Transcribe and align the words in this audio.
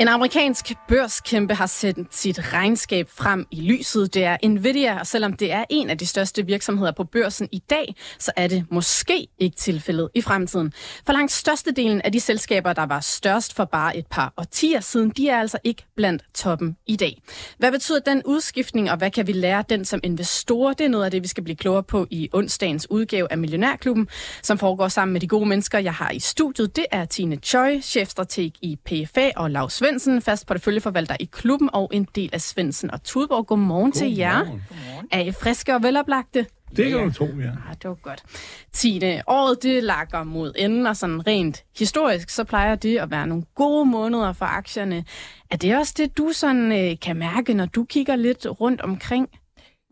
En 0.00 0.08
amerikansk 0.08 0.72
børskæmpe 0.88 1.54
har 1.54 1.66
sendt 1.66 2.14
sit 2.14 2.52
regnskab 2.52 3.08
frem 3.10 3.46
i 3.50 3.60
lyset. 3.60 4.14
Det 4.14 4.24
er 4.24 4.36
Nvidia, 4.48 4.98
og 4.98 5.06
selvom 5.06 5.32
det 5.32 5.52
er 5.52 5.64
en 5.70 5.90
af 5.90 5.98
de 5.98 6.06
største 6.06 6.46
virksomheder 6.46 6.92
på 6.92 7.04
børsen 7.04 7.48
i 7.52 7.62
dag, 7.70 7.94
så 8.18 8.32
er 8.36 8.46
det 8.46 8.66
måske 8.70 9.26
ikke 9.38 9.56
tilfældet 9.56 10.08
i 10.14 10.20
fremtiden. 10.20 10.72
For 11.06 11.12
langt 11.12 11.32
størstedelen 11.32 12.02
af 12.02 12.12
de 12.12 12.20
selskaber, 12.20 12.72
der 12.72 12.86
var 12.86 13.00
størst 13.00 13.54
for 13.54 13.64
bare 13.64 13.96
et 13.96 14.06
par 14.06 14.32
årtier 14.36 14.80
siden, 14.80 15.10
de 15.10 15.28
er 15.28 15.38
altså 15.38 15.58
ikke 15.64 15.86
blandt 15.96 16.22
toppen 16.34 16.76
i 16.86 16.96
dag. 16.96 17.22
Hvad 17.58 17.72
betyder 17.72 18.00
den 18.00 18.22
udskiftning, 18.24 18.90
og 18.90 18.96
hvad 18.96 19.10
kan 19.10 19.26
vi 19.26 19.32
lære 19.32 19.64
den 19.68 19.84
som 19.84 20.00
investor? 20.02 20.72
Det 20.72 20.84
er 20.84 20.88
noget 20.88 21.04
af 21.04 21.10
det, 21.10 21.22
vi 21.22 21.28
skal 21.28 21.44
blive 21.44 21.56
klogere 21.56 21.82
på 21.82 22.06
i 22.10 22.28
onsdagens 22.32 22.90
udgave 22.90 23.32
af 23.32 23.38
Millionærklubben, 23.38 24.08
som 24.42 24.58
foregår 24.58 24.88
sammen 24.88 25.12
med 25.12 25.20
de 25.20 25.28
gode 25.28 25.46
mennesker, 25.46 25.78
jeg 25.78 25.94
har 25.94 26.10
i 26.10 26.18
studiet. 26.18 26.76
Det 26.76 26.86
er 26.90 27.04
Tine 27.04 27.36
Choi, 27.36 27.80
chefstrateg 27.80 28.52
i 28.62 28.76
PFA, 28.84 29.30
og 29.36 29.50
Lars 29.50 29.82
Svendsen, 29.88 30.22
fast 30.22 30.46
porteføljeforvalter 30.46 31.16
i 31.20 31.24
klubben, 31.24 31.70
og 31.72 31.90
en 31.92 32.06
del 32.14 32.30
af 32.32 32.40
Svendsen 32.40 32.90
og 32.90 33.02
Tudborg. 33.02 33.46
Godmorgen, 33.46 33.92
til 33.92 34.16
jer. 34.16 34.58
Er 35.10 35.20
I 35.20 35.32
friske 35.32 35.74
og 35.74 35.82
veloplagte? 35.82 36.46
Det 36.76 36.90
kan 36.90 36.98
du 36.98 37.12
tro, 37.12 37.24
ja. 37.24 37.50
Ah, 37.68 37.74
det 37.82 37.88
var 37.88 37.94
godt. 37.94 38.22
Tine, 38.72 39.22
året 39.26 39.62
det 39.62 39.84
lakker 39.84 40.22
mod 40.22 40.52
enden, 40.56 40.86
og 40.86 40.96
sådan 40.96 41.26
rent 41.26 41.64
historisk, 41.78 42.30
så 42.30 42.44
plejer 42.44 42.74
det 42.74 42.98
at 42.98 43.10
være 43.10 43.26
nogle 43.26 43.44
gode 43.54 43.86
måneder 43.86 44.32
for 44.32 44.46
aktierne. 44.46 45.04
Er 45.50 45.56
det 45.56 45.76
også 45.76 45.94
det, 45.96 46.18
du 46.18 46.30
sådan 46.32 46.72
øh, 46.72 46.96
kan 47.02 47.16
mærke, 47.16 47.54
når 47.54 47.66
du 47.66 47.84
kigger 47.84 48.16
lidt 48.16 48.46
rundt 48.60 48.80
omkring? 48.80 49.28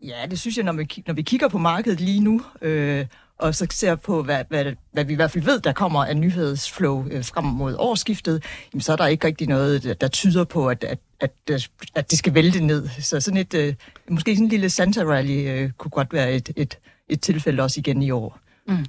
Ja, 0.03 0.25
det 0.29 0.39
synes 0.39 0.57
jeg, 0.57 0.65
når 0.65 0.73
vi, 0.73 1.03
når 1.07 1.13
vi 1.13 1.21
kigger 1.21 1.47
på 1.47 1.57
markedet 1.57 2.01
lige 2.01 2.19
nu, 2.19 2.41
øh, 2.61 3.05
og 3.37 3.55
så 3.55 3.67
ser 3.71 3.95
på, 3.95 4.23
hvad, 4.23 4.43
hvad, 4.49 4.65
hvad 4.91 5.05
vi 5.05 5.13
i 5.13 5.15
hvert 5.15 5.31
fald 5.31 5.43
ved, 5.43 5.59
der 5.59 5.71
kommer 5.73 6.05
af 6.05 6.17
nyhedsflow 6.17 7.07
øh, 7.11 7.25
frem 7.25 7.45
mod 7.45 7.75
årsskiftet, 7.79 8.43
jamen, 8.73 8.81
så 8.81 8.91
er 8.91 8.95
der 8.95 9.07
ikke 9.07 9.27
rigtig 9.27 9.47
noget, 9.47 9.83
der, 9.83 9.93
der 9.93 10.07
tyder 10.07 10.43
på, 10.43 10.67
at, 10.67 10.83
at, 10.83 10.99
at, 11.19 11.31
øh, 11.49 11.59
at 11.95 12.11
det 12.11 12.19
skal 12.19 12.33
vælte 12.33 12.65
ned. 12.65 12.89
Så 12.99 13.19
sådan 13.19 13.37
et, 13.37 13.53
øh, 13.53 13.73
måske 14.09 14.35
sådan 14.35 14.43
en 14.43 14.49
lille 14.49 14.69
Santa 14.69 15.03
Rally 15.03 15.47
øh, 15.49 15.71
kunne 15.71 15.91
godt 15.91 16.13
være 16.13 16.31
et, 16.31 16.49
et, 16.55 16.77
et 17.09 17.21
tilfælde 17.21 17.63
også 17.63 17.79
igen 17.79 18.01
i 18.01 18.11
år. 18.11 18.39
Mm. 18.67 18.85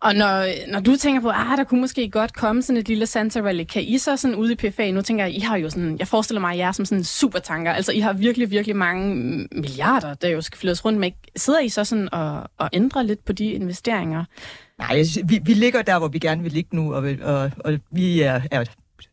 Og 0.00 0.14
når, 0.14 0.46
når 0.72 0.80
du 0.80 0.96
tænker 0.96 1.20
på, 1.20 1.28
at 1.28 1.34
ah, 1.38 1.56
der 1.56 1.64
kunne 1.64 1.80
måske 1.80 2.10
godt 2.10 2.34
komme 2.34 2.62
sådan 2.62 2.80
et 2.80 2.88
lille 2.88 3.06
Santa 3.06 3.40
Rally, 3.40 3.64
kan 3.64 3.82
I 3.82 3.98
så 3.98 4.16
sådan 4.16 4.36
ude 4.36 4.52
i 4.52 4.56
PFA, 4.56 4.90
nu 4.90 5.02
tænker 5.02 5.24
jeg, 5.24 5.34
I 5.34 5.40
har 5.40 5.56
jo 5.56 5.70
sådan, 5.70 5.98
jeg 5.98 6.08
forestiller 6.08 6.40
mig, 6.40 6.62
at 6.62 6.74
som 6.74 6.84
sådan 6.84 7.04
supertanker, 7.04 7.72
altså 7.72 7.92
I 7.92 8.00
har 8.00 8.12
virkelig, 8.12 8.50
virkelig 8.50 8.76
mange 8.76 9.14
milliarder, 9.52 10.14
der 10.14 10.28
jo 10.28 10.40
skal 10.40 10.58
flyttes 10.58 10.84
rundt 10.84 11.00
med. 11.00 11.10
Sidder 11.36 11.60
I 11.60 11.68
så 11.68 11.84
sådan 11.84 12.14
og, 12.14 12.50
og 12.58 12.70
ændrer 12.72 13.02
lidt 13.02 13.24
på 13.24 13.32
de 13.32 13.50
investeringer? 13.50 14.24
Nej, 14.78 15.02
vi, 15.24 15.40
vi 15.44 15.54
ligger 15.54 15.82
der, 15.82 15.98
hvor 15.98 16.08
vi 16.08 16.18
gerne 16.18 16.42
vil 16.42 16.52
ligge 16.52 16.76
nu, 16.76 16.94
og, 16.94 17.04
og, 17.22 17.50
og 17.58 17.78
vi 17.90 18.20
er, 18.20 18.40
er 18.50 18.64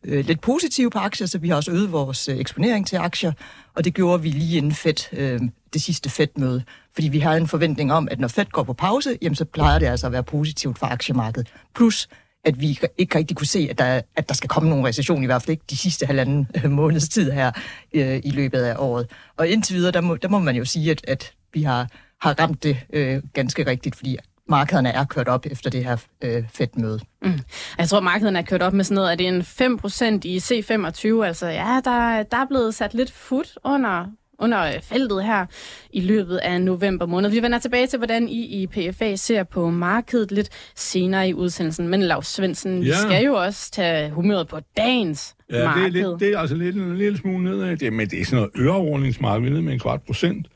øh, 0.04 0.24
lidt 0.26 0.40
positive 0.40 0.90
på 0.90 0.98
aktier, 0.98 1.26
så 1.26 1.38
vi 1.38 1.48
har 1.48 1.56
også 1.56 1.70
øget 1.70 1.92
vores 1.92 2.28
øh, 2.28 2.38
eksponering 2.38 2.86
til 2.86 2.96
aktier, 2.96 3.32
og 3.76 3.84
det 3.84 3.94
gjorde 3.94 4.22
vi 4.22 4.28
lige 4.28 4.56
inden 4.56 4.72
Fed, 4.72 5.12
øh, 5.12 5.40
det 5.72 5.82
sidste 5.82 6.10
Fed-møde, 6.10 6.62
fordi 6.94 7.08
vi 7.08 7.18
havde 7.18 7.36
en 7.36 7.48
forventning 7.48 7.92
om, 7.92 8.08
at 8.10 8.20
når 8.20 8.28
Fed 8.28 8.44
går 8.44 8.62
på 8.62 8.72
pause, 8.72 9.18
jamen 9.22 9.36
så 9.36 9.44
plejer 9.44 9.78
det 9.78 9.86
altså 9.86 10.06
at 10.06 10.12
være 10.12 10.22
positivt 10.22 10.78
for 10.78 10.86
aktiemarkedet. 10.86 11.52
Plus, 11.74 12.08
at 12.44 12.60
vi 12.60 12.78
ikke 12.98 13.18
rigtig 13.18 13.36
kunne 13.36 13.46
se, 13.46 13.66
at 13.70 13.78
der, 13.78 14.00
at 14.16 14.28
der 14.28 14.34
skal 14.34 14.48
komme 14.48 14.68
nogen 14.68 14.86
recession, 14.86 15.22
i 15.22 15.26
hvert 15.26 15.42
fald 15.42 15.50
ikke 15.50 15.64
de 15.70 15.76
sidste 15.76 16.06
halvanden 16.06 16.48
øh, 16.64 16.70
måneds 16.70 17.08
tid 17.08 17.30
her 17.30 17.52
øh, 17.94 18.20
i 18.24 18.30
løbet 18.30 18.58
af 18.58 18.76
året. 18.78 19.06
Og 19.36 19.48
indtil 19.48 19.76
videre, 19.76 19.92
der 19.92 20.00
må, 20.00 20.16
der 20.16 20.28
må 20.28 20.38
man 20.38 20.56
jo 20.56 20.64
sige, 20.64 20.90
at, 20.90 21.04
at 21.08 21.32
vi 21.52 21.62
har, 21.62 21.88
har 22.20 22.40
ramt 22.40 22.62
det 22.62 22.76
øh, 22.92 23.22
ganske 23.32 23.66
rigtigt, 23.66 23.96
fordi 23.96 24.18
markederne 24.48 24.88
er 24.88 25.04
kørt 25.04 25.28
op 25.28 25.46
efter 25.50 25.70
det 25.70 25.84
her 25.84 25.96
øh, 26.24 26.44
fedt-møde. 26.52 27.00
Mm. 27.22 27.38
Jeg 27.78 27.88
tror, 27.88 28.00
markederne 28.00 28.38
er 28.38 28.42
kørt 28.42 28.62
op 28.62 28.72
med 28.72 28.84
sådan 28.84 28.94
noget, 28.94 29.12
at 29.12 29.18
det 29.18 29.28
er 29.28 29.32
en 29.32 29.40
5% 29.40 30.20
i 30.24 30.38
C25. 30.38 31.24
Altså 31.24 31.46
ja, 31.46 31.80
der, 31.84 32.22
der 32.22 32.36
er 32.36 32.46
blevet 32.48 32.74
sat 32.74 32.94
lidt 32.94 33.12
fod 33.12 33.58
under 33.64 34.06
under 34.38 34.80
feltet 34.82 35.24
her 35.24 35.46
i 35.92 36.00
løbet 36.00 36.36
af 36.36 36.60
november 36.60 37.06
måned. 37.06 37.30
Vi 37.30 37.42
vender 37.42 37.58
tilbage 37.58 37.86
til, 37.86 37.96
hvordan 37.96 38.28
I 38.28 38.62
i 38.62 38.66
PFA 38.66 39.16
ser 39.16 39.42
på 39.42 39.70
markedet 39.70 40.32
lidt 40.32 40.48
senere 40.74 41.28
i 41.28 41.34
udsendelsen. 41.34 41.88
Men 41.88 42.02
Lars 42.02 42.26
Svendsen, 42.26 42.82
ja. 42.82 42.88
vi 42.88 42.94
skal 43.08 43.24
jo 43.24 43.34
også 43.34 43.70
tage 43.70 44.10
humøret 44.10 44.48
på 44.48 44.60
dagens 44.76 45.34
ja, 45.50 45.64
marked. 45.64 45.82
Det 45.82 46.02
er, 46.02 46.08
lidt, 46.08 46.20
det 46.20 46.34
er 46.34 46.38
altså 46.38 46.56
lidt, 46.56 46.76
en 46.76 46.96
lille 46.96 47.18
smule 47.18 47.44
nedad. 47.44 47.76
Det, 47.76 47.92
men 47.92 48.08
det 48.10 48.20
er 48.20 48.24
sådan 48.24 48.36
noget 48.36 48.68
øreordningsmarked, 48.68 49.50
ned 49.50 49.60
med 49.60 49.72
en 49.72 49.78
kvart 49.78 50.02
procent 50.02 50.46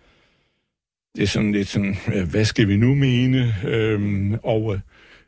det 1.19 1.25
er 1.25 1.29
sådan 1.29 1.53
lidt 1.53 1.69
sådan, 1.69 1.97
øh, 2.15 2.31
hvad 2.31 2.45
skal 2.45 2.69
vi 2.69 2.77
nu 2.77 2.95
mene? 2.95 3.55
Øhm, 3.67 4.35
og, 4.43 4.75
øh, 4.75 4.81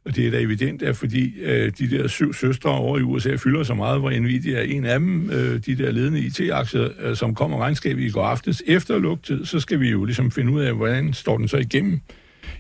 og 0.04 0.16
det 0.16 0.26
er 0.26 0.30
da 0.30 0.40
evident, 0.40 0.82
at 0.82 0.96
fordi 0.96 1.40
øh, 1.40 1.72
de 1.78 1.90
der 1.90 2.08
syv 2.08 2.34
søstre 2.34 2.70
over 2.70 2.98
i 2.98 3.02
USA 3.02 3.36
fylder 3.36 3.62
så 3.62 3.74
meget, 3.74 4.00
hvor 4.00 4.10
Nvidia 4.10 4.58
er 4.58 4.62
en 4.62 4.84
af 4.84 4.98
dem, 4.98 5.30
øh, 5.30 5.60
de 5.66 5.78
der 5.78 5.90
ledende 5.90 6.20
IT-aktier, 6.20 6.88
øh, 7.00 7.16
som 7.16 7.34
kommer 7.34 7.58
regnskabet 7.58 8.02
i 8.02 8.10
går 8.10 8.24
aftes 8.24 8.62
efter 8.66 8.98
lugtid, 8.98 9.44
så 9.44 9.60
skal 9.60 9.80
vi 9.80 9.90
jo 9.90 10.04
ligesom 10.04 10.30
finde 10.30 10.52
ud 10.52 10.60
af, 10.60 10.74
hvordan 10.74 11.12
står 11.12 11.38
den 11.38 11.48
så 11.48 11.56
igennem 11.56 12.00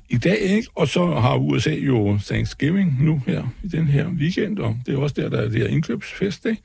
i 0.08 0.18
dag, 0.18 0.38
ikke? 0.38 0.68
Og 0.74 0.88
så 0.88 1.06
har 1.06 1.36
USA 1.36 1.74
jo 1.74 2.18
Thanksgiving 2.26 3.04
nu 3.04 3.22
her 3.26 3.54
i 3.62 3.68
den 3.68 3.86
her 3.86 4.08
weekend, 4.08 4.58
og 4.58 4.76
det 4.86 4.94
er 4.94 4.98
også 4.98 5.14
der, 5.18 5.28
der 5.28 5.38
er 5.38 5.48
det 5.48 5.58
her 5.58 5.66
indkøbsfest, 5.66 6.46
ikke? 6.46 6.62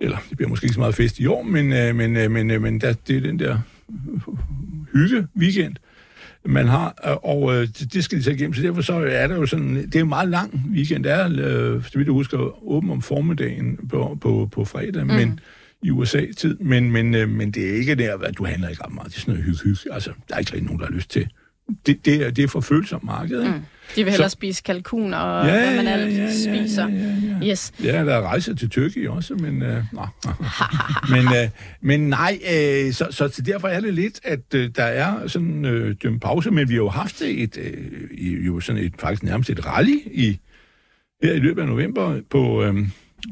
Eller 0.00 0.16
det 0.28 0.36
bliver 0.36 0.48
måske 0.48 0.64
ikke 0.64 0.74
så 0.74 0.80
meget 0.80 0.94
fest 0.94 1.18
i 1.18 1.26
år, 1.26 1.42
men, 1.42 1.72
øh, 1.72 1.94
men, 1.96 2.16
øh, 2.16 2.30
men, 2.30 2.50
øh, 2.50 2.62
men 2.62 2.80
der, 2.80 2.92
det 2.92 3.16
er 3.16 3.20
den 3.20 3.38
der 3.38 3.58
hygge 4.92 5.26
weekend, 5.36 5.76
man 6.44 6.68
har, 6.68 6.88
og 7.22 7.54
øh, 7.54 7.68
det 7.92 8.04
skal 8.04 8.18
de 8.18 8.22
tage 8.22 8.36
igennem. 8.36 8.54
Så 8.54 8.62
derfor 8.62 8.82
så 8.82 8.94
er 8.94 9.26
der 9.26 9.34
jo 9.34 9.46
sådan, 9.46 9.76
det 9.76 9.96
er 9.96 10.00
en 10.00 10.08
meget 10.08 10.28
lang 10.28 10.70
weekend. 10.72 11.04
Det 11.04 11.12
er, 11.12 11.26
øh, 11.26 11.84
så 11.84 11.98
vidt 11.98 12.06
jeg 12.06 12.12
husker, 12.12 12.68
åben 12.68 12.90
om 12.90 13.02
formiddagen 13.02 13.88
på, 13.88 14.18
på, 14.20 14.48
på 14.52 14.64
fredag, 14.64 15.06
mm. 15.06 15.12
men 15.12 15.40
i 15.82 15.90
USA-tid, 15.90 16.58
men, 16.58 16.90
men, 16.90 17.14
øh, 17.14 17.28
men 17.28 17.50
det 17.50 17.70
er 17.70 17.74
ikke 17.74 17.94
der, 17.94 18.18
at 18.18 18.38
du 18.38 18.44
handler 18.44 18.68
ikke 18.68 18.84
ret 18.84 18.94
meget. 18.94 19.08
Det 19.10 19.16
er 19.16 19.20
sådan 19.20 19.34
noget 19.34 19.44
hygge-hygge. 19.44 19.94
Altså, 19.94 20.10
der 20.28 20.34
er 20.34 20.38
ikke 20.38 20.52
rigtig 20.52 20.66
nogen, 20.66 20.80
der 20.80 20.86
har 20.86 20.92
lyst 20.92 21.10
til. 21.10 21.28
Det, 21.86 22.04
det, 22.04 22.26
er, 22.26 22.30
det 22.30 22.44
er 22.44 22.48
for 22.48 22.60
følsomt 22.60 23.04
marked, 23.04 23.40
ikke? 23.40 23.52
Mm. 23.52 23.62
De 23.96 24.04
vil 24.04 24.10
hellere 24.10 24.30
så, 24.30 24.32
spise 24.32 24.62
kalkun 24.62 25.14
og 25.14 25.46
ja, 25.46 25.52
hvad 25.52 25.76
man 25.76 25.84
ja, 25.84 25.92
alt 25.92 26.16
ja, 26.16 26.32
spiser. 26.32 26.88
Ja, 26.88 26.94
ja, 26.94 27.36
ja. 27.42 27.50
Yes. 27.50 27.72
ja, 27.84 28.04
der 28.04 28.14
er 28.14 28.20
rejser 28.20 28.54
til 28.54 28.70
Tyrkiet 28.70 29.08
også, 29.08 29.34
men, 29.34 29.62
øh, 29.62 29.84
nå. 29.92 30.06
men, 31.14 31.26
øh, 31.26 31.48
men 31.80 32.00
nej, 32.08 32.38
øh, 32.42 32.92
så, 32.92 33.06
så 33.10 33.42
derfor 33.46 33.68
er 33.68 33.80
det 33.80 33.94
lidt, 33.94 34.20
at 34.24 34.54
øh, 34.54 34.70
der 34.76 34.84
er 34.84 35.28
sådan 35.28 35.64
øh, 35.64 35.96
en 36.04 36.20
pause, 36.20 36.50
men 36.50 36.68
vi 36.68 36.74
har 36.74 36.82
jo 36.82 36.88
haft 36.88 37.22
et, 37.22 37.56
øh, 37.56 38.46
jo 38.46 38.60
sådan 38.60 38.84
et, 38.84 38.92
faktisk 38.98 39.22
nærmest 39.22 39.50
et 39.50 39.66
rally 39.66 39.98
i, 40.06 40.38
her 41.22 41.32
i 41.32 41.38
løbet 41.38 41.62
af 41.62 41.68
november 41.68 42.20
på... 42.30 42.62
Øh, 42.62 42.74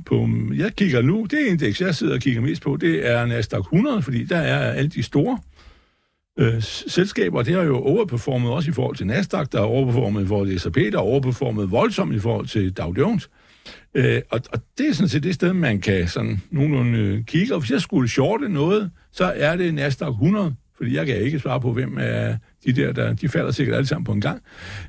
på, 0.07 0.29
jeg 0.55 0.73
kigger 0.77 1.03
nu, 1.03 1.27
det 1.31 1.39
indeks, 1.39 1.81
jeg 1.81 1.95
sidder 1.95 2.15
og 2.15 2.21
kigger 2.21 2.41
mest 2.41 2.63
på, 2.63 2.77
det 2.77 3.11
er 3.11 3.27
Nasdaq 3.27 3.61
100, 3.61 4.03
fordi 4.03 4.25
der 4.25 4.37
er 4.37 4.73
alle 4.73 4.91
de 4.91 5.03
store 5.03 5.39
øh, 6.41 6.63
selskaber, 6.63 7.43
det 7.43 7.55
har 7.55 7.63
jo 7.63 7.77
overperformet 7.79 8.53
også 8.53 8.71
i 8.71 8.73
forhold 8.73 8.97
til 8.97 9.07
Nasdaq, 9.07 9.47
der 9.53 9.59
har 9.59 9.67
overperformet 9.67 10.25
i 10.25 10.27
forhold 10.27 10.49
til 10.49 10.61
S&P, 10.61 10.77
der 10.77 10.91
har 10.91 11.05
overperformet 11.05 11.71
voldsomt 11.71 12.15
i 12.15 12.19
forhold 12.19 12.47
til 12.47 12.73
Dow 12.73 12.95
Jones. 12.99 13.31
Øh, 13.95 14.23
og, 14.31 14.41
og 14.53 14.61
det 14.79 14.89
er 14.89 14.93
sådan 14.93 15.09
set 15.09 15.23
det 15.23 15.35
sted, 15.35 15.53
man 15.53 15.81
kan 15.81 16.09
sådan 16.09 16.41
nogenlunde 16.51 16.99
øh, 16.99 17.25
kigge. 17.25 17.55
Og 17.55 17.61
hvis 17.61 17.71
jeg 17.71 17.81
skulle 17.81 18.09
shorte 18.09 18.49
noget, 18.49 18.91
så 19.13 19.33
er 19.37 19.57
det 19.57 19.75
Nasdaq 19.75 20.09
100, 20.09 20.55
fordi 20.77 20.97
jeg 20.97 21.07
kan 21.07 21.17
ikke 21.17 21.39
svare 21.39 21.61
på, 21.61 21.73
hvem 21.73 21.97
er 22.01 22.37
de 22.65 22.73
der, 22.73 22.93
der 22.93 23.15
de 23.15 23.29
falder 23.29 23.51
sikkert 23.51 23.77
alle 23.77 23.87
sammen 23.87 24.05
på 24.05 24.13
en 24.13 24.21
gang. 24.21 24.43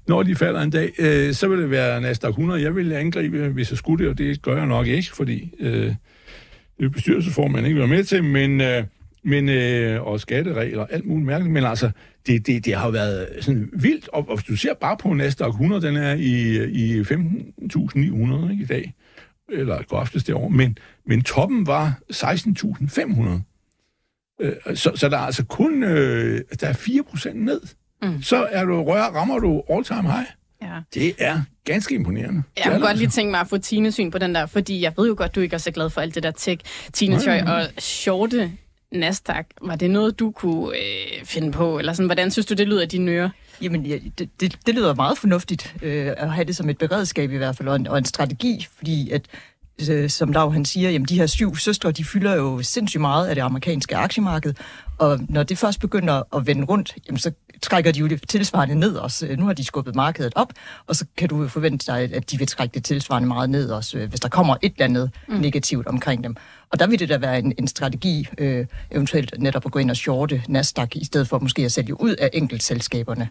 Når 0.08 0.24
de 0.24 0.36
falder 0.36 0.62
en 0.62 0.70
dag, 0.70 0.92
øh, 1.00 1.34
så 1.34 1.48
vil 1.48 1.60
det 1.60 1.72
være 1.72 2.02
Nasdaq 2.02 2.30
100. 2.30 2.62
Jeg 2.62 2.76
vil 2.76 2.94
angribe, 2.94 3.48
hvis 3.48 3.70
jeg 3.70 3.78
skulle 3.78 4.04
det, 4.04 4.12
og 4.12 4.18
det 4.18 4.42
gør 4.42 4.58
jeg 4.58 4.68
nok 4.68 4.88
ikke, 4.88 5.16
fordi 5.16 5.54
øh, 5.60 5.96
det 6.80 7.66
ikke 7.66 7.80
være 7.80 7.88
med 7.88 8.04
til, 8.04 8.24
men... 8.24 8.62
Øh, 8.62 8.84
men, 9.24 9.50
øh, 9.50 10.08
og 10.08 10.20
skatteregler, 10.20 10.86
alt 10.86 11.06
muligt 11.06 11.26
mærkeligt, 11.26 11.54
men 11.54 11.64
altså, 11.64 11.92
det, 12.28 12.48
det, 12.48 12.66
det 12.66 12.76
har 12.76 12.86
jo 12.86 12.92
været 12.92 13.28
sådan 13.42 13.70
vildt, 13.74 14.08
og, 14.08 14.30
og 14.30 14.36
hvis 14.36 14.46
du 14.46 14.56
ser 14.56 14.74
bare 14.74 14.98
på 14.98 15.14
Nasdaq 15.14 15.50
100, 15.50 15.82
den 15.88 15.96
er 15.96 16.14
i, 16.14 16.64
i 16.70 17.02
15.900 17.02 18.62
i 18.62 18.66
dag, 18.66 18.94
eller 19.50 19.84
går 19.84 19.98
aftes 19.98 20.24
det 20.24 20.36
år, 20.36 20.50
men, 20.50 20.78
men 21.06 21.22
toppen 21.22 21.68
var 21.68 22.00
16.500. 22.14 23.42
Øh, 24.42 24.76
så, 24.76 24.92
så 24.96 25.10
der 25.10 25.18
er 25.18 25.22
altså 25.22 25.46
kun, 25.46 25.84
øh, 25.84 26.42
der 26.60 26.68
er 26.68 26.74
4% 26.74 27.34
ned. 27.34 27.62
Mm. 28.02 28.22
Så 28.22 28.48
er 28.52 28.66
du 28.66 28.84
rør, 28.84 29.02
rammer 29.02 29.40
du 29.40 29.64
all 29.70 29.84
time 29.84 30.02
high. 30.02 30.28
Ja. 30.62 30.80
Det 30.94 31.16
er 31.18 31.42
ganske 31.66 31.96
imponerende. 31.96 32.44
Jeg 32.58 32.64
kunne 32.66 32.80
godt 32.80 32.90
altså. 32.90 33.02
lige 33.02 33.10
tænke 33.10 33.32
mig 33.32 33.40
at 33.40 33.48
få 33.48 33.58
Tine 33.58 33.92
syn 33.92 34.12
på 34.12 34.18
den 34.18 34.36
der, 34.36 34.46
fordi 34.46 34.82
jeg 34.82 34.94
ved 34.98 35.08
jo 35.08 35.16
godt, 35.18 35.36
du 35.36 35.40
ikke 35.40 35.54
er 35.54 35.58
så 35.58 35.72
glad 35.72 35.90
for 35.90 36.02
alt 36.02 36.16
det 36.16 36.24
der 36.24 36.32
tech, 36.32 36.62
Tøj, 36.94 37.42
og 37.42 37.64
shorte 37.78 38.52
Nasdaq. 38.92 39.46
Var 39.62 39.76
det 39.76 39.90
noget, 39.90 40.20
du 40.20 40.32
kunne 40.32 40.78
øh, 40.78 41.26
finde 41.26 41.52
på? 41.52 41.80
Eller 41.80 41.94
sådan, 41.94 42.06
hvordan 42.06 42.32
synes 42.32 42.46
du, 42.46 42.54
det 42.54 42.68
lyder 42.68 42.82
i 42.82 42.86
dine 42.86 43.12
ører? 43.12 43.30
Jamen, 43.62 43.86
ja, 43.86 43.98
det, 44.20 44.30
det, 44.40 44.58
det 44.66 44.76
lyder 44.76 44.96
meget 44.96 45.18
fornuftigt 45.18 45.76
øh, 45.82 46.14
at 46.18 46.32
have 46.32 46.46
det 46.46 46.56
som 46.56 46.70
et 46.70 46.78
beredskab 46.78 47.32
i 47.32 47.38
hvert 47.38 47.58
fald, 47.58 47.70
og 47.70 47.76
en, 47.76 47.88
og 47.88 47.98
en 47.98 48.06
strategi, 48.06 48.68
fordi 48.78 49.12
at 49.12 49.22
øh, 49.90 50.10
som 50.10 50.32
Lav 50.32 50.54
han 50.54 50.66
siger, 50.66 50.90
jamen 50.90 51.08
de 51.08 51.16
her 51.16 51.26
syv 51.26 51.56
søstre, 51.56 51.92
de 51.92 52.06
fylder 52.06 52.36
jo 52.36 52.62
sindssygt 52.62 53.02
meget 53.02 53.28
af 53.28 53.36
det 53.36 53.42
amerikanske 53.42 53.96
aktiemarked, 53.96 54.54
og 54.98 55.20
når 55.30 55.44
det 55.44 55.58
først 55.58 55.80
begynder 55.80 56.24
at 56.36 56.48
vende 56.48 56.66
rundt, 56.66 56.96
jamen 57.08 57.20
så 57.20 57.32
trækker 57.62 57.92
de 57.92 58.00
jo 58.00 58.08
det 58.08 58.28
tilsvarende 58.28 58.76
ned 58.76 58.96
også. 58.96 59.36
Nu 59.38 59.46
har 59.46 59.54
de 59.54 59.64
skubbet 59.64 59.96
markedet 59.96 60.34
op, 60.36 60.54
og 60.88 60.96
så 60.96 61.06
kan 61.18 61.30
du 61.30 61.48
forvente 61.48 61.92
dig, 61.92 62.14
at 62.14 62.32
de 62.32 62.38
vil 62.38 62.48
trække 62.48 62.74
det 62.74 62.84
tilsvarende 62.84 63.28
meget 63.28 63.50
ned 63.50 63.70
også, 63.70 63.98
øh, 63.98 64.10
hvis 64.10 64.20
der 64.20 64.30
kommer 64.30 64.56
et 64.62 64.74
eller 64.74 64.86
andet 64.86 65.12
mm. 65.28 65.36
negativt 65.36 65.88
omkring 65.88 66.24
dem. 66.24 66.36
Og 66.70 66.80
der 66.80 66.88
vil 66.88 67.00
det 67.00 67.10
da 67.10 67.18
være 67.18 67.40
en, 67.40 67.54
en 67.58 67.68
strategi, 67.68 68.28
øh, 68.38 68.66
eventuelt 68.92 69.34
netop 69.40 69.66
at 69.66 69.72
gå 69.72 69.80
ind 69.80 69.90
og 69.90 69.98
shorte 69.98 70.44
Nasdaq, 70.48 70.96
i 70.96 71.06
stedet 71.06 71.28
for 71.28 71.40
måske 71.40 71.66
at 71.66 71.72
sælge 71.72 72.02
ud 72.02 72.16
af 72.16 72.30
enkeltselskaberne, 72.34 73.30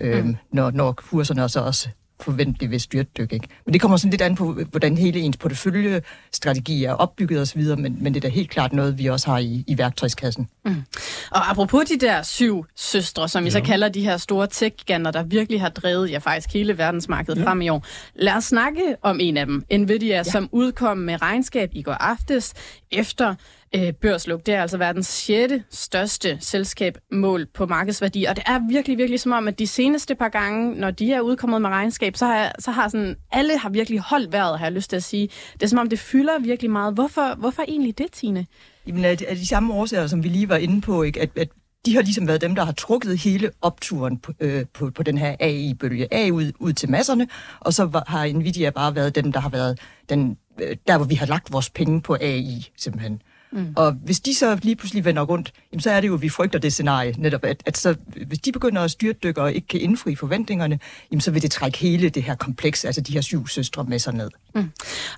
øh, 0.00 0.24
mm. 0.24 0.36
når, 0.52 0.70
når 0.70 0.92
kurserne 0.92 1.48
så 1.48 1.60
også 1.60 1.88
forventeligt 2.20 2.70
ved 2.70 2.78
styrtdyk. 2.78 3.32
Ikke? 3.32 3.48
Men 3.64 3.72
det 3.72 3.80
kommer 3.80 3.96
sådan 3.96 4.10
lidt 4.10 4.22
an 4.22 4.34
på, 4.34 4.52
hvordan 4.70 4.98
hele 4.98 5.20
ens 5.20 5.36
porteføljestrategi 5.36 6.84
er 6.84 6.92
opbygget 6.92 7.40
osv., 7.40 7.62
men, 7.62 7.96
men 8.00 8.14
det 8.14 8.24
er 8.24 8.28
da 8.28 8.34
helt 8.34 8.50
klart 8.50 8.72
noget, 8.72 8.98
vi 8.98 9.06
også 9.06 9.30
har 9.30 9.38
i, 9.38 9.64
i 9.66 9.78
værktøjskassen. 9.78 10.48
Mm. 10.64 10.82
Og 11.30 11.50
apropos 11.50 11.84
de 11.84 11.98
der 11.98 12.22
syv 12.22 12.66
søstre, 12.76 13.28
som 13.28 13.44
vi 13.44 13.48
ja. 13.48 13.52
så 13.52 13.60
kalder 13.60 13.88
de 13.88 14.02
her 14.02 14.16
store 14.16 14.46
tech-giganter, 14.46 15.10
der 15.10 15.22
virkelig 15.22 15.60
har 15.60 15.68
drevet 15.68 16.10
ja, 16.10 16.18
faktisk 16.18 16.52
hele 16.52 16.78
verdensmarkedet 16.78 17.40
ja. 17.40 17.44
frem 17.44 17.60
i 17.60 17.68
år. 17.68 17.86
Lad 18.14 18.32
os 18.32 18.44
snakke 18.44 18.96
om 19.02 19.20
en 19.20 19.36
af 19.36 19.46
dem, 19.46 19.64
Nvidia, 19.72 20.16
ja. 20.16 20.22
som 20.22 20.48
udkom 20.52 20.98
med 20.98 21.22
regnskab 21.22 21.70
i 21.72 21.82
går 21.82 21.92
aftes 21.92 22.54
efter 22.90 23.34
øh, 23.74 23.92
børsluk. 23.92 24.46
Det 24.46 24.54
er 24.54 24.62
altså 24.62 24.78
verdens 24.78 25.06
sjette 25.06 25.64
største 25.70 26.38
selskab 26.40 26.98
mål 27.12 27.46
på 27.46 27.66
markedsværdi, 27.66 28.24
og 28.24 28.36
det 28.36 28.44
er 28.46 28.60
virkelig, 28.70 28.98
virkelig 28.98 29.20
som 29.20 29.32
om, 29.32 29.48
at 29.48 29.58
de 29.58 29.66
seneste 29.66 30.14
par 30.14 30.28
gange, 30.28 30.74
når 30.74 30.90
de 30.90 31.12
er 31.12 31.20
udkommet 31.20 31.62
med 31.62 31.70
regnskab, 31.70 32.16
så 32.16 32.26
har, 32.26 32.52
så 32.58 32.70
har 32.70 32.88
sådan, 32.88 33.16
alle 33.32 33.58
har 33.58 33.68
virkelig 33.68 34.00
holdt 34.00 34.32
vejret, 34.32 34.58
har 34.58 34.66
jeg 34.66 34.72
lyst 34.72 34.90
til 34.90 34.96
at 34.96 35.04
sige. 35.04 35.28
Det 35.52 35.62
er 35.62 35.66
som 35.66 35.78
om, 35.78 35.88
det 35.88 35.98
fylder 35.98 36.38
virkelig 36.38 36.70
meget. 36.70 36.94
Hvorfor, 36.94 37.34
hvorfor 37.38 37.62
egentlig 37.68 37.98
det, 37.98 38.12
Tine? 38.12 38.46
Jamen, 38.86 39.04
er 39.04 39.14
de, 39.14 39.26
er 39.26 39.34
de 39.34 39.46
samme 39.46 39.74
årsager, 39.74 40.06
som 40.06 40.24
vi 40.24 40.28
lige 40.28 40.48
var 40.48 40.56
inde 40.56 40.80
på, 40.80 41.02
ikke? 41.02 41.20
At, 41.20 41.30
at 41.36 41.48
de 41.86 41.94
har 41.94 42.02
ligesom 42.02 42.28
været 42.28 42.40
dem, 42.40 42.54
der 42.54 42.64
har 42.64 42.72
trukket 42.72 43.18
hele 43.18 43.50
opturen 43.62 44.18
på, 44.18 44.32
øh, 44.40 44.64
på, 44.74 44.90
på 44.90 45.02
den 45.02 45.18
her 45.18 45.36
AI-bølge 45.40 46.14
af 46.14 46.30
ud, 46.30 46.52
ud 46.58 46.72
til 46.72 46.90
masserne, 46.90 47.28
og 47.60 47.74
så 47.74 47.84
var, 47.84 48.04
har 48.06 48.26
Nvidia 48.26 48.70
bare 48.70 48.94
været 48.94 49.14
dem, 49.14 49.32
der 49.32 49.40
har 49.40 49.48
været 49.48 49.78
den, 50.08 50.36
øh, 50.60 50.76
der, 50.86 50.96
hvor 50.96 51.06
vi 51.06 51.14
har 51.14 51.26
lagt 51.26 51.52
vores 51.52 51.70
penge 51.70 52.02
på 52.02 52.16
AI, 52.20 52.70
simpelthen. 52.76 53.22
Mm. 53.52 53.72
Og 53.76 53.92
hvis 53.92 54.20
de 54.20 54.34
så 54.34 54.58
lige 54.62 54.76
pludselig 54.76 55.04
vender 55.04 55.22
rundt, 55.22 55.52
jamen 55.72 55.80
så 55.80 55.90
er 55.90 56.00
det 56.00 56.08
jo, 56.08 56.14
at 56.14 56.22
vi 56.22 56.28
frygter 56.28 56.58
det 56.58 56.72
scenarie, 56.72 57.14
netop 57.18 57.44
at, 57.44 57.62
at 57.66 57.76
så, 57.76 57.94
hvis 58.26 58.38
de 58.38 58.52
begynder 58.52 58.82
at 58.82 58.90
styrtdykke 58.90 59.42
og 59.42 59.52
ikke 59.52 59.68
kan 59.68 59.80
indfri 59.80 60.14
forventningerne, 60.14 60.78
jamen 61.10 61.20
så 61.20 61.30
vil 61.30 61.42
det 61.42 61.50
trække 61.50 61.78
hele 61.78 62.08
det 62.08 62.22
her 62.22 62.34
kompleks, 62.34 62.84
altså 62.84 63.00
de 63.00 63.12
her 63.12 63.20
syv 63.20 63.48
søstre 63.48 63.84
med 63.84 63.98
sig 63.98 64.14
ned. 64.14 64.30
Mm. 64.54 64.70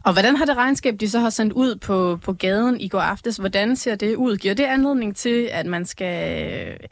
Og 0.04 0.12
hvordan 0.12 0.36
har 0.36 0.44
det 0.44 0.56
regnskab, 0.56 0.96
de 1.00 1.10
så 1.10 1.20
har 1.20 1.30
sendt 1.30 1.52
ud 1.52 1.76
på, 1.76 2.18
på 2.22 2.32
gaden 2.32 2.80
i 2.80 2.88
går 2.88 3.00
aftes, 3.00 3.36
hvordan 3.36 3.76
ser 3.76 3.94
det 3.94 4.16
ud? 4.16 4.36
Giver 4.36 4.54
det 4.54 4.64
anledning 4.64 5.16
til, 5.16 5.48
at 5.52 5.66
man 5.66 5.86
skal, 5.86 6.14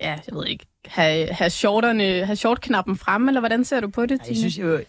ja, 0.01 0.11
jeg 0.27 0.33
ved 0.33 0.47
ikke, 0.47 0.67
have, 0.87 1.29
have, 1.29 1.51
shorterne, 1.51 2.25
have 2.25 2.37
shortknappen 2.37 2.97
frem, 2.97 3.29
eller 3.29 3.41
hvordan 3.41 3.65
ser 3.65 3.81
du 3.81 3.89
på 3.89 4.07
det, 4.07 4.21
Tine? 4.21 4.29
Jeg 4.29 4.37
synes 4.37 4.59
jo, 4.59 4.81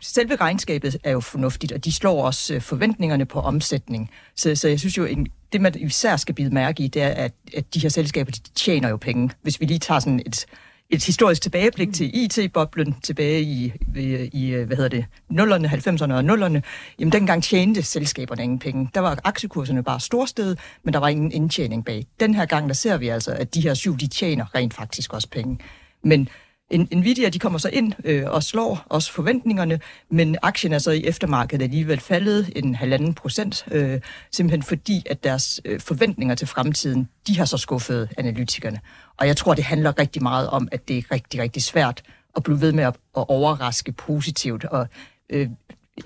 selve 0.00 0.36
regnskabet 0.36 0.96
er 1.04 1.10
jo 1.10 1.20
fornuftigt, 1.20 1.72
og 1.72 1.84
de 1.84 1.92
slår 1.92 2.24
også 2.24 2.54
øh, 2.54 2.60
forventningerne 2.60 3.26
på 3.26 3.40
omsætning. 3.40 4.10
Så, 4.36 4.54
så 4.54 4.68
jeg 4.68 4.80
synes 4.80 4.98
jo, 4.98 5.04
en, 5.04 5.26
det 5.52 5.60
man 5.60 5.74
især 5.74 6.16
skal 6.16 6.34
bide 6.34 6.54
mærke 6.54 6.82
i, 6.82 6.88
det 6.88 7.02
er, 7.02 7.08
at, 7.08 7.32
at 7.56 7.74
de 7.74 7.80
her 7.80 7.88
selskaber, 7.88 8.30
de 8.30 8.40
tjener 8.54 8.88
jo 8.88 8.96
penge. 8.96 9.30
Hvis 9.42 9.60
vi 9.60 9.66
lige 9.66 9.78
tager 9.78 10.00
sådan 10.00 10.22
et, 10.26 10.46
et 10.90 11.04
historisk 11.04 11.42
tilbageblik 11.42 11.94
til 11.94 12.10
IT-boblen 12.14 12.96
tilbage 13.02 13.42
i, 13.42 13.72
i, 13.96 14.30
i 14.32 14.50
hvad 14.52 14.76
hedder 14.76 14.88
det, 14.88 15.04
0'erne, 15.30 15.66
90'erne 15.66 16.12
og 16.12 16.20
0'erne, 16.20 16.60
jamen 16.98 17.12
dengang 17.12 17.42
tjente 17.42 17.82
selskaberne 17.82 18.42
ingen 18.42 18.58
penge. 18.58 18.90
Der 18.94 19.00
var 19.00 19.18
aktiekurserne 19.24 19.82
bare 19.82 20.00
storsted, 20.00 20.56
men 20.82 20.94
der 20.94 21.00
var 21.00 21.08
ingen 21.08 21.32
indtjening 21.32 21.84
bag. 21.84 22.06
Den 22.20 22.34
her 22.34 22.46
gang, 22.46 22.68
der 22.68 22.74
ser 22.74 22.96
vi 22.96 23.08
altså, 23.08 23.32
at 23.32 23.54
de 23.54 23.60
her 23.60 23.74
syv, 23.74 23.96
de 23.96 24.06
tjener 24.06 24.54
rent 24.54 24.74
faktisk 24.74 25.12
også 25.12 25.28
penge. 25.30 25.58
Men 26.02 26.28
Nvidia 26.70 27.28
de 27.28 27.38
kommer 27.38 27.58
så 27.58 27.68
ind 27.72 27.92
øh, 28.04 28.24
og 28.26 28.42
slår 28.42 28.86
også 28.88 29.12
forventningerne, 29.12 29.80
men 30.10 30.36
aktien 30.42 30.72
er 30.72 30.78
så 30.78 30.90
i 30.90 31.04
eftermarkedet 31.04 31.64
alligevel 31.64 32.00
faldet 32.00 32.52
en 32.56 32.74
halvanden 32.74 33.14
procent, 33.14 33.64
øh, 33.70 34.00
simpelthen 34.32 34.62
fordi, 34.62 35.02
at 35.10 35.24
deres 35.24 35.60
øh, 35.64 35.80
forventninger 35.80 36.34
til 36.34 36.46
fremtiden, 36.46 37.08
de 37.26 37.38
har 37.38 37.44
så 37.44 37.56
skuffet 37.56 38.08
analytikerne. 38.18 38.80
Og 39.16 39.26
jeg 39.26 39.36
tror, 39.36 39.54
det 39.54 39.64
handler 39.64 39.98
rigtig 39.98 40.22
meget 40.22 40.50
om, 40.50 40.68
at 40.72 40.88
det 40.88 40.98
er 40.98 41.12
rigtig, 41.12 41.40
rigtig 41.40 41.62
svært 41.62 42.02
at 42.36 42.42
blive 42.42 42.60
ved 42.60 42.72
med 42.72 42.84
at, 42.84 42.94
at 43.16 43.24
overraske 43.28 43.92
positivt. 43.92 44.64
Og 44.64 44.88
øh, 45.30 45.48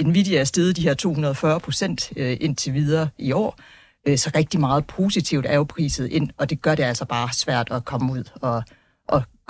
Nvidia 0.01 0.41
er 0.41 0.45
steget 0.45 0.77
de 0.77 0.83
her 0.83 0.95
240 0.95 1.61
procent 1.61 2.13
øh, 2.17 2.37
indtil 2.41 2.75
videre 2.75 3.09
i 3.19 3.33
år, 3.33 3.59
øh, 4.09 4.19
så 4.19 4.31
rigtig 4.35 4.61
meget 4.61 4.87
positivt 4.87 5.47
er 5.47 5.55
jo 5.55 5.65
priset 5.65 6.09
ind, 6.09 6.31
og 6.37 6.51
det 6.51 6.63
gør 6.63 6.75
det 6.75 6.83
altså 6.83 7.05
bare 7.05 7.33
svært 7.33 7.69
at 7.71 7.85
komme 7.85 8.13
ud 8.13 8.25
og 8.35 8.63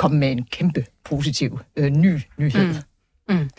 komme 0.02 0.18
med 0.18 0.32
en 0.32 0.44
kæmpe 0.44 0.84
positiv 1.04 1.60
øh, 1.76 1.90
ny 1.90 2.20
nyhed. 2.38 2.66
Mm. 2.66 2.74
Mm. 3.32 3.50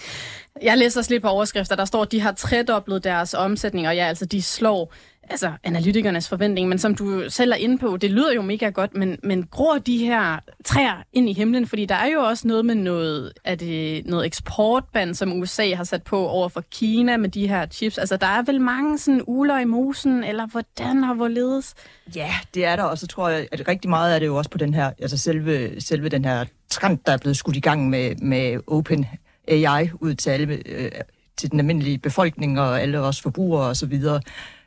Jeg 0.61 0.77
læser 0.77 0.99
også 0.99 1.11
lidt 1.11 1.23
på 1.23 1.29
overskrifter, 1.29 1.75
der 1.75 1.85
står, 1.85 2.01
at 2.01 2.11
de 2.11 2.19
har 2.19 2.31
tredoblet 2.31 3.03
deres 3.03 3.33
omsætning, 3.33 3.87
og 3.87 3.95
ja, 3.95 4.05
altså 4.05 4.25
de 4.25 4.41
slår 4.41 4.93
altså, 5.29 5.51
analytikernes 5.63 6.29
forventning, 6.29 6.69
men 6.69 6.79
som 6.79 6.95
du 6.95 7.29
selv 7.29 7.51
er 7.51 7.55
inde 7.55 7.77
på, 7.77 7.97
det 7.97 8.11
lyder 8.11 8.33
jo 8.33 8.41
mega 8.41 8.69
godt, 8.69 8.95
men, 8.95 9.17
men 9.23 9.43
gror 9.51 9.77
de 9.77 9.97
her 9.97 10.39
træer 10.65 11.03
ind 11.13 11.29
i 11.29 11.33
himlen? 11.33 11.67
Fordi 11.67 11.85
der 11.85 11.95
er 11.95 12.07
jo 12.07 12.19
også 12.19 12.47
noget 12.47 12.65
med 12.65 12.75
noget, 12.75 13.33
er 13.43 13.55
det 13.55 14.05
noget 14.05 14.25
eksportband, 14.25 15.15
som 15.15 15.33
USA 15.33 15.75
har 15.75 15.83
sat 15.83 16.03
på 16.03 16.27
over 16.27 16.49
for 16.49 16.63
Kina 16.71 17.17
med 17.17 17.29
de 17.29 17.47
her 17.47 17.65
chips. 17.65 17.97
Altså, 17.97 18.17
der 18.17 18.27
er 18.27 18.41
vel 18.41 18.61
mange 18.61 18.97
sådan 18.97 19.21
uler 19.27 19.59
i 19.59 19.65
mosen, 19.65 20.23
eller 20.23 20.47
hvordan 20.47 21.03
og 21.03 21.15
hvorledes? 21.15 21.73
Ja, 22.15 22.33
det 22.53 22.65
er 22.65 22.75
der, 22.75 22.83
og 22.83 22.97
så 22.97 23.07
tror 23.07 23.29
jeg, 23.29 23.47
at 23.51 23.67
rigtig 23.67 23.89
meget 23.89 24.15
er 24.15 24.19
det 24.19 24.25
jo 24.25 24.35
også 24.35 24.49
på 24.49 24.57
den 24.57 24.73
her, 24.73 24.91
altså 24.99 25.17
selve, 25.17 25.81
selve 25.81 26.09
den 26.09 26.25
her 26.25 26.45
trend, 26.69 26.99
der 27.05 27.11
er 27.11 27.17
blevet 27.17 27.37
skudt 27.37 27.55
i 27.55 27.59
gang 27.59 27.89
med, 27.89 28.15
med 28.15 28.59
Open 28.67 29.05
AI 29.47 29.89
ud 30.01 30.15
til 30.15 30.29
alle, 30.29 30.61
øh, 30.65 30.91
til 31.37 31.51
den 31.51 31.59
almindelige 31.59 31.97
befolkning 31.97 32.59
og 32.59 32.81
alle 32.81 32.99
os 32.99 33.21
forbrugere 33.21 33.67
og 33.67 33.75
så 33.75 33.85
videre 33.85 34.21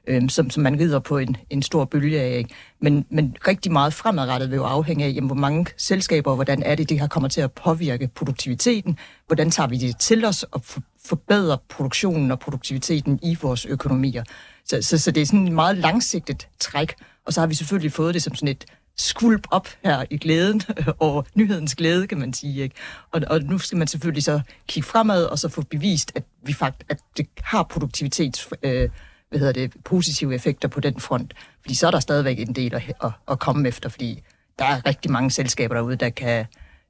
øh, 0.06 0.28
som, 0.28 0.50
som 0.50 0.62
man 0.62 0.81
rider 0.81 0.99
på 0.99 1.19
en, 1.19 1.37
en 1.50 1.62
stor 1.62 1.84
bølge 1.84 2.20
af. 2.20 2.38
Ikke? 2.38 2.55
Men, 2.81 3.06
men 3.11 3.37
rigtig 3.49 3.73
meget 3.73 3.94
fremadrettet 3.94 4.50
vil 4.50 4.56
jo 4.56 4.64
afhænge 4.64 5.05
af, 5.05 5.12
jamen, 5.14 5.26
hvor 5.26 5.37
mange 5.37 5.67
selskaber, 5.76 6.31
og 6.31 6.34
hvordan 6.34 6.62
er 6.62 6.75
det, 6.75 6.88
det 6.88 7.00
her 7.00 7.08
kommer 7.08 7.28
til 7.28 7.40
at 7.40 7.52
påvirke 7.52 8.08
produktiviteten, 8.14 8.99
hvordan 9.26 9.50
tager 9.50 9.66
vi 9.66 9.76
det 9.76 9.99
til 9.99 10.25
os 10.25 10.42
og 10.42 10.64
for, 10.64 10.83
forbedrer 11.06 11.56
produktionen 11.68 12.30
og 12.30 12.38
produktiviteten 12.38 13.18
i 13.23 13.37
vores 13.42 13.64
økonomier. 13.64 14.25
Så, 14.64 14.83
så, 14.83 14.99
så 14.99 15.11
det 15.11 15.21
er 15.21 15.26
sådan 15.26 15.47
et 15.47 15.52
meget 15.52 15.78
langsigtet 15.78 16.49
træk, 16.61 16.95
og 17.26 17.33
så 17.33 17.40
har 17.40 17.47
vi 17.47 17.54
selvfølgelig 17.54 17.92
fået 17.92 18.14
det 18.14 18.23
som 18.23 18.35
sådan 18.35 18.49
et 18.49 18.64
skvulp 18.99 19.47
op 19.50 19.69
her 19.85 20.05
i 20.11 20.17
glæden, 20.17 20.62
og 20.99 21.26
nyhedens 21.35 21.75
glæde, 21.75 22.07
kan 22.07 22.19
man 22.19 22.33
sige. 22.33 22.62
Ikke? 22.62 22.75
Og, 23.11 23.23
og 23.31 23.43
nu 23.43 23.59
skal 23.59 23.79
man 23.79 23.87
selvfølgelig 23.87 24.25
så 24.25 24.41
kigge 24.69 24.88
fremad, 24.88 25.25
og 25.25 25.38
så 25.38 25.49
få 25.49 25.62
bevist, 25.62 26.12
at 26.15 26.25
vi 26.43 26.53
faktisk 26.53 26.87
at 26.88 26.99
det 27.17 27.26
har 27.43 27.62
produktivitets... 27.62 28.49
Øh, 28.62 28.88
hvad 29.29 29.38
hedder 29.38 29.53
det, 29.53 29.73
positive 29.85 30.35
effekter 30.35 30.69
på 30.69 30.81
den 30.81 31.00
front. 31.00 31.35
Fordi 31.61 31.75
så 31.75 31.87
er 31.87 31.91
der 31.91 32.00
stadigvæk 32.00 32.38
en 32.38 32.53
del 32.53 32.75
at, 32.75 32.83
at, 33.05 33.11
at 33.31 33.38
komme 33.38 33.69
efter, 33.69 33.88
fordi 33.88 34.23
der 34.59 34.65
er 34.65 34.87
rigtig 34.87 35.11
mange 35.11 35.31
selskaber 35.31 35.75
derude, 35.75 35.97
der 35.97 36.11
kan, 36.11 36.47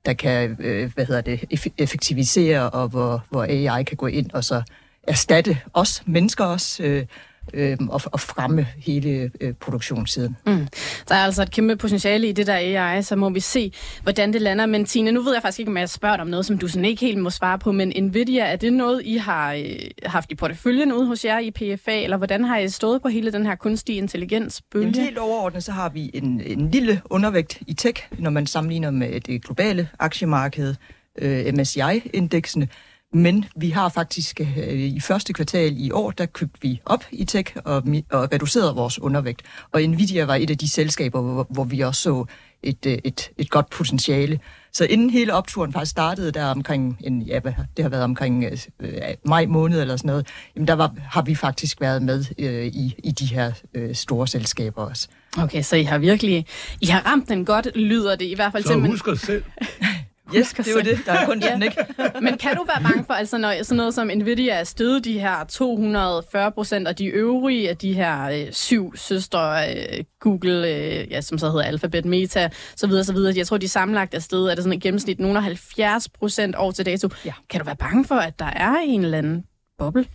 der 0.07 0.13
kan 0.13 0.57
øh, 0.61 0.93
hvad 0.95 1.07
hedder 1.07 1.21
det, 1.21 1.45
effektivisere, 1.79 2.71
og 2.71 2.89
hvor, 2.89 3.25
hvor 3.31 3.45
AI 3.45 3.83
kan 3.83 3.97
gå 3.97 4.07
ind 4.07 4.31
og 4.31 4.45
så 4.45 4.63
erstatte 5.03 5.59
os, 5.75 6.03
mennesker 6.07 6.45
også, 6.45 6.83
øh, 6.83 7.07
øh, 7.55 7.77
og, 7.89 8.01
og 8.05 8.21
fremme 8.21 8.67
hele 8.77 9.31
øh, 9.41 9.55
produktionssiden. 9.55 10.37
Mm. 10.47 10.69
Der 11.09 11.15
er 11.15 11.25
altså 11.25 11.43
et 11.43 11.51
kæmpe 11.51 11.77
potentiale 11.77 12.29
i 12.29 12.33
det 12.33 12.47
der 12.47 12.57
AI, 12.57 13.03
så 13.03 13.17
må 13.17 13.31
vi 13.31 13.41
se, 13.41 13.73
hvordan 14.03 14.33
det 14.33 14.43
lander. 14.43 14.67
Men 14.67 14.85
Tine, 14.85 15.13
nu 15.13 15.23
ved 15.23 15.33
jeg 15.33 15.43
faktisk 15.43 15.59
ikke, 15.59 15.71
om 15.71 15.77
jeg 15.77 15.89
spørger 15.89 16.19
om 16.19 16.27
noget, 16.27 16.47
som 16.47 16.59
du 16.59 16.69
sådan 16.69 16.85
ikke 16.85 17.01
helt 17.01 17.19
må 17.19 17.31
svare 17.31 17.59
på, 17.59 17.73
men 17.73 17.93
Nvidia, 18.05 18.45
er 18.45 18.57
det 18.57 18.73
noget, 18.73 19.03
I 19.05 19.17
har 19.17 19.53
øh, 19.53 19.65
haft 20.05 20.33
i 20.33 20.35
porteføljen 20.35 20.93
ude 20.93 21.07
hos 21.07 21.25
jer 21.25 21.39
i 21.39 21.51
PFA, 21.51 22.03
eller 22.03 22.17
hvordan 22.17 22.45
har 22.45 22.59
I 22.59 22.69
stået 22.69 23.03
på 23.03 23.09
hele 23.09 23.33
den 23.33 23.47
her 23.47 23.55
kunstige 23.55 23.99
intelligens 23.99 24.63
bølge? 24.73 24.87
Jamen, 24.87 25.05
helt 25.05 25.19
overordnet, 25.19 25.65
så 25.65 25.73
har 25.73 25.89
vi 25.89 26.11
en, 26.15 26.41
en 26.47 26.71
lille 26.71 27.01
undervægt 27.11 27.59
i 27.67 27.75
tech, 27.75 28.03
når 28.19 28.31
man 28.31 28.47
sammenligner 28.47 28.91
med 28.91 29.21
det 29.21 29.45
globale 29.45 29.89
aktiemarked, 29.99 30.75
øh, 31.19 31.55
MSCI-indeksene. 31.55 32.69
Men 33.13 33.45
vi 33.57 33.71
har 33.71 33.89
faktisk 33.89 34.41
øh, 34.41 34.69
i 34.79 35.01
første 35.01 35.33
kvartal 35.33 35.75
i 35.77 35.91
år, 35.91 36.11
der 36.11 36.27
købte 36.27 36.59
vi 36.63 36.81
op 36.85 37.05
i 37.13 37.25
tech 37.25 37.57
og, 37.65 37.83
og 38.11 38.33
reducerede 38.33 38.75
vores 38.75 38.99
undervægt. 38.99 39.43
Og 39.73 39.83
Nvidia 39.83 40.25
var 40.25 40.35
et 40.35 40.51
af 40.51 40.59
de 40.59 40.69
selskaber, 40.69 41.21
hvor, 41.21 41.47
hvor 41.51 41.65
vi 41.65 41.81
også 41.81 42.03
så 42.03 42.25
et, 42.63 42.87
øh, 42.87 42.99
et, 43.05 43.31
et 43.39 43.51
godt 43.51 43.71
potentiale. 43.71 44.41
Så 44.73 44.85
inden 44.85 45.11
hele 45.11 45.35
opturen 45.35 45.73
faktisk 45.73 45.91
startede 45.91 46.33
der 46.33 46.45
omkring, 46.47 46.97
en, 47.05 47.23
ja, 47.23 47.41
det 47.77 47.83
har 47.83 47.89
været 47.89 48.05
omkring 48.05 48.45
øh, 48.81 49.01
maj 49.25 49.47
måned 49.47 49.81
eller 49.81 49.97
sådan 49.97 50.09
noget, 50.09 50.27
jamen 50.57 50.69
der 50.69 50.75
var, 50.75 50.95
har 51.11 51.23
vi 51.23 51.35
faktisk 51.35 51.81
været 51.81 52.03
med 52.03 52.25
øh, 52.39 52.67
i, 52.67 52.95
i 53.05 53.11
de 53.11 53.27
her 53.27 53.53
øh, 53.75 53.95
store 53.95 54.29
selskaber 54.29 54.83
også. 54.83 55.09
Okay, 55.39 55.63
så 55.63 55.77
I 55.77 55.83
har 55.83 55.99
virkelig, 55.99 56.47
I 56.81 56.87
har 56.87 57.01
ramt 57.07 57.29
den 57.29 57.45
godt, 57.45 57.69
lyder 57.77 58.17
det 58.17 58.25
i 58.25 58.35
hvert 58.35 58.53
fald 58.53 58.63
Så 58.63 58.69
til. 58.69 58.79
men- 58.79 58.91
husk 58.91 59.09
os 59.09 59.21
selv. 59.21 59.43
Yes, 60.35 60.53
det 60.53 60.75
var 60.75 60.81
det. 60.83 60.99
Der 61.07 61.13
er 61.13 61.27
kun 61.27 61.41
den, 61.41 61.63
ikke? 61.63 61.77
Men 62.23 62.39
kan 62.39 62.57
du 62.57 62.65
være 62.65 62.83
bange 62.83 63.05
for, 63.05 63.15
altså 63.15 63.39
når 63.39 63.63
sådan 63.63 63.77
noget 63.77 63.95
som 63.95 64.07
Nvidia 64.07 64.55
er 64.55 64.65
steget 64.65 65.05
de 65.05 65.19
her 65.21 65.45
240 65.45 66.53
procent, 66.53 66.89
og 66.89 66.99
de 66.99 67.07
øvrige 67.07 67.71
af 67.71 67.77
de 67.77 67.93
her 67.93 68.23
øh, 68.25 68.53
syv 68.53 68.97
søstre, 68.97 69.71
øh, 69.75 70.05
Google, 70.21 70.69
øh, 70.69 71.11
ja, 71.11 71.21
som 71.21 71.39
så 71.39 71.47
hedder 71.51 71.63
Alphabet, 71.63 72.05
Meta, 72.05 72.49
så 72.77 72.87
videre, 72.87 73.05
så 73.05 73.13
videre. 73.13 73.35
Jeg 73.37 73.47
tror, 73.47 73.59
de 73.59 73.69
sammenlagt 73.69 74.15
er 74.15 74.19
steget, 74.19 74.51
er 74.51 74.55
det 74.55 74.65
sådan 74.65 74.77
et 74.77 74.83
gennemsnit 74.83 75.21
nogen 75.21 75.37
af 75.37 75.43
70 75.43 76.09
procent 76.09 76.55
år 76.59 76.71
til 76.71 76.87
dato. 76.87 77.09
Ja. 77.25 77.33
Kan 77.51 77.61
du 77.61 77.65
være 77.65 77.77
bange 77.77 78.05
for, 78.05 78.15
at 78.15 78.39
der 78.39 78.51
er 78.57 78.75
en 78.85 79.05
eller 79.05 79.19
anden 79.19 79.45
boble? 79.79 80.07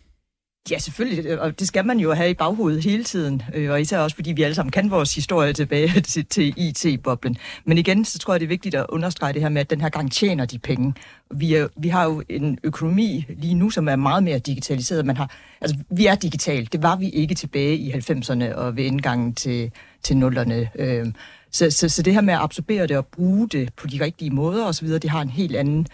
Ja, 0.69 0.79
selvfølgelig, 0.79 1.41
og 1.41 1.59
det 1.59 1.67
skal 1.67 1.85
man 1.85 1.99
jo 1.99 2.13
have 2.13 2.29
i 2.29 2.33
baghovedet 2.33 2.83
hele 2.83 3.03
tiden, 3.03 3.41
øh, 3.53 3.71
og 3.71 3.81
især 3.81 3.99
også 3.99 4.15
fordi 4.15 4.31
vi 4.31 4.43
alle 4.43 4.55
sammen 4.55 4.71
kan 4.71 4.91
vores 4.91 5.15
historie 5.15 5.53
tilbage 5.53 6.01
til, 6.11 6.25
til 6.25 6.53
IT-boblen. 6.57 7.37
Men 7.65 7.77
igen, 7.77 8.05
så 8.05 8.19
tror 8.19 8.33
jeg, 8.33 8.39
det 8.39 8.45
er 8.45 8.49
vigtigt 8.49 8.75
at 8.75 8.85
understrege 8.89 9.33
det 9.33 9.41
her 9.41 9.49
med, 9.49 9.61
at 9.61 9.69
den 9.69 9.81
her 9.81 9.89
gang 9.89 10.11
tjener 10.11 10.45
de 10.45 10.59
penge. 10.59 10.93
Vi, 11.31 11.55
er, 11.55 11.67
vi 11.77 11.87
har 11.87 12.03
jo 12.03 12.23
en 12.29 12.59
økonomi 12.63 13.25
lige 13.29 13.53
nu, 13.53 13.69
som 13.69 13.87
er 13.87 13.95
meget 13.95 14.23
mere 14.23 14.39
digitaliseret. 14.39 15.05
Man 15.05 15.17
har, 15.17 15.35
altså, 15.61 15.77
vi 15.89 16.05
er 16.05 16.15
digitalt. 16.15 16.73
Det 16.73 16.83
var 16.83 16.95
vi 16.95 17.09
ikke 17.09 17.35
tilbage 17.35 17.75
i 17.75 17.91
90'erne 17.91 18.53
og 18.53 18.75
ved 18.75 18.83
indgangen 18.83 19.33
til, 19.33 19.71
til 20.03 20.17
nullerne. 20.17 20.69
Øh, 20.75 21.05
så, 21.51 21.71
så, 21.71 21.89
så 21.89 22.01
det 22.01 22.13
her 22.13 22.21
med 22.21 22.33
at 22.33 22.39
absorbere 22.39 22.87
det 22.87 22.97
og 22.97 23.05
bruge 23.05 23.49
det 23.49 23.73
på 23.73 23.87
de 23.87 24.03
rigtige 24.03 24.31
måder 24.31 24.65
osv., 24.65 24.87
det 24.87 25.09
har 25.09 25.21
en 25.21 25.29
helt 25.29 25.55
anden 25.55 25.87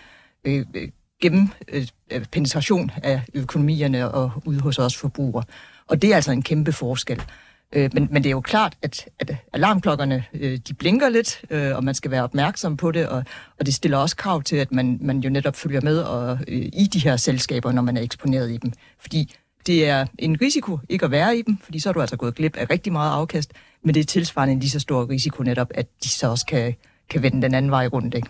øh, 0.46 0.66
øh 0.74 0.90
gennem 1.22 1.50
øh, 1.68 1.88
Øh, 2.12 2.26
penetration 2.32 2.92
af 3.04 3.22
økonomierne 3.34 4.12
og 4.12 4.32
ude 4.46 4.60
hos 4.60 4.80
os 4.80 4.98
forbrugere. 4.98 5.44
Og 5.88 6.02
det 6.02 6.12
er 6.12 6.16
altså 6.16 6.32
en 6.32 6.42
kæmpe 6.42 6.72
forskel. 6.72 7.22
Øh, 7.74 7.90
men, 7.94 8.08
men 8.12 8.24
det 8.24 8.30
er 8.30 8.32
jo 8.32 8.42
klart, 8.42 8.78
at, 8.82 9.10
at 9.20 9.36
alarmklokkerne 9.54 10.24
øh, 10.34 10.60
de 10.68 10.74
blinker 10.74 11.10
lidt, 11.10 11.42
øh, 11.50 11.76
og 11.76 11.84
man 11.84 11.96
skal 11.96 12.12
være 12.12 12.24
opmærksom 12.24 12.78
på 12.78 12.92
det, 12.92 13.08
og, 13.08 13.24
og 13.60 13.66
det 13.66 13.74
stiller 13.74 13.98
også 13.98 14.16
krav 14.16 14.44
til, 14.44 14.56
at 14.56 14.72
man, 14.72 14.98
man 15.02 15.20
jo 15.20 15.30
netop 15.30 15.56
følger 15.56 15.82
med 15.82 16.00
og, 16.00 16.40
øh, 16.48 16.70
i 16.74 16.90
de 16.94 17.00
her 17.00 17.18
selskaber, 17.18 17.72
når 17.72 17.82
man 17.82 17.98
er 17.98 18.02
eksponeret 18.02 18.52
i 18.52 18.58
dem. 18.58 18.72
Fordi 19.00 19.36
det 19.68 19.90
er 19.90 20.06
en 20.20 20.38
risiko 20.42 20.80
ikke 20.90 21.06
at 21.06 21.12
være 21.12 21.38
i 21.38 21.42
dem, 21.42 21.58
fordi 21.58 21.80
så 21.80 21.90
er 21.90 21.94
du 21.94 22.02
altså 22.02 22.18
gået 22.18 22.36
glip 22.36 22.58
af 22.58 22.70
rigtig 22.70 22.94
meget 22.94 23.12
afkast, 23.12 23.52
men 23.84 23.96
det 23.96 24.00
er 24.00 24.06
tilsvarende 24.06 24.54
en 24.54 24.60
lige 24.60 24.70
så 24.70 24.80
stor 24.80 25.10
risiko 25.10 25.44
netop, 25.44 25.72
at 25.76 25.88
de 26.04 26.10
så 26.10 26.30
også 26.30 26.46
kan, 26.46 26.76
kan 27.10 27.24
vende 27.24 27.42
den 27.42 27.54
anden 27.54 27.72
vej 27.72 27.88
rundt. 27.88 28.16
Ikke? 28.16 28.28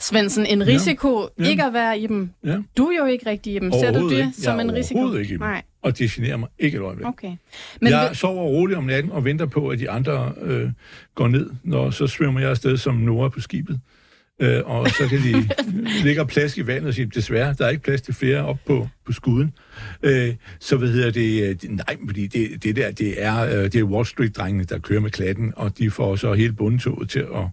Svendsen, 0.00 0.46
en 0.46 0.66
risiko 0.66 1.28
Ja. 1.38 1.44
ikke 1.48 1.64
at 1.64 1.72
være 1.72 1.98
i 1.98 2.06
dem. 2.06 2.30
Ja. 2.44 2.56
Du 2.76 2.86
er 2.86 2.96
jo 2.98 3.04
ikke 3.04 3.30
rigtig 3.30 3.54
i 3.54 3.58
dem. 3.58 3.72
Ser 3.72 3.92
du 3.92 4.08
det 4.10 4.16
ikke. 4.16 4.28
som 4.38 4.54
jeg 4.56 4.64
en 4.64 4.70
er 4.70 4.74
risiko? 4.74 5.12
ikke 5.14 5.28
i 5.28 5.32
dem. 5.32 5.40
Nej, 5.40 5.62
Og 5.82 5.98
det 5.98 6.10
generer 6.10 6.36
mig 6.36 6.48
ikke 6.58 6.76
et 6.76 6.82
øjeblik. 6.82 7.06
okay. 7.06 7.32
Men 7.80 7.92
jeg 7.92 8.08
vi- 8.10 8.16
sover 8.16 8.42
roligt 8.42 8.78
om 8.78 8.84
natten 8.84 9.12
og 9.12 9.24
venter 9.24 9.46
på, 9.46 9.68
at 9.68 9.78
de 9.78 9.90
andre 9.90 10.32
øh, 10.42 10.70
går 11.14 11.28
ned, 11.28 11.50
når 11.62 11.90
så 11.90 12.06
svømmer 12.06 12.40
jeg 12.40 12.50
afsted 12.50 12.76
som 12.76 12.94
Nora 12.94 13.28
på 13.28 13.40
skibet. 13.40 13.80
Øh, 14.42 14.60
og 14.64 14.88
så 14.90 15.06
kan 15.08 15.18
de 15.18 15.48
ligge 16.04 16.20
og 16.20 16.28
plaske 16.28 16.60
i 16.60 16.66
vandet 16.66 16.88
og 16.88 16.94
sige, 16.94 17.06
desværre, 17.14 17.54
der 17.58 17.64
er 17.66 17.70
ikke 17.70 17.82
plads 17.82 18.02
til 18.02 18.14
flere 18.14 18.44
op 18.44 18.58
på, 18.66 18.88
på 19.06 19.12
skuden. 19.12 19.52
Øh, 20.02 20.34
så 20.60 20.76
hvad 20.76 20.88
hedder 20.88 21.10
det? 21.10 21.42
øh, 21.64 21.70
Nej, 21.70 21.96
fordi 22.06 22.26
det, 22.26 22.62
det 22.62 22.76
der, 22.76 22.90
det 22.90 23.22
er, 23.24 23.40
øh, 23.44 23.64
det 23.64 23.74
er 23.76 23.82
Wall 23.82 24.06
Street-drengene, 24.06 24.64
der 24.64 24.78
kører 24.78 25.00
med 25.00 25.10
klatten, 25.10 25.52
og 25.56 25.78
de 25.78 25.90
får 25.90 26.16
så 26.16 26.32
hele 26.32 26.52
bundtoget 26.52 27.10
til 27.10 27.18
at 27.20 27.46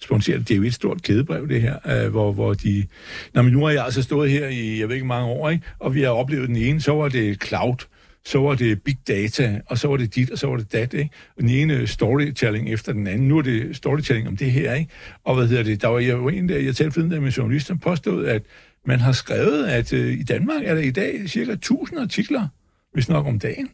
sponsere 0.00 0.38
det. 0.38 0.48
Det 0.48 0.54
er 0.54 0.58
jo 0.58 0.64
et 0.64 0.74
stort 0.74 1.02
kædebrev, 1.02 1.48
det 1.48 1.62
her, 1.62 2.04
øh, 2.04 2.10
hvor, 2.10 2.32
hvor 2.32 2.54
de... 2.54 2.86
Nå, 3.34 3.42
men 3.42 3.52
nu 3.52 3.64
har 3.64 3.70
jeg 3.70 3.84
altså 3.84 4.02
stået 4.02 4.30
her 4.30 4.48
i, 4.48 4.80
jeg 4.80 4.88
ved 4.88 4.94
ikke, 4.94 5.06
mange 5.06 5.26
år, 5.26 5.50
ikke? 5.50 5.64
og 5.78 5.94
vi 5.94 6.02
har 6.02 6.10
oplevet 6.10 6.48
den 6.48 6.56
ene, 6.56 6.80
så 6.80 6.92
var 6.92 7.08
det 7.08 7.42
cloud, 7.44 7.76
så 8.24 8.38
var 8.38 8.54
det 8.54 8.82
big 8.82 8.98
data, 9.08 9.60
og 9.66 9.78
så 9.78 9.88
var 9.88 9.96
det 9.96 10.14
dit, 10.14 10.30
og 10.30 10.38
så 10.38 10.46
var 10.46 10.56
det 10.56 10.72
dat, 10.72 10.94
ikke? 10.94 11.10
Og 11.36 11.42
den 11.42 11.50
ene 11.50 11.86
storytelling 11.86 12.68
efter 12.68 12.92
den 12.92 13.06
anden. 13.06 13.28
Nu 13.28 13.38
er 13.38 13.42
det 13.42 13.76
storytelling 13.76 14.28
om 14.28 14.36
det 14.36 14.50
her, 14.50 14.74
ikke? 14.74 14.90
Og 15.24 15.34
hvad 15.34 15.46
hedder 15.46 15.62
det? 15.62 15.82
Der 15.82 15.88
var 15.88 15.98
jeg 15.98 16.18
en 16.18 16.48
der, 16.48 16.58
jeg 16.58 16.76
talte 16.76 16.92
forleden 16.92 17.12
der 17.12 17.20
med 17.20 17.60
som 17.60 17.78
påstod, 17.78 18.26
at 18.26 18.42
man 18.84 19.00
har 19.00 19.12
skrevet, 19.12 19.66
at 19.66 19.92
øh, 19.92 20.12
i 20.12 20.22
Danmark 20.22 20.62
er 20.64 20.74
der 20.74 20.82
i 20.82 20.90
dag 20.90 21.28
cirka 21.28 21.52
1000 21.52 22.00
artikler, 22.00 22.48
hvis 22.92 23.08
nok 23.08 23.26
om 23.26 23.38
dagen, 23.38 23.68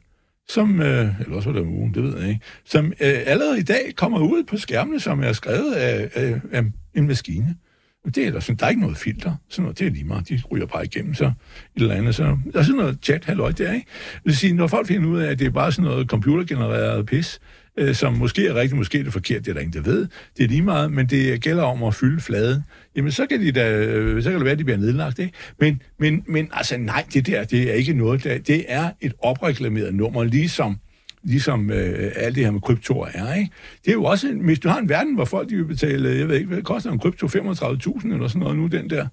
som, 0.49 0.81
øh, 0.81 1.21
eller 1.21 1.37
også 1.37 1.49
var 1.49 1.59
det 1.59 1.67
om 1.67 1.75
ugen, 1.75 1.95
det 1.95 2.03
ved 2.03 2.19
jeg 2.19 2.29
ikke, 2.29 2.41
som 2.65 2.87
øh, 2.87 2.93
allerede 3.27 3.59
i 3.59 3.63
dag 3.63 3.93
kommer 3.97 4.19
ud 4.19 4.45
på 4.45 4.57
skærmene, 4.57 5.01
som 5.01 5.23
er 5.23 5.33
skrevet 5.33 5.73
af, 5.73 6.11
af, 6.15 6.41
af 6.53 6.65
en 6.95 7.07
maskine. 7.07 7.57
Og 8.05 8.15
det 8.15 8.27
er 8.27 8.31
der, 8.31 8.41
sådan, 8.41 8.57
der 8.57 8.65
er 8.67 8.71
ikke 8.71 8.81
noget 8.81 8.97
filter. 8.97 9.35
Sådan 9.49 9.63
noget, 9.63 9.79
det 9.79 9.87
er 9.87 9.91
lige 9.91 10.05
meget. 10.05 10.29
De 10.29 10.43
ryger 10.51 10.67
bare 10.67 10.85
igennem, 10.85 11.15
så 11.15 11.25
et 11.25 11.33
eller 11.77 11.95
andet. 11.95 12.15
Så, 12.15 12.23
der 12.53 12.59
er 12.59 12.63
sådan 12.63 12.77
noget 12.77 12.99
chat, 13.03 13.25
halløj, 13.25 13.53
der, 13.53 13.73
ikke? 13.73 13.87
Det 14.15 14.21
vil 14.25 14.37
sige, 14.37 14.55
når 14.55 14.67
folk 14.67 14.87
finder 14.87 15.09
ud 15.09 15.21
af, 15.21 15.31
at 15.31 15.39
det 15.39 15.47
er 15.47 15.51
bare 15.51 15.73
sådan 15.73 15.91
noget 15.91 16.09
computergenereret 16.09 17.07
pis, 17.07 17.41
øh, 17.77 17.95
som 17.95 18.13
måske 18.15 18.47
er 18.47 18.55
rigtigt, 18.55 18.77
måske 18.77 18.99
er 18.99 19.03
det 19.03 19.13
forkert, 19.13 19.45
det 19.45 19.49
er 19.49 19.55
der 19.55 19.61
ingen, 19.61 19.85
der 19.85 19.91
ved. 19.91 20.09
Det 20.37 20.45
er 20.45 20.49
lige 20.49 20.63
meget, 20.63 20.93
men 20.93 21.07
det 21.07 21.43
gælder 21.43 21.63
om 21.63 21.83
at 21.83 21.95
fylde 21.95 22.21
flade. 22.21 22.63
Jamen, 22.97 23.13
så 23.13 23.27
kan, 23.27 23.41
de 23.41 23.53
da, 23.53 23.79
øh, 23.79 24.23
så 24.23 24.31
kan 24.31 24.39
det 24.39 24.45
være, 24.45 24.53
at 24.53 24.59
de 24.59 24.65
bliver 24.65 24.79
nedlagt, 24.79 25.19
ikke? 25.19 25.33
Men, 25.59 25.83
men, 25.99 26.25
men 26.27 26.49
altså, 26.53 26.77
nej, 26.77 27.05
det 27.15 27.27
der, 27.27 27.45
det 27.45 27.71
er 27.71 27.75
ikke 27.75 27.93
noget, 27.93 28.25
der, 28.25 28.39
det 28.39 28.65
er 28.69 28.91
et 29.01 29.13
opreklameret 29.19 29.95
nummer, 29.95 30.25
ligesom 30.25 30.77
ligesom 31.25 31.71
øh, 31.71 32.13
alt 32.17 32.35
det 32.35 32.45
her 32.45 32.51
med 32.51 32.61
kryptoer 32.61 33.07
er, 33.15 33.35
ikke? 33.35 33.51
Det 33.85 33.91
er 33.91 33.95
jo 33.95 34.05
også, 34.05 34.33
hvis 34.33 34.59
du 34.59 34.69
har 34.69 34.79
en 34.79 34.89
verden, 34.89 35.15
hvor 35.15 35.25
folk 35.25 35.51
de 35.51 35.57
vil 35.57 35.65
betale, 35.65 36.09
jeg 36.09 36.29
ved 36.29 36.37
ikke, 36.37 36.49
hvad 36.49 36.63
koster 36.63 36.91
en 36.91 36.99
krypto? 36.99 37.27
35.000 37.27 38.13
eller 38.13 38.29
sådan 38.29 38.41
noget 38.41 38.57
nu, 38.57 38.67
den 38.67 38.91
der. 38.91 39.07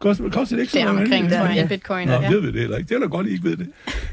Koster, 0.00 0.30
koster 0.30 0.56
det 0.56 0.62
ikke 0.62 0.72
det 0.72 0.78
er 0.80 0.84
sådan 0.84 0.94
noget? 0.94 1.06
omkring, 1.12 1.30
tror 1.30 1.46
jeg, 1.46 1.56
Ja. 1.56 1.66
bitcoin. 1.66 2.06
Nå, 2.08 2.12
er, 2.14 2.16
ja. 2.16 2.22
jeg 2.30 2.32
ved 2.42 2.52
det 2.52 2.60
heller 2.60 2.76
ikke. 2.76 2.88
Det 2.88 2.94
er 2.94 2.98
da 3.00 3.06
godt, 3.06 3.26
I 3.26 3.30
ikke 3.30 3.44
ved 3.44 3.56
det. 3.56 3.68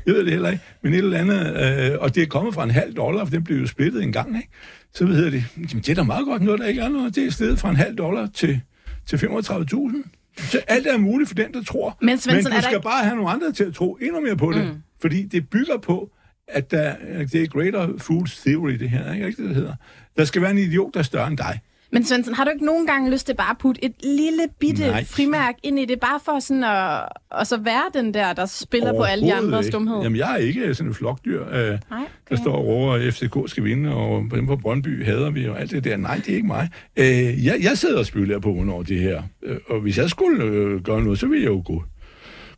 Jeg 0.05 0.13
ved 0.13 0.23
det 0.23 0.31
heller 0.31 0.49
ikke. 0.49 0.63
Men 0.81 0.93
et 0.93 0.97
eller 0.97 1.17
andet, 1.17 1.91
øh, 1.93 1.97
og 1.99 2.15
det 2.15 2.23
er 2.23 2.27
kommet 2.27 2.53
fra 2.53 2.63
en 2.63 2.71
halv 2.71 2.93
dollar, 2.93 3.25
for 3.25 3.31
den 3.31 3.43
blev 3.43 3.57
jo 3.57 3.67
splittet 3.67 4.03
en 4.03 4.11
gang, 4.11 4.35
ikke? 4.35 4.49
Så 4.93 5.05
hvad 5.05 5.15
hedder 5.15 5.29
det? 5.31 5.43
Jamen, 5.57 5.69
det 5.69 5.89
er 5.89 5.95
da 5.95 6.03
meget 6.03 6.25
godt 6.25 6.41
noget, 6.41 6.59
der 6.59 6.67
ikke 6.67 6.81
er 6.81 6.89
noget. 6.89 7.15
Det 7.15 7.25
er 7.27 7.31
stedet 7.31 7.59
fra 7.59 7.69
en 7.69 7.75
halv 7.75 7.95
dollar 7.97 8.27
til, 8.33 8.61
til 9.07 9.17
35.000. 9.17 10.09
Så 10.37 10.59
alt 10.67 10.87
er 10.87 10.97
muligt 10.97 11.29
for 11.29 11.35
den, 11.35 11.53
der 11.53 11.63
tror. 11.63 11.97
Men 12.01 12.17
Svensson, 12.17 12.49
Men 12.51 12.53
er 12.57 12.61
du 12.61 12.63
skal 12.63 12.75
ikke- 12.75 12.83
bare 12.83 13.03
have 13.03 13.15
nogle 13.15 13.31
andre 13.31 13.51
til 13.51 13.63
at 13.63 13.73
tro 13.73 13.93
endnu 14.01 14.21
mere 14.21 14.37
på 14.37 14.51
det. 14.51 14.65
Mm. 14.65 14.73
Fordi 15.01 15.23
det 15.23 15.49
bygger 15.49 15.77
på, 15.77 16.11
at 16.47 16.71
der, 16.71 16.95
det 17.31 17.35
er 17.43 17.47
greater 17.47 17.89
fools 17.97 18.37
theory, 18.41 18.71
det 18.71 18.89
her. 18.89 19.13
Ikke 19.13 19.25
rigtigt, 19.27 19.47
det 19.47 19.55
hedder? 19.55 19.73
Der 20.17 20.25
skal 20.25 20.41
være 20.41 20.51
en 20.51 20.57
idiot, 20.57 20.93
der 20.93 20.99
er 20.99 21.03
større 21.03 21.27
end 21.27 21.37
dig. 21.37 21.59
Men 21.93 22.03
Svendsen, 22.05 22.33
har 22.33 22.43
du 22.43 22.49
ikke 22.49 22.65
nogen 22.65 22.87
gange 22.87 23.11
lyst 23.11 23.25
til 23.25 23.35
bare 23.35 23.49
at 23.51 23.57
putte 23.57 23.85
et 23.85 23.93
lille 24.03 24.43
bitte 24.59 24.87
Nej. 24.87 25.03
frimærk 25.05 25.55
ind 25.63 25.79
i 25.79 25.85
det, 25.85 25.99
bare 25.99 26.19
for 26.25 26.39
sådan 26.39 26.63
at, 26.63 26.99
og 27.31 27.47
så 27.47 27.57
være 27.57 27.83
den 27.93 28.13
der, 28.13 28.33
der 28.33 28.45
spiller 28.45 28.93
på 28.93 29.03
alle 29.03 29.25
de 29.27 29.33
andres 29.33 29.69
dumhed? 29.69 30.01
Jamen, 30.01 30.17
jeg 30.17 30.31
er 30.33 30.37
ikke 30.37 30.73
sådan 30.75 30.89
en 30.89 30.93
flokdyr. 30.95 31.41
Øh, 31.41 31.49
Nej, 31.51 31.59
Der 31.59 32.05
okay. 32.31 32.41
står 32.41 32.53
og 32.55 32.65
råber, 32.67 32.93
at 32.93 33.13
FCK 33.13 33.37
skal 33.45 33.63
vinde, 33.63 33.93
og 33.95 34.23
dem 34.31 34.47
på 34.47 34.55
Brøndby 34.55 35.05
hader 35.05 35.29
vi, 35.29 35.47
og 35.47 35.61
alt 35.61 35.71
det 35.71 35.83
der. 35.83 35.97
Nej, 35.97 36.15
det 36.15 36.29
er 36.29 36.35
ikke 36.35 36.47
mig. 36.47 36.69
Øh, 36.95 37.45
jeg, 37.45 37.55
jeg 37.63 37.77
sidder 37.77 37.99
og 37.99 38.05
spiller 38.05 38.39
på, 38.39 38.53
hvornår 38.53 38.83
det 38.83 38.99
her. 38.99 39.21
Øh, 39.43 39.57
og 39.69 39.79
hvis 39.79 39.97
jeg 39.97 40.09
skulle 40.09 40.43
øh, 40.43 40.81
gøre 40.81 41.03
noget, 41.03 41.19
så 41.19 41.27
ville 41.27 41.43
jeg 41.43 41.49
jo 41.51 41.61
gå, 41.65 41.83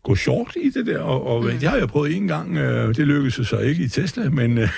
gå 0.05 0.15
short 0.15 0.55
i 0.55 0.69
det 0.69 0.85
der. 0.85 0.99
Og, 0.99 1.27
og 1.27 1.43
mm. 1.43 1.49
det 1.49 1.69
har 1.69 1.77
jeg 1.77 1.87
prøvet 1.87 2.15
en 2.15 2.27
gang. 2.27 2.57
Øh, 2.57 2.95
det 2.95 3.07
lykkedes 3.07 3.47
så 3.47 3.57
ikke 3.57 3.83
i 3.83 3.87
Tesla, 3.87 4.29
men... 4.29 4.57
Øh, 4.57 4.69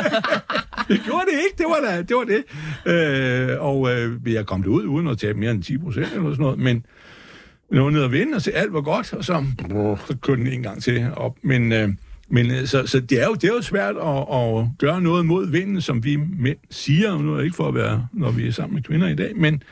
det 0.88 1.00
gjorde 1.04 1.24
det 1.26 1.38
ikke, 1.44 1.58
det 1.58 1.66
var, 1.68 1.90
da, 1.90 2.02
det, 2.02 2.16
var 2.16 2.24
det. 2.24 2.44
Øh, 2.86 3.56
og 3.60 3.90
øh, 3.94 4.34
jeg 4.34 4.46
kom 4.46 4.62
det 4.62 4.68
ud 4.68 4.84
uden 4.84 5.08
at 5.08 5.18
tabe 5.18 5.38
mere 5.38 5.50
end 5.50 5.62
10 5.62 5.78
procent 5.78 6.12
eller 6.12 6.30
sådan 6.30 6.42
noget, 6.42 6.58
men 6.58 6.84
jeg 7.72 7.84
var 7.84 7.90
nede 7.90 8.04
og 8.04 8.12
vinde 8.12 8.34
og 8.34 8.42
se, 8.42 8.52
alt 8.52 8.72
var 8.72 8.80
godt, 8.80 9.12
og 9.12 9.24
så, 9.24 9.44
brrr, 9.68 10.04
så 10.06 10.16
kørte 10.22 10.40
den 10.40 10.52
en 10.52 10.62
gang 10.62 10.82
til 10.82 11.06
op. 11.16 11.36
Men, 11.42 11.72
øh, 11.72 11.88
men 12.30 12.50
øh, 12.50 12.66
så, 12.66 12.86
så 12.86 13.00
det, 13.00 13.22
er 13.22 13.26
jo, 13.26 13.34
det 13.34 13.44
er 13.44 13.54
jo 13.54 13.62
svært 13.62 13.96
at, 13.96 14.18
at 14.18 14.66
gøre 14.78 15.00
noget 15.00 15.26
mod 15.26 15.50
vinden, 15.50 15.80
som 15.80 16.04
vi 16.04 16.16
mænd 16.16 16.58
siger, 16.70 17.18
nu 17.18 17.32
er 17.32 17.36
det 17.36 17.44
ikke 17.44 17.56
for 17.56 17.68
at 17.68 17.74
være, 17.74 18.06
når 18.12 18.30
vi 18.30 18.46
er 18.46 18.52
sammen 18.52 18.74
med 18.74 18.82
kvinder 18.82 19.08
i 19.08 19.14
dag, 19.14 19.36
men, 19.36 19.62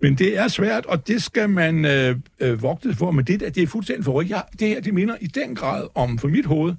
men 0.00 0.14
det 0.14 0.38
er 0.38 0.48
svært, 0.48 0.86
og 0.86 1.08
det 1.08 1.22
skal 1.22 1.50
man 1.50 1.84
øh, 1.84 2.16
øh, 2.40 2.62
vogte 2.62 2.94
for, 2.94 3.10
men 3.10 3.24
det, 3.24 3.40
der, 3.40 3.50
det 3.50 3.62
er 3.62 3.66
fuldstændig 3.66 4.04
for 4.04 4.22
jeg, 4.22 4.42
Det 4.60 4.68
her, 4.68 4.80
det 4.80 4.94
minder 4.94 5.16
i 5.20 5.26
den 5.26 5.54
grad 5.54 5.86
om, 5.94 6.18
for 6.18 6.28
mit 6.28 6.46
hoved, 6.46 6.74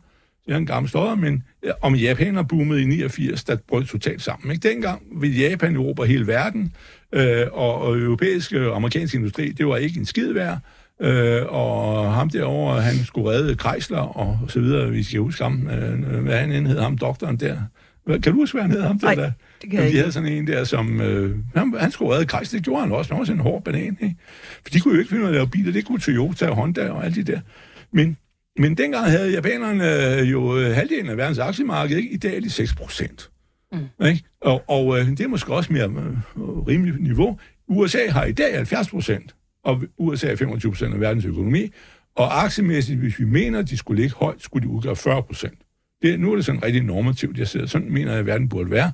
jeg 0.48 0.54
er 0.54 0.58
en 0.58 0.66
gammel 0.66 0.90
stodder, 0.90 1.16
men 1.16 1.44
øh, 1.64 1.72
om 1.82 1.96
Japaner 1.96 2.44
boomet 2.44 2.80
i 2.80 2.86
89, 2.86 3.44
der 3.44 3.58
brød 3.68 3.86
totalt 3.86 4.22
sammen. 4.22 4.52
Ikke? 4.52 4.70
Dengang 4.70 5.02
ville 5.22 5.50
Japan 5.50 5.76
erobre 5.76 6.06
hele 6.08 6.28
verden, 6.28 6.74
øh, 7.12 7.48
og, 7.52 7.82
og 7.82 7.98
europæiske 7.98 8.60
og 8.60 8.66
øh, 8.66 8.76
amerikansk 8.76 9.16
industri, 9.16 9.52
det 9.52 9.68
var 9.68 9.78
ikke 9.78 10.00
en 10.00 10.06
skid 10.06 10.34
værd. 10.34 10.60
Øh, 11.02 11.42
og 11.48 12.14
ham 12.14 12.30
derovre, 12.30 12.82
han 12.82 13.06
skulle 13.06 13.30
redde 13.30 13.56
Chrysler 13.56 13.98
og 13.98 14.40
så 14.52 14.60
videre. 14.60 14.92
Vi 14.92 15.04
skal 15.04 15.20
huske 15.20 15.44
ham, 15.44 15.70
øh, 15.70 16.24
hvad 16.24 16.38
han 16.38 16.52
end 16.52 16.68
hed, 16.68 16.80
ham 16.80 16.98
doktoren 16.98 17.38
der. 17.38 17.58
Hvad- 18.06 18.20
Kan 18.20 18.32
du 18.34 18.40
huske, 18.40 18.56
hvad 18.56 18.62
han 18.62 18.72
hed, 18.72 18.82
ham 18.82 19.00
der? 19.00 19.06
Nej, 19.08 19.16
der? 19.16 19.32
det 19.62 19.70
kan 19.72 19.84
jeg 19.84 19.92
de 19.92 19.98
havde 19.98 20.12
sådan 20.12 20.30
en 20.32 20.48
der, 20.48 20.64
som... 20.64 21.02
Øh, 21.02 21.38
han, 21.56 21.74
han 21.80 21.92
skulle 21.92 22.14
redde 22.16 22.26
Chrysler, 22.30 22.58
det 22.60 22.66
gjorde 22.66 22.82
han 22.82 22.92
også. 22.92 23.12
Han 23.14 23.20
var 23.20 23.26
sådan 23.26 23.40
en 23.40 23.44
hård 23.44 23.64
banan, 23.64 23.98
ikke? 24.02 24.16
For 24.64 24.70
de 24.70 24.80
kunne 24.80 24.94
jo 24.94 25.00
ikke 25.00 25.10
finde 25.10 25.22
ud 25.24 25.28
af 25.28 25.32
at 25.32 25.36
lave 25.36 25.48
biler. 25.48 25.72
Det 25.72 25.86
kunne 25.86 26.00
Toyota 26.00 26.48
og 26.50 26.56
Honda 26.56 26.90
og 26.90 27.06
alt 27.06 27.16
det 27.16 27.28
der. 27.28 27.40
Men, 27.92 28.18
men 28.60 28.78
dengang 28.78 29.06
havde 29.10 29.32
japanerne 29.32 30.16
øh, 30.20 30.32
jo 30.32 30.58
øh, 30.58 30.76
halvdelen 30.76 31.10
af 31.10 31.18
verdens 31.18 31.40
aktiemarked, 31.40 31.98
ikke? 31.98 32.10
I 32.14 32.18
dag 32.18 32.38
er 32.38 32.42
de 32.42 32.50
6 32.50 32.74
procent. 32.76 33.30
Mm. 33.72 34.06
Ikke? 34.06 34.24
Og, 34.42 34.64
og 34.70 35.00
øh, 35.00 35.08
det 35.08 35.20
er 35.22 35.28
måske 35.28 35.54
også 35.54 35.74
mere 35.74 35.84
øh, 35.86 36.42
rimeligt 36.68 37.04
niveau. 37.04 37.40
USA 37.68 38.00
har 38.10 38.24
i 38.26 38.32
dag 38.32 38.56
70 38.56 38.90
procent, 38.90 39.36
og 39.66 39.84
USA 39.98 40.32
er 40.32 40.36
25 40.36 40.72
procent 40.72 40.94
af 40.94 41.00
verdens 41.00 41.26
økonomi, 41.26 41.70
og 42.16 42.44
aktiemæssigt, 42.44 43.00
hvis 43.00 43.20
vi 43.20 43.26
mener, 43.26 43.60
at 43.60 43.70
de 43.70 43.78
skulle 43.78 44.02
ligge 44.02 44.16
højt, 44.16 44.42
skulle 44.42 44.68
de 44.68 44.74
udgøre 44.74 44.96
40 44.96 45.24
procent. 45.24 45.60
Det, 46.02 46.20
nu 46.20 46.32
er 46.32 46.36
det 46.36 46.46
sådan 46.46 46.64
rigtig 46.64 46.84
normativt, 46.84 47.38
jeg 47.38 47.48
sidder. 47.48 47.66
Sådan 47.66 47.92
mener 47.92 48.12
jeg, 48.12 48.20
at 48.20 48.26
verden 48.26 48.50
burde 48.50 48.72
være. 48.72 48.92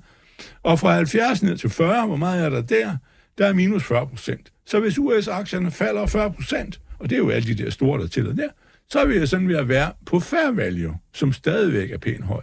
Og 0.63 0.79
fra 0.79 0.93
70 0.93 1.43
ned 1.43 1.57
til 1.57 1.69
40, 1.69 2.07
hvor 2.07 2.15
meget 2.15 2.45
er 2.45 2.49
der 2.49 2.61
der? 2.61 2.97
Der 3.37 3.47
er 3.47 3.53
minus 3.53 3.83
40 3.83 4.07
procent. 4.07 4.51
Så 4.65 4.79
hvis 4.79 4.97
US-aktierne 4.97 5.71
falder 5.71 6.05
40 6.05 6.31
procent, 6.31 6.81
og 6.99 7.09
det 7.09 7.15
er 7.15 7.19
jo 7.19 7.29
alle 7.29 7.55
de 7.55 7.63
der 7.63 7.69
store, 7.69 8.01
der 8.01 8.07
tæller 8.07 8.33
der, 8.33 8.49
så 8.89 8.99
er 8.99 9.05
vi 9.05 9.25
sådan 9.27 9.47
ved 9.47 9.55
at 9.55 9.67
være 9.67 9.91
på 10.05 10.19
fair 10.19 10.51
value, 10.51 10.97
som 11.13 11.33
stadigvæk 11.33 11.91
er 11.91 11.97
pænt 11.97 12.25
høj. 12.25 12.41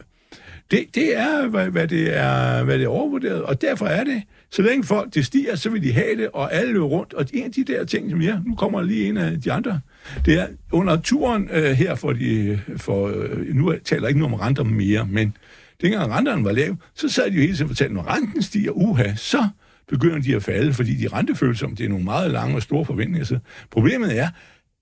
Det, 0.71 0.87
det 0.95 1.19
er, 1.19 1.47
hvad, 1.47 1.71
hvad, 1.71 1.89
det 1.89 2.17
er, 2.17 2.65
hvad 2.65 2.79
det 2.79 2.85
er 2.85 2.89
overvurderet, 2.89 3.43
og 3.43 3.61
derfor 3.61 3.87
er 3.87 4.05
det, 4.05 4.23
så 4.51 4.63
længe 4.63 4.85
folk 4.85 5.15
det 5.15 5.27
stiger, 5.27 5.57
så 5.57 5.71
vil 5.71 5.83
de 5.83 5.93
have 5.93 6.17
det, 6.17 6.29
og 6.33 6.55
alle 6.55 6.73
løber 6.73 6.87
rundt. 6.87 7.15
Og 7.15 7.27
en 7.33 7.45
af 7.45 7.53
de 7.53 7.65
der 7.65 7.85
ting, 7.85 8.11
som 8.11 8.23
jeg, 8.23 8.41
nu 8.47 8.55
kommer 8.55 8.83
lige 8.83 9.09
en 9.09 9.17
af 9.17 9.41
de 9.41 9.53
andre, 9.53 9.81
det 10.25 10.35
er 10.35 10.47
under 10.73 11.01
turen 11.01 11.49
øh, 11.53 11.71
her 11.71 11.95
for 11.95 12.13
de, 12.13 12.61
for, 12.77 13.09
øh, 13.09 13.55
nu 13.55 13.75
taler 13.85 14.03
jeg 14.03 14.09
ikke 14.09 14.21
nu 14.21 14.25
om 14.25 14.35
renter 14.35 14.65
mere, 14.65 15.07
men 15.07 15.37
dengang 15.81 16.13
renterne 16.13 16.45
var 16.45 16.53
lav, 16.53 16.77
så 16.95 17.09
sad 17.09 17.31
de 17.31 17.37
jo 17.37 17.41
hele 17.41 17.53
tiden 17.53 17.65
og 17.65 17.69
fortalte, 17.69 17.95
når 17.95 18.15
renten 18.15 18.43
stiger, 18.43 18.71
uha, 18.71 19.15
så 19.15 19.49
begynder 19.89 20.19
de 20.19 20.37
at 20.37 20.43
falde, 20.43 20.73
fordi 20.73 20.95
de 20.95 21.09
rentefølsomme, 21.09 21.77
det 21.77 21.85
er 21.85 21.89
nogle 21.89 22.05
meget 22.05 22.31
lange 22.31 22.57
og 22.57 22.63
store 22.63 22.85
forventninger. 22.85 23.25
Så 23.25 23.39
problemet 23.71 24.19
er, 24.19 24.29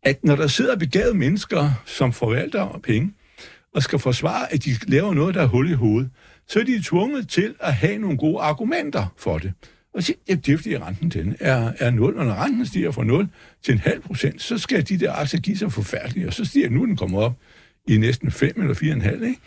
at 0.02 0.24
når 0.24 0.36
der 0.36 0.46
sidder 0.46 0.76
begavede 0.76 1.14
mennesker, 1.14 1.70
som 1.84 2.12
forvalter 2.12 2.80
penge, 2.82 3.12
og 3.74 3.82
skal 3.82 3.98
forsvare, 3.98 4.52
at 4.52 4.64
de 4.64 4.70
laver 4.86 5.14
noget, 5.14 5.34
der 5.34 5.42
er 5.42 5.46
hul 5.46 5.70
i 5.70 5.74
hovedet, 5.74 6.10
så 6.48 6.60
er 6.60 6.64
de 6.64 6.82
tvunget 6.82 7.28
til 7.28 7.54
at 7.60 7.74
have 7.74 7.98
nogle 7.98 8.18
gode 8.18 8.38
argumenter 8.40 9.06
for 9.16 9.38
det. 9.38 9.52
Og 9.94 10.02
sige, 10.02 10.16
ja, 10.28 10.34
det 10.34 10.52
er 10.52 10.56
fordi 10.56 10.78
renten 10.78 11.08
den 11.08 11.36
er, 11.40 11.72
er 11.78 11.90
0, 11.90 12.16
og 12.16 12.24
når 12.24 12.44
renten 12.44 12.66
stiger 12.66 12.90
fra 12.90 13.04
0 13.04 13.28
til 13.62 13.72
en 13.72 13.78
halv 13.78 14.00
procent, 14.00 14.42
så 14.42 14.58
skal 14.58 14.88
de 14.88 14.98
der 14.98 15.12
aktier 15.12 15.40
give 15.40 15.56
sig 15.56 15.72
forfærdeligt, 15.72 16.26
og 16.26 16.32
så 16.32 16.44
stiger 16.44 16.70
nu 16.70 16.86
den 16.86 16.96
kommer 16.96 17.20
op 17.20 17.32
i 17.88 17.96
næsten 17.96 18.30
5 18.30 18.52
eller 18.56 18.74
4,5, 18.74 19.24
ikke? 19.24 19.40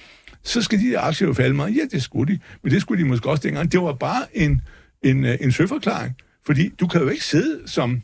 så 0.43 0.61
skal 0.61 0.79
de 0.79 0.91
der 0.91 0.99
aktier 0.99 1.27
jo 1.27 1.33
falde 1.33 1.55
meget. 1.55 1.75
Ja, 1.75 1.81
det 1.91 2.03
skulle 2.03 2.33
de, 2.33 2.39
men 2.63 2.73
det 2.73 2.81
skulle 2.81 3.03
de 3.03 3.09
måske 3.09 3.29
også 3.29 3.43
dengang. 3.43 3.71
Det 3.71 3.81
var 3.81 3.93
bare 3.93 4.37
en, 4.37 4.61
en, 5.03 5.25
øh, 5.25 5.37
en 5.41 5.51
søforklaring, 5.51 6.15
fordi 6.45 6.69
du 6.79 6.87
kan 6.87 7.01
jo 7.01 7.09
ikke 7.09 7.25
sidde 7.25 7.67
som 7.67 8.01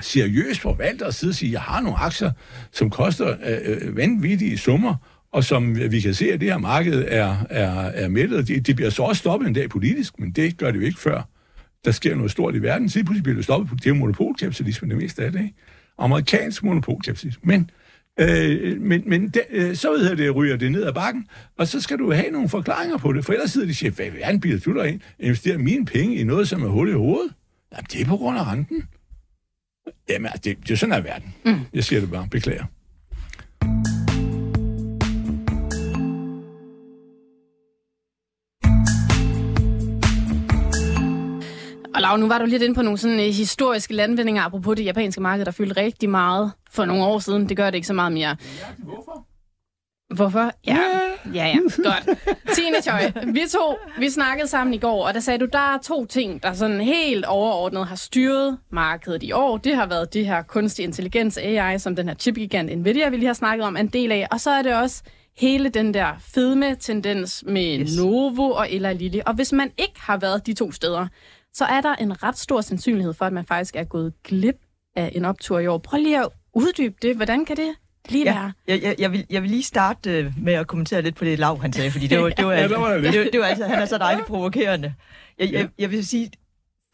seriøs 0.00 0.58
forvalter 0.58 1.06
og 1.06 1.14
sidde 1.14 1.30
og 1.30 1.34
sige, 1.34 1.52
jeg 1.52 1.60
har 1.60 1.80
nogle 1.80 1.98
aktier, 1.98 2.30
som 2.72 2.90
koster 2.90 3.36
øh, 3.46 3.58
øh 3.64 3.96
vanvittige 3.96 4.58
summer, 4.58 4.94
og 5.32 5.44
som 5.44 5.76
vi 5.90 6.00
kan 6.00 6.14
se, 6.14 6.32
at 6.32 6.40
det 6.40 6.48
her 6.48 6.58
marked 6.58 7.04
er, 7.08 7.36
er, 7.50 7.70
er 7.70 8.08
mættet. 8.08 8.48
Det, 8.48 8.66
det 8.66 8.76
bliver 8.76 8.90
så 8.90 9.02
også 9.02 9.20
stoppet 9.20 9.48
en 9.48 9.54
dag 9.54 9.70
politisk, 9.70 10.18
men 10.18 10.30
det 10.30 10.56
gør 10.56 10.70
det 10.70 10.80
jo 10.80 10.84
ikke 10.84 11.00
før. 11.00 11.22
Der 11.84 11.90
sker 11.90 12.14
noget 12.14 12.30
stort 12.30 12.54
i 12.54 12.62
verden. 12.62 12.88
Så 12.88 12.98
pludselig 13.04 13.22
bliver 13.22 13.36
det 13.36 13.44
stoppet. 13.44 13.84
Det 13.84 13.90
er 13.90 13.94
monopolkapitalisme, 13.94 14.88
det 14.88 14.96
meste 14.96 15.24
af 15.24 15.32
det. 15.32 15.40
Ikke? 15.40 15.54
Amerikansk 15.98 16.62
monopolkapitalisme. 16.62 17.42
Men, 17.44 17.70
øh, 18.20 18.80
men, 18.80 19.02
men 19.06 19.28
de, 19.28 19.40
øh, 19.50 19.74
så 19.74 19.90
ved 19.90 20.16
det, 20.16 20.34
ryger 20.34 20.56
det 20.56 20.72
ned 20.72 20.84
ad 20.84 20.92
bakken, 20.92 21.26
og 21.58 21.68
så 21.68 21.80
skal 21.80 21.98
du 21.98 22.12
have 22.12 22.30
nogle 22.30 22.48
forklaringer 22.48 22.98
på 22.98 23.12
det. 23.12 23.24
For 23.24 23.32
ellers 23.32 23.50
sidder 23.50 23.66
de 23.66 23.70
og 23.70 23.74
siger, 23.74 23.90
hvad 23.90 24.10
verden 24.10 24.40
bliver 24.40 24.58
du 24.58 24.82
ind? 24.82 25.00
Investerer 25.18 25.58
mine 25.58 25.86
penge 25.86 26.16
i 26.16 26.24
noget, 26.24 26.48
som 26.48 26.62
er 26.62 26.68
hul 26.68 26.88
i 26.88 26.92
hovedet? 26.92 27.32
Jamen, 27.72 27.86
det 27.92 28.00
er 28.00 28.04
på 28.04 28.16
grund 28.16 28.38
af 28.38 28.52
renten. 28.52 28.84
Jamen, 30.08 30.26
altså, 30.26 30.40
det, 30.44 30.58
det 30.62 30.70
er 30.70 30.76
sådan 30.76 30.92
er 30.92 31.00
verden. 31.00 31.34
Mm. 31.44 31.60
Jeg 31.74 31.84
siger 31.84 32.00
det 32.00 32.10
bare. 32.10 32.28
Beklager. 32.30 32.64
Og 42.00 42.02
Lav, 42.02 42.16
nu 42.16 42.28
var 42.28 42.38
du 42.38 42.44
lidt 42.44 42.62
inde 42.62 42.74
på 42.74 42.82
nogle 42.82 42.98
sådan 42.98 43.18
uh, 43.18 43.24
historiske 43.24 43.94
landvindinger, 43.94 44.42
apropos 44.42 44.76
det 44.76 44.84
japanske 44.84 45.20
marked, 45.20 45.44
der 45.44 45.50
fyldte 45.50 45.80
rigtig 45.80 46.10
meget 46.10 46.52
for 46.70 46.84
nogle 46.84 47.04
år 47.04 47.18
siden. 47.18 47.48
Det 47.48 47.56
gør 47.56 47.66
det 47.66 47.74
ikke 47.74 47.86
så 47.86 47.92
meget 47.92 48.12
mere. 48.12 48.36
Hvorfor? 48.78 49.26
Hvorfor? 50.14 50.52
Ja, 50.66 50.78
ja, 51.34 51.46
ja. 51.46 51.56
Godt. 51.76 52.18
Tine 52.54 52.82
Choi, 52.82 53.32
vi 53.32 53.40
to, 53.50 53.76
vi 53.98 54.10
snakkede 54.10 54.48
sammen 54.48 54.74
i 54.74 54.78
går, 54.78 55.06
og 55.06 55.14
der 55.14 55.20
sagde 55.20 55.38
du, 55.38 55.46
der 55.52 55.74
er 55.74 55.78
to 55.82 56.06
ting, 56.06 56.42
der 56.42 56.52
sådan 56.52 56.80
helt 56.80 57.24
overordnet 57.24 57.86
har 57.86 57.96
styret 57.96 58.58
markedet 58.70 59.22
i 59.22 59.32
år. 59.32 59.56
Det 59.56 59.76
har 59.76 59.86
været 59.86 60.14
det 60.14 60.26
her 60.26 60.42
kunstig 60.42 60.84
intelligens, 60.84 61.38
AI, 61.38 61.78
som 61.78 61.96
den 61.96 62.08
her 62.08 62.14
chipgigant 62.14 62.78
Nvidia, 62.78 63.08
vi 63.08 63.16
lige 63.16 63.26
har 63.26 63.34
snakket 63.34 63.66
om, 63.66 63.76
en 63.76 63.88
del 63.88 64.12
af. 64.12 64.26
Og 64.30 64.40
så 64.40 64.50
er 64.50 64.62
det 64.62 64.74
også 64.74 65.02
hele 65.36 65.68
den 65.68 65.94
der 65.94 66.08
fedme-tendens 66.34 67.44
med 67.46 67.80
yes. 67.80 67.96
Novo 67.96 68.50
og 68.50 68.72
Ella 68.72 68.92
Lilly. 68.92 69.20
Og 69.26 69.34
hvis 69.34 69.52
man 69.52 69.70
ikke 69.78 70.00
har 70.00 70.16
været 70.16 70.46
de 70.46 70.52
to 70.52 70.72
steder, 70.72 71.06
så 71.54 71.64
er 71.64 71.80
der 71.80 71.94
en 71.94 72.22
ret 72.22 72.38
stor 72.38 72.60
sandsynlighed 72.60 73.14
for, 73.14 73.24
at 73.24 73.32
man 73.32 73.46
faktisk 73.46 73.76
er 73.76 73.84
gået 73.84 74.12
glip 74.24 74.56
af 74.96 75.12
en 75.14 75.24
optur 75.24 75.58
i 75.58 75.66
år. 75.66 75.78
Prøv 75.78 76.00
lige 76.00 76.20
at 76.20 76.28
uddybe 76.54 76.94
det. 77.02 77.16
Hvordan 77.16 77.44
kan 77.44 77.56
det 77.56 77.74
lige 78.08 78.24
ja, 78.24 78.34
være? 78.34 78.52
Jeg, 78.68 78.82
jeg, 78.82 78.94
jeg, 78.98 79.12
vil, 79.12 79.26
jeg 79.30 79.42
vil 79.42 79.50
lige 79.50 79.62
starte 79.62 80.18
øh, 80.18 80.32
med 80.38 80.52
at 80.52 80.66
kommentere 80.66 81.02
lidt 81.02 81.16
på 81.16 81.24
det 81.24 81.38
lav, 81.38 81.60
han 81.60 81.72
sagde, 81.72 81.90
fordi 81.90 82.06
det 82.06 82.22
var, 82.22 82.28
det 82.28 82.46
var, 82.46 82.52
ja, 82.60 82.68
det 82.68 82.80
var, 82.80 82.94
det, 82.94 83.28
det 83.32 83.40
var 83.40 83.46
altså, 83.46 83.66
han 83.66 83.78
er 83.78 83.86
så 83.86 83.98
dejligt 83.98 84.26
provokerende. 84.26 84.94
Jeg, 85.38 85.52
jeg, 85.52 85.68
jeg 85.78 85.90
vil 85.90 86.06
sige, 86.06 86.30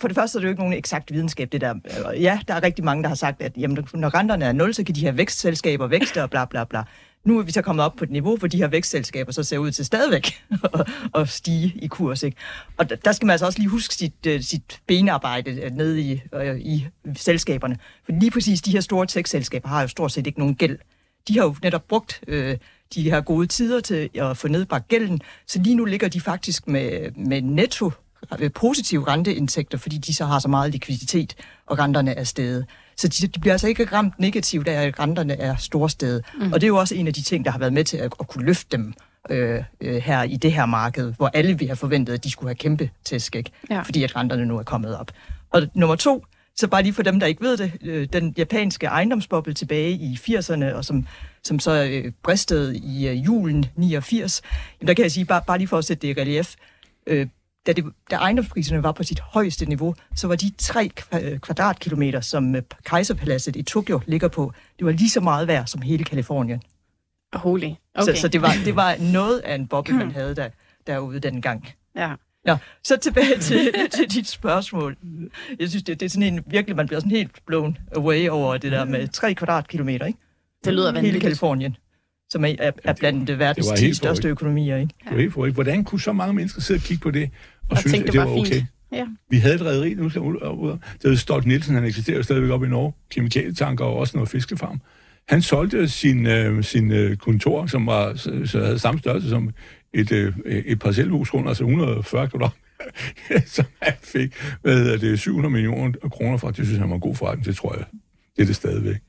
for 0.01 0.09
det 0.09 0.15
første 0.15 0.39
er 0.39 0.41
det 0.41 0.45
jo 0.45 0.51
ikke 0.51 0.61
nogen 0.61 0.75
eksakt 0.75 1.13
videnskab, 1.13 1.53
det 1.53 1.61
der. 1.61 1.75
Ja, 2.21 2.41
der 2.49 2.55
er 2.55 2.63
rigtig 2.63 2.85
mange, 2.85 3.03
der 3.03 3.09
har 3.09 3.17
sagt, 3.17 3.43
at 3.43 3.53
jamen, 3.57 3.87
når 3.95 4.15
renterne 4.15 4.45
er 4.45 4.53
nul, 4.53 4.75
så 4.75 4.85
kan 4.85 4.95
de 4.95 5.05
have 5.05 5.17
vækstselskaber 5.17 5.87
vækste 5.87 6.23
og 6.23 6.31
bla 6.31 6.45
bla 6.45 6.65
bla. 6.65 6.83
Nu 7.27 7.39
er 7.39 7.43
vi 7.43 7.53
så 7.53 7.63
kommet 7.63 7.85
op 7.85 7.97
på 7.97 8.05
et 8.05 8.11
niveau, 8.11 8.37
hvor 8.37 8.49
de 8.49 8.57
her 8.57 8.69
vækstselskaber 8.69 9.33
så 9.33 9.43
ser 9.43 9.59
ud 9.59 9.71
til 9.71 9.85
stadigvæk 9.85 10.45
at 11.19 11.29
stige 11.29 11.73
i 11.77 11.87
kurs. 11.87 12.23
Ikke? 12.23 12.37
Og 12.77 13.05
der 13.05 13.13
skal 13.13 13.27
man 13.27 13.33
altså 13.33 13.47
også 13.47 13.59
lige 13.59 13.69
huske 13.69 13.95
sit, 13.95 14.27
øh, 14.27 14.41
sit 14.43 14.81
benarbejde 14.87 15.51
øh, 15.51 15.71
nede 15.71 16.01
i, 16.01 16.23
øh, 16.35 16.61
i 16.61 16.87
selskaberne. 17.17 17.79
For 18.05 18.13
lige 18.13 18.31
præcis 18.31 18.63
de 18.63 18.71
her 18.71 18.81
store 18.81 19.07
tech-selskaber 19.07 19.69
har 19.69 19.83
jo 19.83 19.89
stort 19.89 20.13
set 20.13 20.27
ikke 20.27 20.39
nogen 20.39 20.55
gæld. 20.55 20.79
De 21.29 21.39
har 21.39 21.45
jo 21.45 21.57
netop 21.63 21.89
brugt 21.89 22.21
øh, 22.29 22.57
de 22.95 23.03
her 23.03 23.21
gode 23.21 23.47
tider 23.47 23.81
til 23.81 24.11
at 24.15 24.37
få 24.37 24.49
nedbragt 24.49 24.89
gælden, 24.89 25.21
så 25.47 25.59
lige 25.63 25.77
nu 25.77 25.85
ligger 25.85 26.09
de 26.09 26.21
faktisk 26.21 26.69
med, 26.69 27.11
med 27.17 27.43
netto 27.43 27.93
positive 28.55 29.09
renteindtægter, 29.09 29.79
fordi 29.79 29.99
de 29.99 30.15
så 30.15 30.25
har 30.25 30.39
så 30.39 30.49
meget 30.49 30.73
likviditet, 30.73 31.35
og 31.67 31.79
renterne 31.79 32.15
er 32.15 32.25
steget. 32.25 32.67
Så 32.97 33.09
de, 33.09 33.27
de 33.27 33.41
bliver 33.41 33.55
altså 33.55 33.69
ikke 33.69 33.85
ramt 33.85 34.19
negativt 34.19 34.69
af, 34.69 34.87
at 34.87 35.01
renterne 35.01 35.41
er 35.41 35.57
storstedet. 35.57 36.25
Mm. 36.41 36.53
Og 36.53 36.61
det 36.61 36.67
er 36.67 36.69
jo 36.69 36.77
også 36.77 36.95
en 36.95 37.07
af 37.07 37.15
de 37.15 37.23
ting, 37.23 37.45
der 37.45 37.51
har 37.51 37.59
været 37.59 37.73
med 37.73 37.85
til 37.85 37.97
at, 37.97 38.13
at 38.21 38.29
kunne 38.29 38.45
løfte 38.45 38.77
dem 38.77 38.95
øh, 39.31 39.63
øh, 39.81 39.97
her 39.97 40.23
i 40.23 40.37
det 40.37 40.53
her 40.53 40.67
marked, 40.67 41.13
hvor 41.17 41.31
alle 41.35 41.59
vi 41.59 41.67
har 41.67 41.75
forventet, 41.75 42.15
at 42.15 42.25
de 42.25 42.31
skulle 42.31 42.49
have 42.49 42.55
kæmpe 42.55 42.91
tæsk, 43.05 43.37
ikke? 43.37 43.51
Ja. 43.71 43.81
fordi 43.81 44.03
at 44.03 44.17
renterne 44.17 44.47
nu 44.47 44.59
er 44.59 44.63
kommet 44.63 44.97
op. 44.97 45.13
Og 45.51 45.63
nummer 45.75 45.97
to, 45.97 46.25
så 46.57 46.69
bare 46.69 46.83
lige 46.83 46.93
for 46.93 47.03
dem, 47.03 47.21
der 47.21 47.27
ikke 47.27 47.43
ved 47.45 47.57
det, 47.57 47.73
øh, 47.83 48.09
den 48.13 48.35
japanske 48.39 48.87
ejendomsboble 48.87 49.55
tilbage 49.55 49.91
i 49.91 50.19
80'erne, 50.29 50.65
og 50.65 50.85
som, 50.85 51.07
som 51.45 51.59
så 51.59 51.85
øh, 51.85 52.13
bristede 52.23 52.79
i 52.79 53.09
øh, 53.09 53.25
julen 53.25 53.67
89, 53.77 54.43
jamen 54.81 54.89
der 54.89 54.95
kan 54.95 55.03
jeg 55.03 55.13
sige, 55.13 55.25
bare, 55.25 55.43
bare 55.47 55.59
lige 55.59 55.69
for 55.69 55.79
at 55.79 55.85
sætte 55.85 56.07
det 56.07 56.17
i 56.17 56.21
relief, 56.21 56.55
øh, 57.07 57.27
da, 57.67 57.73
det, 57.73 57.85
da 58.11 58.17
ejendomspriserne 58.17 58.83
var 58.83 58.93
på 58.93 59.03
sit 59.03 59.21
højeste 59.21 59.67
niveau, 59.67 59.95
så 60.15 60.29
var 60.29 60.37
de 60.37 60.51
tre 60.59 60.89
kvadratkilometer, 61.43 62.21
som 62.21 62.55
øh, 62.55 62.63
Kejserpaladset 62.85 63.57
i 63.57 63.63
Tokyo 63.63 64.01
ligger 64.07 64.29
på, 64.29 64.53
det 64.79 64.87
var 64.87 64.93
lige 64.93 65.11
så 65.11 65.21
meget 65.21 65.49
værd 65.49 65.67
som 65.67 65.83
hele 65.83 66.05
Kalifornien. 66.05 66.63
Holy. 67.33 67.71
Okay. 67.95 68.15
Så, 68.15 68.21
så 68.21 68.29
det, 68.29 68.43
var, 68.43 68.53
det 68.65 68.77
var 68.77 68.97
noget 69.13 69.39
af 69.39 69.55
en 69.55 69.67
boble, 69.67 69.95
man 69.95 70.11
havde 70.11 70.37
der, 70.37 70.49
derude 70.87 71.21
dengang. 71.21 71.69
Ja. 71.97 72.13
Nå, 72.45 72.57
så 72.85 72.97
tilbage 72.97 73.39
til, 73.49 73.75
til 73.91 74.11
dit 74.11 74.29
spørgsmål. 74.29 74.97
Jeg 75.59 75.69
synes, 75.69 75.83
det, 75.83 76.01
det 76.01 76.07
er 76.07 76.11
sådan 76.11 76.35
en, 76.35 76.45
virkelig, 76.47 76.77
man 76.77 76.87
bliver 76.87 77.01
sådan 77.01 77.11
helt 77.11 77.47
blown 77.47 77.79
away 77.97 78.29
over 78.29 78.57
det 78.57 78.73
der 78.73 78.85
med 78.85 79.09
3 79.09 79.35
kvadratkilometer, 79.35 80.07
ikke? 80.07 80.19
Det 80.65 80.73
lyder 80.73 80.93
vanvittigt. 80.93 81.13
Hele 81.13 81.21
Kalifornien 81.21 81.77
som 82.31 82.45
er, 82.45 82.55
er, 82.59 82.73
er 82.85 82.93
blandt 82.93 83.29
det 83.29 83.39
verdens 83.39 83.67
10 83.77 83.95
største 83.95 84.29
økonomier. 84.29 84.77
Ikke? 84.77 84.95
Det 85.05 85.13
var 85.13 85.21
helt 85.21 85.33
forrygt. 85.33 85.55
Hvordan 85.55 85.85
kunne 85.85 86.01
så 86.01 86.13
mange 86.13 86.35
mennesker 86.35 86.61
sidde 86.61 86.79
og 86.79 86.83
kigge 86.83 87.03
på 87.03 87.11
det 87.11 87.31
og, 87.63 87.71
og 87.71 87.79
synes, 87.79 87.93
tænkte, 87.93 88.09
at 88.09 88.13
det 88.13 88.21
var, 88.21 88.27
var 88.27 88.41
okay? 88.41 88.63
Ja. 88.93 89.07
Vi 89.31 89.37
havde 89.37 89.55
et 89.55 89.63
rederi, 89.63 89.95
nu 89.95 90.11
skal 90.11 90.21
ud. 90.21 90.79
Det 91.03 91.11
var 91.11 91.17
Stolt 91.17 91.47
Nielsen, 91.47 91.75
han 91.75 91.85
eksisterer 91.85 92.23
stadigvæk 92.23 92.51
op 92.51 92.65
i 92.65 92.69
Norge. 92.69 92.93
Kemikalietanker 93.11 93.85
og 93.85 93.97
også 93.97 94.17
noget 94.17 94.29
fiskefarm. 94.29 94.81
Han 95.29 95.43
solgte 95.43 95.89
sin, 95.89 96.27
øh, 96.27 96.65
sin 96.65 96.91
øh, 96.91 97.17
kontor, 97.17 97.67
som 97.67 97.87
var, 97.87 98.15
så, 98.15 98.43
så 98.45 98.65
havde 98.65 98.79
samme 98.79 99.01
størrelse 99.01 99.29
som 99.29 99.51
et, 99.95 100.13
øh, 100.13 100.33
et 100.47 100.79
parcelhus 100.79 101.35
rundt, 101.35 101.49
altså 101.49 101.65
140 101.65 102.29
kvadrat 102.29 102.51
som 103.57 103.65
han 103.83 103.95
fik 104.03 104.35
hvad 104.63 104.79
hedder 104.79 104.97
det, 104.97 105.21
700 105.21 105.53
millioner 105.53 106.09
kroner 106.09 106.37
for. 106.37 106.51
Det 106.51 106.67
synes 106.67 106.79
han 106.79 106.89
var 106.89 106.95
en 106.95 107.01
god 107.01 107.15
forretning, 107.15 107.47
det 107.47 107.57
tror 107.57 107.77
jeg. 107.77 107.85
Det 108.37 108.43
er 108.43 108.47
det 108.47 108.57
stadigvæk. 108.57 109.01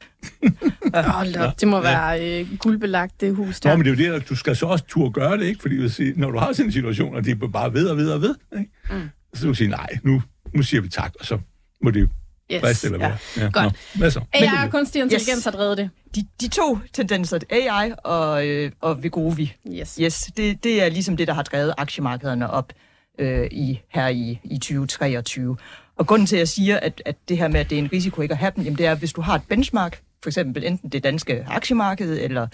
Hold 0.93 1.27
ja. 1.27 1.51
det 1.59 1.67
må 1.67 1.81
være 1.81 2.39
øh, 2.41 2.57
guldbelagt, 2.57 3.21
det 3.21 3.35
hus 3.35 3.59
der. 3.59 3.69
Nå, 3.69 3.75
men 3.75 3.85
det 3.85 3.91
er 3.91 4.05
jo 4.05 4.13
det, 4.13 4.21
at 4.21 4.29
du 4.29 4.35
skal 4.35 4.55
så 4.55 4.65
også 4.65 4.85
turde 4.87 5.11
gøre 5.11 5.37
det, 5.37 5.45
ikke? 5.45 5.61
Fordi 5.61 5.75
vil 5.75 5.91
sige, 5.91 6.13
når 6.15 6.31
du 6.31 6.37
har 6.37 6.53
sådan 6.53 6.65
en 6.65 6.71
situation, 6.71 7.15
og 7.15 7.25
det 7.25 7.43
er 7.43 7.47
bare 7.47 7.73
ved 7.73 7.87
og 7.87 7.97
ved 7.97 8.09
og 8.09 8.21
ved, 8.21 8.35
ikke? 8.59 8.71
Mm. 8.89 9.09
så 9.33 9.47
du 9.47 9.53
sige, 9.53 9.69
nej, 9.69 9.97
nu, 10.03 10.23
nu 10.53 10.63
siger 10.63 10.81
vi 10.81 10.89
tak, 10.89 11.13
og 11.19 11.25
så 11.25 11.39
må 11.83 11.91
det 11.91 12.09
Yes. 12.51 12.61
Brist 12.61 12.85
eller? 12.85 12.99
Ja. 12.99 13.13
Ja. 13.37 13.49
Godt. 13.53 13.65
Nå, 13.65 13.99
hvad 13.99 14.11
så? 14.11 14.21
AI 14.33 14.65
og 14.65 14.71
kunstig 14.71 15.01
intelligens 15.01 15.37
yes. 15.37 15.43
har 15.43 15.51
drevet 15.51 15.77
det. 15.77 15.89
De, 16.15 16.23
de 16.41 16.47
to 16.47 16.79
tendenser, 16.93 17.39
AI 17.49 17.91
og, 18.03 18.47
øh, 18.47 18.71
og 18.81 19.03
Vigovi, 19.03 19.53
yes. 19.73 19.95
Yes, 20.01 20.29
det, 20.37 20.63
det 20.63 20.83
er 20.83 20.89
ligesom 20.89 21.17
det, 21.17 21.27
der 21.27 21.33
har 21.33 21.43
drevet 21.43 21.73
aktiemarkederne 21.77 22.49
op 22.49 22.73
øh, 23.19 23.47
i, 23.51 23.81
her 23.89 24.07
i, 24.07 24.39
i 24.43 24.57
2023. 24.57 25.57
Og 25.97 26.07
grunden 26.07 26.25
til, 26.25 26.35
at 26.35 26.39
jeg 26.39 26.47
siger, 26.47 26.79
at, 26.79 27.01
at 27.05 27.15
det 27.29 27.37
her 27.37 27.47
med, 27.47 27.59
at 27.59 27.69
det 27.69 27.75
er 27.75 27.79
en 27.79 27.89
risiko 27.93 28.21
ikke 28.21 28.31
at 28.31 28.37
have 28.37 28.51
dem, 28.55 28.63
jamen 28.63 28.77
det 28.77 28.85
er, 28.85 28.95
hvis 28.95 29.13
du 29.13 29.21
har 29.21 29.35
et 29.35 29.41
benchmark, 29.49 30.01
for 30.23 30.29
eksempel 30.29 30.65
enten 30.65 30.89
det 30.89 31.03
danske 31.03 31.45
aktiemarked 31.47 32.19
eller, 32.19 32.47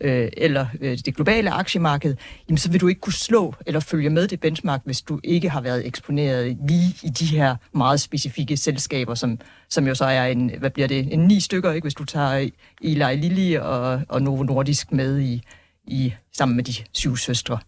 øh, 0.00 0.28
eller 0.36 0.66
øh, 0.80 0.98
det 1.04 1.16
globale 1.16 1.50
aktiemarked, 1.50 2.16
jamen 2.48 2.58
så 2.58 2.70
vil 2.70 2.80
du 2.80 2.88
ikke 2.88 3.00
kunne 3.00 3.12
slå 3.12 3.54
eller 3.66 3.80
følge 3.80 4.10
med 4.10 4.28
det 4.28 4.40
benchmark, 4.40 4.80
hvis 4.84 5.02
du 5.02 5.20
ikke 5.24 5.50
har 5.50 5.60
været 5.60 5.86
eksponeret 5.86 6.58
lige 6.68 6.94
i 7.02 7.08
de 7.08 7.24
her 7.24 7.56
meget 7.72 8.00
specifikke 8.00 8.56
selskaber, 8.56 9.14
som, 9.14 9.40
som 9.68 9.86
jo 9.86 9.94
så 9.94 10.04
er 10.04 10.26
en, 10.26 10.52
hvad 10.58 10.70
bliver 10.70 10.88
det, 10.88 11.12
en 11.12 11.26
ni 11.26 11.40
stykker, 11.40 11.72
ikke? 11.72 11.84
hvis 11.84 11.94
du 11.94 12.04
tager 12.04 12.48
Eli 12.82 13.16
Lilly 13.16 13.56
og, 13.56 14.02
og 14.08 14.22
Novo 14.22 14.42
Nordisk 14.42 14.92
med 14.92 15.20
i, 15.20 15.42
i 15.84 16.14
sammen 16.32 16.56
med 16.56 16.64
de 16.64 16.72
syv 16.92 17.16
søstre. 17.16 17.58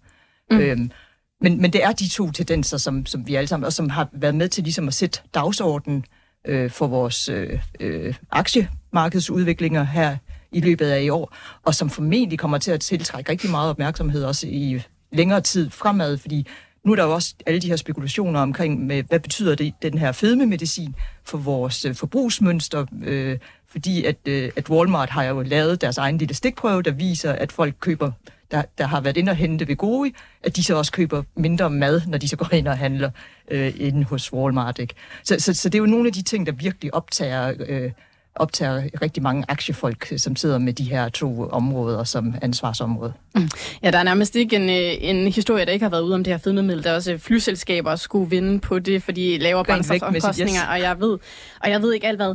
Mm. 0.51 0.59
Øhm, 0.59 0.91
men, 1.41 1.61
men 1.61 1.73
det 1.73 1.85
er 1.85 1.93
de 1.93 2.09
to 2.09 2.31
tendenser, 2.31 2.77
som, 2.77 3.07
som 3.07 3.27
vi 3.27 3.35
alle 3.35 3.49
sammen, 3.49 3.67
og 3.67 3.73
som 3.73 3.91
har 3.91 4.09
været 4.13 4.35
med 4.35 4.49
til 4.49 4.65
ligesom 4.65 4.89
at 4.89 4.95
sætte 4.95 5.21
dagsordenen 5.35 6.05
øh, 6.45 6.71
for 6.71 6.87
vores 6.87 7.29
øh, 7.29 7.61
øh, 7.81 8.15
aktiemarkedsudviklinger 8.31 9.85
her 9.85 10.17
i 10.53 10.61
løbet 10.61 10.87
af 10.87 11.03
i 11.03 11.09
år, 11.09 11.35
og 11.65 11.75
som 11.75 11.91
formentlig 11.91 12.39
kommer 12.39 12.59
til 12.59 12.71
at 12.71 12.81
tiltrække 12.81 13.33
rigtig 13.33 13.51
meget 13.51 13.71
opmærksomhed 13.71 14.25
også 14.25 14.47
i 14.47 14.83
længere 15.13 15.41
tid 15.41 15.71
fremad, 15.71 16.19
fordi 16.19 16.47
nu 16.85 16.93
er 16.93 16.97
der 16.97 17.05
jo 17.05 17.15
også 17.15 17.35
alle 17.47 17.61
de 17.61 17.69
her 17.69 17.77
spekulationer 17.77 18.41
omkring, 18.41 18.87
med, 18.87 19.03
hvad 19.03 19.21
betyder 19.21 19.55
det, 19.55 19.75
den 19.83 19.99
her 19.99 20.13
fedmemedicin 20.13 20.95
for 21.25 21.39
vores 21.39 21.85
øh, 21.85 21.95
forbrugsmønster, 21.95 22.87
øh, 23.05 23.39
fordi 23.69 24.05
at, 24.05 24.17
øh, 24.29 24.51
at 24.57 24.71
Walmart 24.71 25.11
har 25.11 25.25
jo 25.25 25.43
lavet 25.43 25.81
deres 25.81 25.99
egen 25.99 26.19
lille 26.19 26.35
stikprøve, 26.35 26.83
der 26.83 26.91
viser, 26.91 27.33
at 27.33 27.53
folk 27.53 27.75
køber 27.81 28.13
der, 28.51 28.63
der 28.79 28.87
har 28.87 29.01
været 29.01 29.17
inde 29.17 29.31
og 29.31 29.37
hente 29.37 29.69
ved 29.69 29.77
gode, 29.77 30.13
at 30.43 30.57
de 30.57 30.65
så 30.65 30.77
også 30.77 30.93
køber 30.93 31.23
mindre 31.37 31.71
mad, 31.71 32.01
når 32.07 32.19
de 32.19 32.29
så 32.29 32.37
går 32.37 32.55
ind 32.55 32.69
og 32.69 32.79
handler 32.79 33.11
øh, 33.51 33.73
inde 33.77 34.05
hos 34.05 34.33
Walmart. 34.33 34.79
Ikke? 34.79 34.95
Så, 35.25 35.37
så, 35.39 35.55
så 35.55 35.69
det 35.69 35.75
er 35.75 35.83
jo 35.83 35.87
nogle 35.87 36.07
af 36.07 36.13
de 36.13 36.23
ting, 36.23 36.47
der 36.47 36.53
virkelig 36.53 36.95
optager, 36.95 37.53
øh, 37.69 37.91
optager 38.35 38.83
rigtig 39.03 39.23
mange 39.23 39.45
aktiefolk, 39.49 40.13
som 40.17 40.37
sidder 40.37 40.59
med 40.59 40.73
de 40.73 40.85
her 40.85 41.09
to 41.09 41.49
områder 41.49 42.05
som 42.05 42.35
ansvarsområde. 42.43 43.13
Mm. 43.35 43.49
Ja, 43.83 43.91
der 43.91 43.99
er 43.99 44.03
nærmest 44.03 44.37
ikke 44.37 44.57
en, 44.57 44.69
øh, 44.71 45.11
en 45.11 45.33
historie, 45.33 45.65
der 45.65 45.73
ikke 45.73 45.85
har 45.85 45.91
været 45.91 46.03
ude 46.03 46.15
om 46.15 46.25
det 46.25 46.33
her 46.33 46.39
fedmemiddel. 46.39 46.85
Der 46.85 46.91
er 46.91 46.95
også 46.95 47.19
flyselskaber, 47.19 47.91
der 47.91 47.97
skulle 47.97 48.31
vinde 48.31 48.61
på 48.61 48.79
det, 48.79 49.03
fordi 49.03 49.39
laver 49.39 49.63
brændstofomkostninger, 49.63 50.63
yes. 50.63 50.69
og 50.71 50.81
jeg 50.81 51.01
ved, 51.01 51.19
og 51.61 51.71
jeg 51.71 51.83
ved 51.83 51.93
ikke 51.93 52.07
alt 52.07 52.19
hvad. 52.19 52.35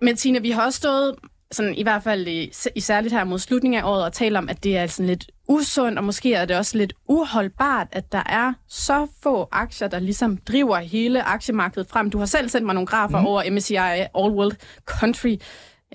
Men 0.00 0.16
Tina, 0.16 0.38
vi 0.38 0.50
har 0.50 0.64
også 0.64 0.76
stået 0.76 1.14
sådan 1.52 1.74
i 1.74 1.82
hvert 1.82 2.02
fald 2.02 2.28
i, 2.28 2.52
i 2.74 2.80
særligt 2.80 3.14
her 3.14 3.24
mod 3.24 3.38
slutningen 3.38 3.80
af 3.80 3.88
året, 3.88 4.04
og 4.04 4.12
tale 4.12 4.38
om, 4.38 4.48
at 4.48 4.64
det 4.64 4.76
er 4.76 4.86
sådan 4.86 5.06
lidt 5.06 5.30
usundt, 5.48 5.98
og 5.98 6.04
måske 6.04 6.34
er 6.34 6.44
det 6.44 6.56
også 6.56 6.78
lidt 6.78 6.92
uholdbart, 7.08 7.86
at 7.92 8.12
der 8.12 8.22
er 8.26 8.52
så 8.68 9.06
få 9.22 9.48
aktier, 9.52 9.88
der 9.88 9.98
ligesom 9.98 10.36
driver 10.36 10.78
hele 10.78 11.22
aktiemarkedet 11.22 11.88
frem. 11.88 12.10
Du 12.10 12.18
har 12.18 12.26
selv 12.26 12.48
sendt 12.48 12.66
mig 12.66 12.74
nogle 12.74 12.86
grafer 12.86 13.20
mm. 13.20 13.26
over 13.26 13.50
MSCI 13.50 13.74
All 13.74 14.08
World 14.14 14.56
Country, 14.86 15.36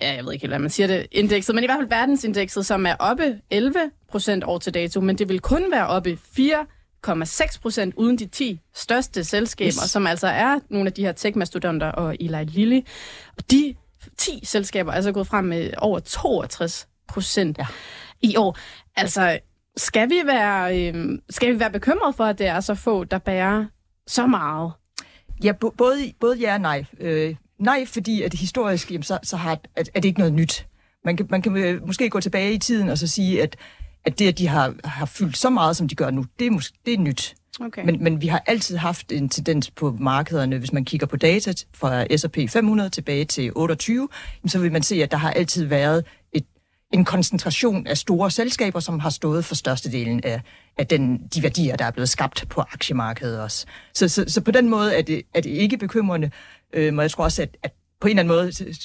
ja, 0.01 0.13
jeg 0.13 0.25
ved 0.25 0.33
ikke 0.33 0.43
helt, 0.43 0.51
hvad 0.51 0.59
man 0.59 0.69
siger 0.69 0.87
det, 0.87 1.07
indekset, 1.11 1.55
men 1.55 1.63
i 1.63 1.67
hvert 1.67 1.79
fald 1.79 1.89
verdensindekset, 1.89 2.65
som 2.65 2.85
er 2.85 2.95
oppe 2.99 3.39
11 3.49 3.75
procent 4.11 4.43
år 4.43 4.57
til 4.57 4.73
dato, 4.73 5.01
men 5.01 5.17
det 5.17 5.29
vil 5.29 5.39
kun 5.39 5.71
være 5.71 5.87
oppe 5.87 6.17
4,6 6.39 7.59
procent 7.61 7.93
uden 7.97 8.19
de 8.19 8.25
10 8.25 8.59
største 8.75 9.23
selskaber, 9.23 9.67
yes. 9.83 9.91
som 9.91 10.07
altså 10.07 10.27
er 10.27 10.59
nogle 10.69 10.87
af 10.87 10.93
de 10.93 11.01
her 11.01 11.11
tech-mastodonter 11.11 11.87
og 11.87 12.15
Eli 12.19 12.43
Lilly. 12.43 12.81
Og 13.37 13.51
de 13.51 13.75
10 14.17 14.39
selskaber 14.43 14.91
er 14.91 14.95
altså 14.95 15.11
gået 15.11 15.27
frem 15.27 15.45
med 15.45 15.71
over 15.77 15.99
62 15.99 16.87
procent 17.07 17.57
ja. 17.57 17.65
i 18.21 18.35
år. 18.35 18.57
Altså, 18.95 19.39
skal 19.77 20.09
vi, 20.09 20.21
være, 20.25 20.79
øh, 20.79 21.19
skal 21.29 21.53
vi 21.53 21.59
være 21.59 21.71
bekymret 21.71 22.15
for, 22.15 22.23
at 22.23 22.39
det 22.39 22.47
er 22.47 22.59
så 22.59 22.75
få, 22.75 23.03
der 23.03 23.17
bærer 23.17 23.65
så 24.07 24.27
meget? 24.27 24.71
Ja, 25.43 25.51
både, 25.77 26.13
både 26.19 26.37
ja 26.37 26.53
og 26.53 26.61
nej. 26.61 26.85
Øh, 26.99 27.35
nej, 27.59 27.85
fordi 27.85 28.21
at 28.21 28.33
historisk, 28.33 28.91
jamen, 28.91 29.03
så, 29.03 29.19
så 29.23 29.37
har, 29.37 29.59
at, 29.75 29.89
er 29.93 29.99
det 29.99 30.05
ikke 30.05 30.19
noget 30.19 30.33
nyt. 30.33 30.67
Man 31.05 31.17
kan, 31.17 31.27
man 31.29 31.41
kan 31.41 31.57
øh, 31.57 31.87
måske 31.87 32.09
gå 32.09 32.19
tilbage 32.19 32.53
i 32.53 32.57
tiden 32.57 32.89
og 32.89 32.97
så 32.97 33.07
sige, 33.07 33.43
at, 33.43 33.55
at 34.05 34.19
det, 34.19 34.27
at 34.27 34.37
de 34.37 34.47
har, 34.47 34.75
har 34.83 35.05
fyldt 35.05 35.37
så 35.37 35.49
meget, 35.49 35.75
som 35.75 35.87
de 35.87 35.95
gør 35.95 36.09
nu, 36.09 36.25
det 36.39 36.47
er, 36.47 36.51
måske, 36.51 36.77
det 36.85 36.93
er 36.93 36.97
nyt. 36.97 37.35
Okay. 37.59 37.85
Men, 37.85 38.03
men 38.03 38.21
vi 38.21 38.27
har 38.27 38.43
altid 38.45 38.77
haft 38.77 39.11
en 39.11 39.29
tendens 39.29 39.71
på 39.71 39.97
markederne, 39.99 40.57
hvis 40.57 40.73
man 40.73 40.85
kigger 40.85 41.07
på 41.07 41.17
data 41.17 41.53
fra 41.73 42.17
S&P 42.17 42.49
500 42.49 42.89
tilbage 42.89 43.25
til 43.25 43.51
28, 43.55 44.09
så 44.47 44.59
vil 44.59 44.71
man 44.71 44.83
se, 44.83 45.03
at 45.03 45.11
der 45.11 45.17
har 45.17 45.31
altid 45.31 45.65
været 45.65 46.05
et, 46.31 46.45
en 46.93 47.05
koncentration 47.05 47.87
af 47.87 47.97
store 47.97 48.31
selskaber, 48.31 48.79
som 48.79 48.99
har 48.99 49.09
stået 49.09 49.45
for 49.45 49.55
størstedelen 49.55 50.23
af, 50.23 50.41
af 50.77 50.87
den, 50.87 51.27
de 51.35 51.43
værdier, 51.43 51.75
der 51.75 51.85
er 51.85 51.91
blevet 51.91 52.09
skabt 52.09 52.45
på 52.49 52.61
aktiemarkedet 52.61 53.41
også. 53.41 53.65
Så, 53.93 54.07
så, 54.07 54.25
så 54.27 54.41
på 54.41 54.51
den 54.51 54.69
måde 54.69 54.95
er 54.95 55.01
det, 55.01 55.21
er 55.33 55.41
det 55.41 55.49
ikke 55.49 55.77
bekymrende, 55.77 56.31
øh, 56.73 56.93
men 56.93 57.01
jeg 57.01 57.11
tror 57.11 57.23
også, 57.23 57.41
at, 57.41 57.57
at 57.63 57.71
på 58.01 58.07
en 58.07 58.19
eller 58.19 58.33
anden 58.33 58.35
måde 58.35 58.75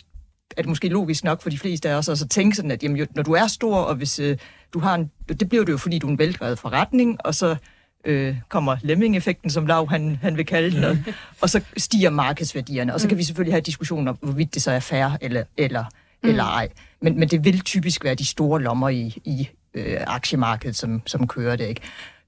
er 0.57 0.63
det 0.63 0.69
måske 0.69 0.89
logisk 0.89 1.25
nok 1.25 1.43
for 1.43 1.51
de 1.51 1.59
fleste 1.59 1.91
af 1.91 1.95
os 1.95 2.09
at 2.09 2.31
tænke 2.31 2.57
sådan, 2.57 2.71
at 2.71 2.83
jamen, 2.83 3.07
når 3.15 3.23
du 3.23 3.33
er 3.33 3.47
stor, 3.47 3.77
og 3.77 3.95
hvis 3.95 4.19
øh, 4.19 4.39
du 4.73 4.79
har 4.79 4.95
en, 4.95 5.11
det 5.29 5.49
bliver 5.49 5.65
det 5.65 5.73
jo, 5.73 5.77
fordi 5.77 5.99
du 5.99 6.07
er 6.07 6.11
en 6.11 6.19
veldrevet 6.19 6.59
forretning, 6.59 7.19
og 7.25 7.35
så 7.35 7.57
øh, 8.05 8.37
kommer 8.49 8.77
lemming-effekten, 8.83 9.51
som 9.51 9.67
Lav 9.67 9.89
han, 9.89 10.19
han 10.23 10.37
vil 10.37 10.47
kalde 10.47 10.77
den, 10.77 10.85
og, 10.85 10.99
og 11.43 11.51
så 11.51 11.61
stiger 11.77 12.11
markedsværdierne. 12.11 12.95
Og 12.95 13.01
så 13.01 13.09
kan 13.09 13.19
vi 13.19 13.23
selvfølgelig 13.23 13.53
have 13.53 13.61
diskussioner 13.61 14.13
om, 14.13 14.19
hvorvidt 14.21 14.55
det 14.55 14.63
så 14.63 14.71
er 14.71 14.81
fair 14.81 15.19
eller, 15.21 15.45
eller, 15.57 15.85
mm. 16.23 16.29
eller 16.29 16.45
ej. 16.45 16.69
Men, 17.03 17.19
men 17.19 17.29
det 17.29 17.45
vil 17.45 17.61
typisk 17.61 18.05
være 18.05 18.15
de 18.15 18.27
store 18.27 18.63
lommer 18.63 18.89
i, 18.89 19.23
i 19.25 19.49
øh, 19.75 19.97
aktiemarkedet, 20.07 20.77
som, 20.77 21.03
som 21.07 21.29
kører 21.29 21.57
det. 21.57 21.67
ikke. 21.67 21.81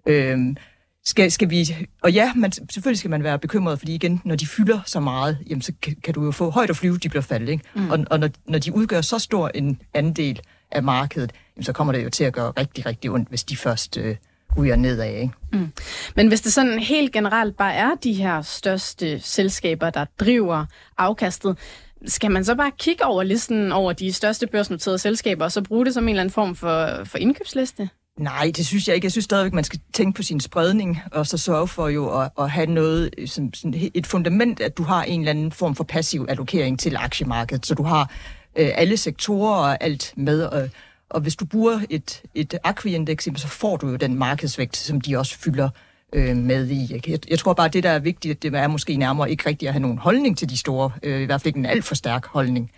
Øh, 0.07 0.57
skal, 1.05 1.31
skal 1.31 1.51
vi, 1.51 1.77
og 2.03 2.13
ja, 2.13 2.33
man, 2.35 2.53
selvfølgelig 2.53 2.99
skal 2.99 3.11
man 3.11 3.23
være 3.23 3.39
bekymret, 3.39 3.79
fordi 3.79 3.95
igen, 3.95 4.21
når 4.25 4.37
de 4.37 4.47
fylder 4.47 4.81
så 4.87 5.01
meget, 5.01 5.39
jamen, 5.51 5.63
så 5.63 5.73
kan, 5.83 5.97
kan 6.05 6.15
du 6.15 6.25
jo 6.25 6.31
få 6.31 6.51
højt 6.51 6.71
og 6.71 6.77
flyve, 6.77 6.99
de 6.99 7.09
bliver 7.09 7.23
faldet. 7.23 7.49
Ikke? 7.49 7.65
Mm. 7.75 7.91
Og, 7.91 8.05
og 8.11 8.21
når, 8.21 8.29
når 8.47 8.59
de 8.59 8.75
udgør 8.75 9.01
så 9.01 9.19
stor 9.19 9.51
en 9.55 9.81
andel 9.95 10.41
af 10.71 10.83
markedet, 10.83 11.33
jamen, 11.57 11.65
så 11.65 11.73
kommer 11.73 11.93
det 11.93 12.05
jo 12.05 12.11
til 12.11 12.25
at 12.25 12.33
gøre 12.33 12.51
rigtig, 12.51 12.87
rigtig 12.87 13.11
ondt, 13.11 13.29
hvis 13.29 13.45
de 13.45 13.57
først 13.57 13.97
øh, 13.97 14.17
ryger 14.59 14.77
nedad. 14.77 15.15
Ikke? 15.15 15.31
Mm. 15.53 15.73
Men 16.17 16.29
hvis 16.29 16.41
det 16.41 16.53
sådan 16.53 16.79
helt 16.79 17.13
generelt 17.13 17.57
bare 17.57 17.75
er 17.75 17.91
de 18.03 18.13
her 18.13 18.43
største 18.43 19.21
selskaber, 19.21 19.91
der 19.91 20.05
driver 20.21 20.67
afkastet, 20.99 21.59
skal 22.07 22.31
man 22.31 22.45
så 22.45 22.55
bare 22.55 22.71
kigge 22.79 23.05
over 23.05 23.23
listen 23.23 23.73
over 23.73 23.93
de 23.93 24.13
største 24.13 24.47
børsnoterede 24.47 24.99
selskaber, 24.99 25.45
og 25.45 25.53
så 25.53 25.63
bruge 25.63 25.87
det 25.87 25.95
som 25.95 26.05
en 26.05 26.09
eller 26.09 26.21
anden 26.21 26.33
form 26.33 26.57
for, 26.57 27.05
for 27.05 27.19
indkøbsliste? 27.19 27.89
Nej, 28.19 28.53
det 28.57 28.67
synes 28.67 28.89
jeg 28.89 28.95
ikke. 28.95 29.05
Jeg 29.05 29.13
synes 29.13 29.25
stadigvæk, 29.25 29.53
man 29.53 29.65
skal 29.65 29.81
tænke 29.93 30.17
på 30.17 30.23
sin 30.23 30.41
spredning, 30.41 31.01
og 31.13 31.27
så 31.27 31.39
sørge 31.39 31.69
for 31.69 31.89
jo 31.89 32.21
at, 32.21 32.31
at 32.39 32.51
have 32.51 32.67
noget, 32.67 33.11
som, 33.27 33.55
sådan 33.55 33.91
et 33.95 34.07
fundament, 34.07 34.61
at 34.61 34.79
du 34.79 34.83
har 34.83 35.03
en 35.03 35.21
eller 35.21 35.31
anden 35.31 35.53
form 35.53 35.75
for 35.75 35.85
passiv 35.85 36.27
allokering 36.29 36.79
til 36.79 36.97
aktiemarkedet, 36.97 37.67
så 37.67 37.75
du 37.75 37.83
har 37.83 38.11
øh, 38.57 38.69
alle 38.75 38.97
sektorer 38.97 39.55
og 39.55 39.85
alt 39.85 40.15
med, 40.17 40.43
og, 40.43 40.69
og 41.11 41.21
hvis 41.21 41.37
du 41.37 41.45
bruger 41.45 41.81
et, 41.91 42.23
et 42.35 42.55
Acqui-indeks, 42.65 43.29
så 43.37 43.49
får 43.49 43.77
du 43.77 43.89
jo 43.89 43.97
den 43.97 44.15
markedsvægt, 44.15 44.77
som 44.77 45.01
de 45.01 45.19
også 45.19 45.39
fylder 45.39 45.69
øh, 46.13 46.37
med 46.37 46.69
i. 46.69 47.01
Jeg, 47.07 47.31
jeg 47.31 47.39
tror 47.39 47.53
bare, 47.53 47.69
det, 47.69 47.83
der 47.83 47.91
er 47.91 47.99
vigtigt, 47.99 48.43
det 48.43 48.55
er 48.55 48.69
måske 48.69 48.97
nærmere 48.97 49.31
ikke 49.31 49.49
rigtigt 49.49 49.69
at 49.69 49.73
have 49.73 49.83
nogen 49.83 49.99
holdning 49.99 50.39
til 50.39 50.51
de 50.51 50.57
store, 50.57 50.91
øh, 51.03 51.21
i 51.21 51.25
hvert 51.25 51.41
fald 51.41 51.47
ikke 51.47 51.59
en 51.59 51.67
alt 51.67 51.85
for 51.85 51.95
stærk 51.95 52.27
holdning. 52.27 52.71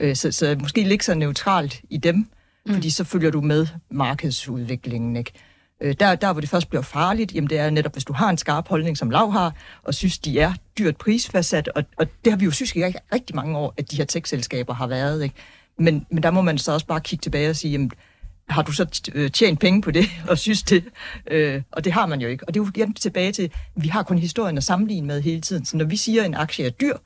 Øh, 0.00 0.16
så, 0.16 0.32
så 0.32 0.56
måske 0.60 0.82
ligge 0.82 1.04
så 1.04 1.14
neutralt 1.14 1.80
i 1.90 1.96
dem, 1.96 2.14
mm. 2.66 2.74
fordi 2.74 2.90
så 2.90 3.04
følger 3.04 3.30
du 3.30 3.40
med 3.40 3.66
markedsudviklingen. 3.90 5.16
Ikke? 5.16 5.32
Øh, 5.80 5.94
der, 6.00 6.14
der, 6.14 6.32
hvor 6.32 6.40
det 6.40 6.50
først 6.50 6.68
bliver 6.68 6.82
farligt, 6.82 7.34
jamen 7.34 7.50
det 7.50 7.58
er 7.58 7.70
netop, 7.70 7.92
hvis 7.92 8.04
du 8.04 8.12
har 8.12 8.30
en 8.30 8.38
skarp 8.38 8.68
holdning, 8.68 8.98
som 8.98 9.10
Lav 9.10 9.32
har, 9.32 9.54
og 9.82 9.94
synes, 9.94 10.18
de 10.18 10.40
er 10.40 10.52
dyrt 10.78 10.96
prisfastsat, 10.96 11.68
og, 11.68 11.84
og 11.96 12.06
det 12.24 12.32
har 12.32 12.38
vi 12.38 12.44
jo 12.44 12.50
synes 12.50 12.76
i 12.76 12.84
rigtig 13.12 13.36
mange 13.36 13.58
år, 13.58 13.74
at 13.76 13.90
de 13.90 13.96
her 13.96 14.04
tech-selskaber 14.04 14.74
har 14.74 14.86
været. 14.86 15.22
Ikke? 15.22 15.34
Men, 15.78 16.06
men 16.10 16.22
der 16.22 16.30
må 16.30 16.42
man 16.42 16.58
så 16.58 16.72
også 16.72 16.86
bare 16.86 17.00
kigge 17.00 17.22
tilbage 17.22 17.50
og 17.50 17.56
sige, 17.56 17.72
jamen, 17.72 17.90
har 18.48 18.62
du 18.62 18.72
så 18.72 19.10
øh, 19.14 19.30
tjent 19.30 19.60
penge 19.60 19.82
på 19.82 19.90
det, 19.90 20.06
og 20.30 20.38
synes 20.38 20.62
det? 20.62 20.84
Øh, 21.30 21.62
og 21.72 21.84
det 21.84 21.92
har 21.92 22.06
man 22.06 22.20
jo 22.20 22.28
ikke. 22.28 22.44
Og 22.48 22.54
det 22.54 22.60
er 22.60 22.64
jo 22.64 22.70
igen 22.74 22.94
tilbage 22.94 23.32
til, 23.32 23.42
at 23.42 23.52
vi 23.76 23.88
har 23.88 24.02
kun 24.02 24.18
historien 24.18 24.56
at 24.56 24.64
sammenligne 24.64 25.06
med 25.06 25.22
hele 25.22 25.40
tiden. 25.40 25.64
Så 25.64 25.76
når 25.76 25.84
vi 25.84 25.96
siger, 25.96 26.22
at 26.22 26.26
en 26.26 26.34
aktie 26.34 26.66
er 26.66 26.70
dyr, 26.70 26.96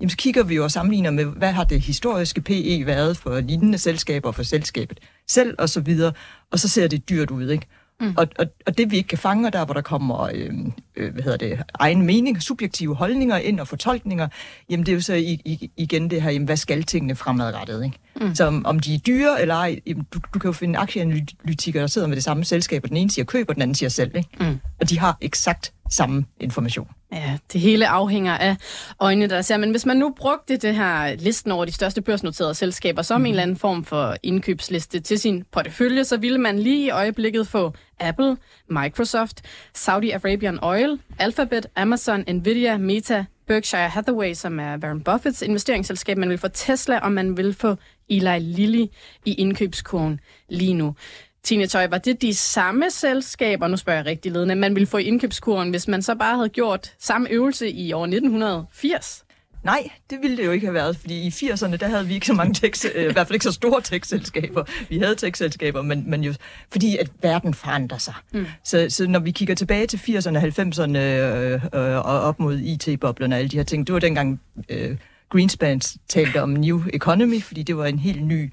jamen 0.00 0.10
så 0.10 0.16
kigger 0.16 0.42
vi 0.42 0.54
jo 0.54 0.64
og 0.64 0.70
sammenligner 0.70 1.10
med, 1.10 1.24
hvad 1.24 1.52
har 1.52 1.64
det 1.64 1.80
historiske 1.80 2.40
PE 2.40 2.82
været 2.86 3.16
for 3.16 3.40
lignende 3.40 3.78
selskaber, 3.78 4.32
for 4.32 4.42
selskabet 4.42 5.00
selv 5.28 5.54
og 5.58 5.68
så 5.68 5.80
videre, 5.80 6.12
og 6.50 6.58
så 6.58 6.68
ser 6.68 6.88
det 6.88 7.08
dyrt 7.08 7.30
ud, 7.30 7.50
ikke? 7.50 7.66
Mm. 8.00 8.14
Og, 8.16 8.28
og, 8.38 8.46
og 8.66 8.78
det 8.78 8.90
vi 8.90 8.96
ikke 8.96 9.08
kan 9.08 9.18
fange, 9.18 9.50
der 9.50 9.64
hvor 9.64 9.74
der 9.74 9.80
kommer 9.80 10.30
øh, 10.34 10.52
øh, 10.96 11.12
hvad 11.12 11.22
hedder 11.22 11.38
det, 11.38 11.62
egen 11.74 12.02
mening, 12.02 12.42
subjektive 12.42 12.94
holdninger 12.94 13.36
ind 13.36 13.60
og 13.60 13.68
fortolkninger, 13.68 14.28
jamen 14.70 14.86
det 14.86 14.92
er 14.92 14.96
jo 14.96 15.02
så 15.02 15.14
i, 15.14 15.40
i, 15.44 15.70
igen 15.76 16.10
det 16.10 16.22
her, 16.22 16.30
jamen, 16.30 16.46
hvad 16.46 16.56
skal 16.56 16.82
tingene 16.82 17.14
fremadrettet? 17.14 17.84
Ikke? 17.84 17.98
Mm. 18.20 18.34
Så 18.34 18.44
om, 18.44 18.66
om 18.66 18.80
de 18.80 18.94
er 18.94 18.98
dyre 18.98 19.40
eller 19.42 19.54
ej, 19.54 19.80
jamen, 19.86 20.06
du, 20.14 20.20
du 20.34 20.38
kan 20.38 20.48
jo 20.48 20.52
finde 20.52 20.78
aktieanalytikere, 20.78 21.80
der 21.80 21.86
sidder 21.86 22.06
med 22.06 22.16
det 22.16 22.24
samme 22.24 22.44
selskab, 22.44 22.82
og 22.84 22.88
den 22.88 22.96
ene 22.96 23.10
siger 23.10 23.24
køb, 23.24 23.48
og 23.48 23.54
den 23.54 23.62
anden 23.62 23.74
siger 23.74 23.90
selv. 23.90 24.16
Ikke? 24.16 24.28
Mm. 24.40 24.60
Og 24.80 24.90
de 24.90 24.98
har 24.98 25.18
eksakt 25.20 25.72
samme 25.90 26.24
information. 26.40 26.88
Ja, 27.12 27.38
det 27.52 27.60
hele 27.60 27.88
afhænger 27.88 28.38
af 28.38 28.56
øjnene, 29.00 29.26
der 29.26 29.42
ser. 29.42 29.56
Men 29.56 29.70
hvis 29.70 29.86
man 29.86 29.96
nu 29.96 30.14
brugte 30.16 30.56
det 30.56 30.74
her 30.74 31.14
listen 31.14 31.52
over 31.52 31.64
de 31.64 31.72
største 31.72 32.02
børsnoterede 32.02 32.54
selskaber 32.54 33.02
som 33.02 33.20
mm. 33.20 33.24
en 33.24 33.30
eller 33.30 33.42
anden 33.42 33.56
form 33.56 33.84
for 33.84 34.16
indkøbsliste 34.22 35.00
til 35.00 35.18
sin 35.18 35.44
portefølje, 35.52 36.04
så 36.04 36.16
ville 36.16 36.38
man 36.38 36.58
lige 36.58 36.86
i 36.86 36.90
øjeblikket 36.90 37.48
få 37.48 37.74
Apple, 38.02 38.36
Microsoft, 38.68 39.40
Saudi 39.74 40.10
Arabian 40.10 40.58
Oil, 40.62 40.98
Alphabet, 41.18 41.66
Amazon, 41.76 42.24
Nvidia, 42.28 42.76
Meta, 42.76 43.24
Berkshire 43.46 43.88
Hathaway, 43.88 44.34
som 44.34 44.60
er 44.60 44.76
Warren 44.76 45.00
Buffetts 45.00 45.42
investeringsselskab. 45.42 46.18
Man 46.18 46.30
vil 46.30 46.38
få 46.38 46.48
Tesla, 46.48 46.98
og 46.98 47.12
man 47.12 47.36
vil 47.36 47.54
få 47.54 47.76
Eli 48.08 48.38
Lilly 48.38 48.86
i 49.24 49.34
indkøbskurven 49.34 50.20
lige 50.48 50.74
nu. 50.74 50.94
Tine 51.42 51.66
Tøj, 51.66 51.86
var 51.86 51.98
det 51.98 52.22
de 52.22 52.34
samme 52.34 52.90
selskaber, 52.90 53.68
nu 53.68 53.76
spørger 53.76 53.98
jeg 53.98 54.06
rigtig 54.06 54.32
ledende, 54.32 54.54
man 54.54 54.74
ville 54.74 54.86
få 54.86 54.98
i 54.98 55.02
indkøbskurven, 55.02 55.70
hvis 55.70 55.88
man 55.88 56.02
så 56.02 56.14
bare 56.14 56.36
havde 56.36 56.48
gjort 56.48 56.94
samme 56.98 57.28
øvelse 57.30 57.70
i 57.70 57.92
år 57.92 58.04
1980? 58.04 59.21
Nej, 59.64 59.90
det 60.10 60.18
ville 60.22 60.36
det 60.36 60.44
jo 60.44 60.50
ikke 60.50 60.66
have 60.66 60.74
været, 60.74 60.96
fordi 60.96 61.26
i 61.26 61.28
80'erne, 61.28 61.76
der 61.76 61.88
havde 61.88 62.06
vi 62.06 62.14
ikke 62.14 62.26
så 62.26 62.32
mange 62.32 62.54
tech, 62.54 62.86
øh, 62.94 63.10
i 63.10 63.12
hvert 63.12 63.26
fald 63.26 63.34
ikke 63.34 63.44
så 63.44 63.52
store 63.52 63.80
tech-selskaber. 63.80 64.64
Vi 64.88 64.98
havde 64.98 65.14
tech-selskaber, 65.14 65.82
men, 65.82 66.10
men 66.10 66.24
jo, 66.24 66.34
fordi 66.72 66.96
at 66.96 67.10
verden 67.22 67.54
forandrer 67.54 67.98
sig. 67.98 68.14
Mm. 68.32 68.46
Så, 68.64 68.86
så 68.90 69.06
når 69.06 69.18
vi 69.18 69.30
kigger 69.30 69.54
tilbage 69.54 69.86
til 69.86 69.96
80'erne, 69.96 70.38
90'erne 70.38 70.98
øh, 70.98 71.52
øh, 71.52 71.96
og 71.96 72.20
op 72.20 72.40
mod 72.40 72.58
IT-boblerne 72.58 73.34
og 73.34 73.38
alle 73.38 73.48
de 73.48 73.56
her 73.56 73.64
ting, 73.64 73.86
det 73.86 73.92
var 73.92 74.00
dengang 74.00 74.40
øh, 74.68 74.96
Greenspan 75.28 75.80
talte 76.08 76.42
om 76.42 76.48
New 76.48 76.82
Economy, 76.92 77.42
fordi 77.42 77.62
det 77.62 77.76
var 77.76 77.86
en 77.86 77.98
helt 77.98 78.26
ny 78.26 78.52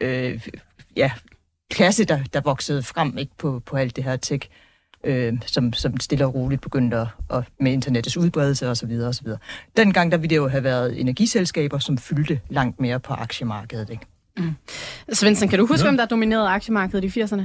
øh, 0.00 0.40
ja, 0.96 1.10
klasse, 1.70 2.04
der, 2.04 2.20
der 2.32 2.40
voksede 2.40 2.82
frem 2.82 3.18
ikke 3.18 3.32
på, 3.38 3.62
på 3.66 3.76
alt 3.76 3.96
det 3.96 4.04
her 4.04 4.16
tech 4.16 4.48
øh, 5.04 5.32
som, 5.46 5.72
som 5.72 6.00
stille 6.00 6.26
og 6.26 6.34
roligt 6.34 6.60
begyndte 6.60 6.96
at, 6.96 7.06
og 7.28 7.44
med 7.60 7.72
internettets 7.72 8.16
udbredelse 8.16 8.68
osv. 8.68 8.90
osv. 8.90 9.26
Dengang 9.76 10.12
der 10.12 10.18
ville 10.18 10.30
det 10.30 10.36
jo 10.36 10.48
have 10.48 10.64
været 10.64 11.00
energiselskaber, 11.00 11.78
som 11.78 11.98
fyldte 11.98 12.40
langt 12.50 12.80
mere 12.80 13.00
på 13.00 13.12
aktiemarkedet. 13.12 13.90
Ikke? 13.90 14.06
Mm. 14.38 14.52
Svendsen, 15.12 15.48
kan 15.48 15.58
du 15.58 15.66
huske, 15.66 15.84
ja. 15.84 15.90
hvem 15.90 15.96
der 15.96 16.06
dominerede 16.06 16.48
aktiemarkedet 16.48 17.16
i 17.16 17.20
80'erne? 17.20 17.42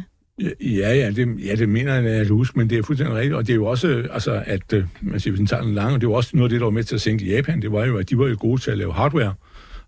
Ja, 0.62 0.94
ja, 0.94 1.12
det, 1.12 1.46
ja, 1.46 1.56
det 1.56 1.70
mener 1.70 1.94
jeg, 1.96 2.06
at 2.06 2.18
jeg 2.18 2.28
huske, 2.28 2.60
men 2.60 2.70
det 2.70 2.78
er 2.78 2.84
fuldstændig 2.84 3.16
rigtigt. 3.16 3.36
Og 3.36 3.48
det 3.48 3.54
er 3.54 3.56
jo 3.56 3.66
også, 3.66 4.08
altså, 4.12 4.44
at 4.46 4.74
øh, 4.74 4.84
man 5.02 5.20
siger, 5.20 5.32
hvis 5.32 5.40
man 5.40 5.48
tager 5.48 5.64
den 5.64 5.74
lange, 5.74 5.94
og 5.94 6.02
det 6.02 6.08
er 6.08 6.12
jo 6.12 6.14
også 6.14 6.30
noget 6.34 6.46
af 6.46 6.50
det, 6.50 6.60
der 6.60 6.66
var 6.66 6.72
med 6.72 6.84
til 6.84 6.96
at 6.96 7.02
sænke 7.02 7.26
Japan, 7.26 7.62
det 7.62 7.72
var 7.72 7.86
jo, 7.86 7.98
at 7.98 8.10
de 8.10 8.18
var 8.18 8.28
jo 8.28 8.36
gode 8.40 8.62
til 8.62 8.72
at 8.72 8.78
lave 8.78 8.94
hardware. 8.94 9.34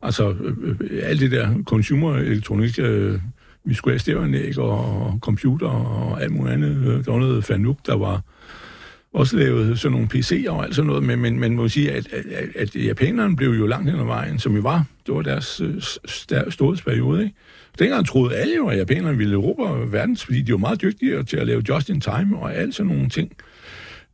Altså, 0.01 0.29
øh, 0.31 0.75
øh 0.79 1.01
alt 1.03 1.21
det 1.21 1.31
der 1.31 1.63
consumer 1.63 2.15
elektronik, 2.15 2.79
øh, 2.79 3.19
vi 3.65 3.73
skulle 3.73 3.93
have 3.93 3.99
stævanlæg 3.99 4.59
og 4.59 5.17
computer 5.21 5.67
og 5.67 6.23
alt 6.23 6.31
muligt 6.31 6.53
andet. 6.53 7.05
Der 7.05 7.11
var 7.11 7.19
noget 7.19 7.43
Fanuc, 7.43 7.77
der 7.85 7.95
var 7.95 8.21
også 9.13 9.37
lavet 9.37 9.79
sådan 9.79 9.91
nogle 9.91 10.07
PC'er 10.13 10.49
og 10.49 10.63
alt 10.63 10.75
sådan 10.75 10.87
noget, 10.87 11.03
men, 11.03 11.19
men 11.19 11.39
man 11.39 11.51
må 11.51 11.67
sige, 11.67 11.91
at, 11.91 12.13
at, 12.13 12.55
at 12.55 12.75
japanerne 12.75 13.35
blev 13.35 13.49
jo 13.49 13.67
langt 13.67 13.91
hen 13.91 13.99
ad 13.99 14.05
vejen, 14.05 14.39
som 14.39 14.55
jo 14.55 14.61
var. 14.61 14.85
Det 15.05 15.15
var 15.15 15.21
deres 15.21 15.61
øh, 15.61 15.81
storhedsperiode, 16.49 17.23
ikke? 17.23 17.35
Dengang 17.79 18.07
troede 18.07 18.35
alle 18.35 18.55
jo, 18.55 18.67
at 18.67 18.77
japanerne 18.77 19.17
ville 19.17 19.33
erobre 19.33 19.91
verdens, 19.91 20.25
fordi 20.25 20.41
de 20.41 20.51
var 20.51 20.57
meget 20.57 20.81
dygtige 20.81 21.23
til 21.23 21.37
at 21.37 21.47
lave 21.47 21.63
just 21.69 21.89
in 21.89 22.01
time 22.01 22.37
og 22.37 22.55
alt 22.55 22.75
sådan 22.75 22.91
nogle 22.91 23.09
ting 23.09 23.31
øh, 23.31 23.52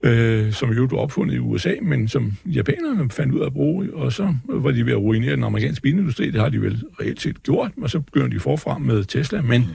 øh, 0.03 0.53
som 0.53 0.69
jo 0.69 0.88
blev 0.88 0.99
opfundet 0.99 1.35
i 1.35 1.39
USA, 1.39 1.73
men 1.81 2.07
som 2.07 2.33
japanerne 2.45 3.12
fandt 3.12 3.33
ud 3.33 3.39
af 3.39 3.45
at 3.45 3.53
bruge, 3.53 3.93
og 3.93 4.13
så 4.13 4.35
var 4.43 4.71
de 4.71 4.85
ved 4.85 4.93
at 4.93 4.99
ruinere 4.99 5.35
den 5.35 5.43
amerikanske 5.43 5.81
bilindustri, 5.81 6.31
det 6.31 6.41
har 6.41 6.49
de 6.49 6.62
vel 6.62 6.83
reelt 7.01 7.21
set 7.21 7.43
gjort, 7.43 7.71
og 7.81 7.89
så 7.89 7.99
begyndte 7.99 8.35
de 8.35 8.39
forfra 8.39 8.77
med 8.77 9.03
Tesla, 9.03 9.41
men, 9.41 9.62
mm. 9.62 9.67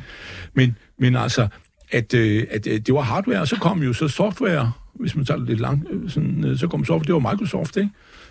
men, 0.54 0.76
men 0.98 1.16
altså, 1.16 1.48
at, 1.90 2.14
øh, 2.14 2.46
at 2.50 2.66
øh, 2.66 2.80
det 2.80 2.94
var 2.94 3.00
hardware, 3.00 3.40
og 3.40 3.48
så 3.48 3.56
kom 3.56 3.82
jo 3.82 3.92
så 3.92 4.08
software, 4.08 4.72
hvis 4.94 5.16
man 5.16 5.24
tager 5.24 5.38
det 5.38 5.48
lidt 5.48 5.60
langt, 5.60 5.88
øh, 5.90 6.10
sådan, 6.10 6.54
så 6.56 6.68
kom 6.68 6.84
software, 6.84 7.16
det 7.16 7.24
var 7.24 7.32
Microsoft, 7.32 7.76
ikke? 7.76 7.90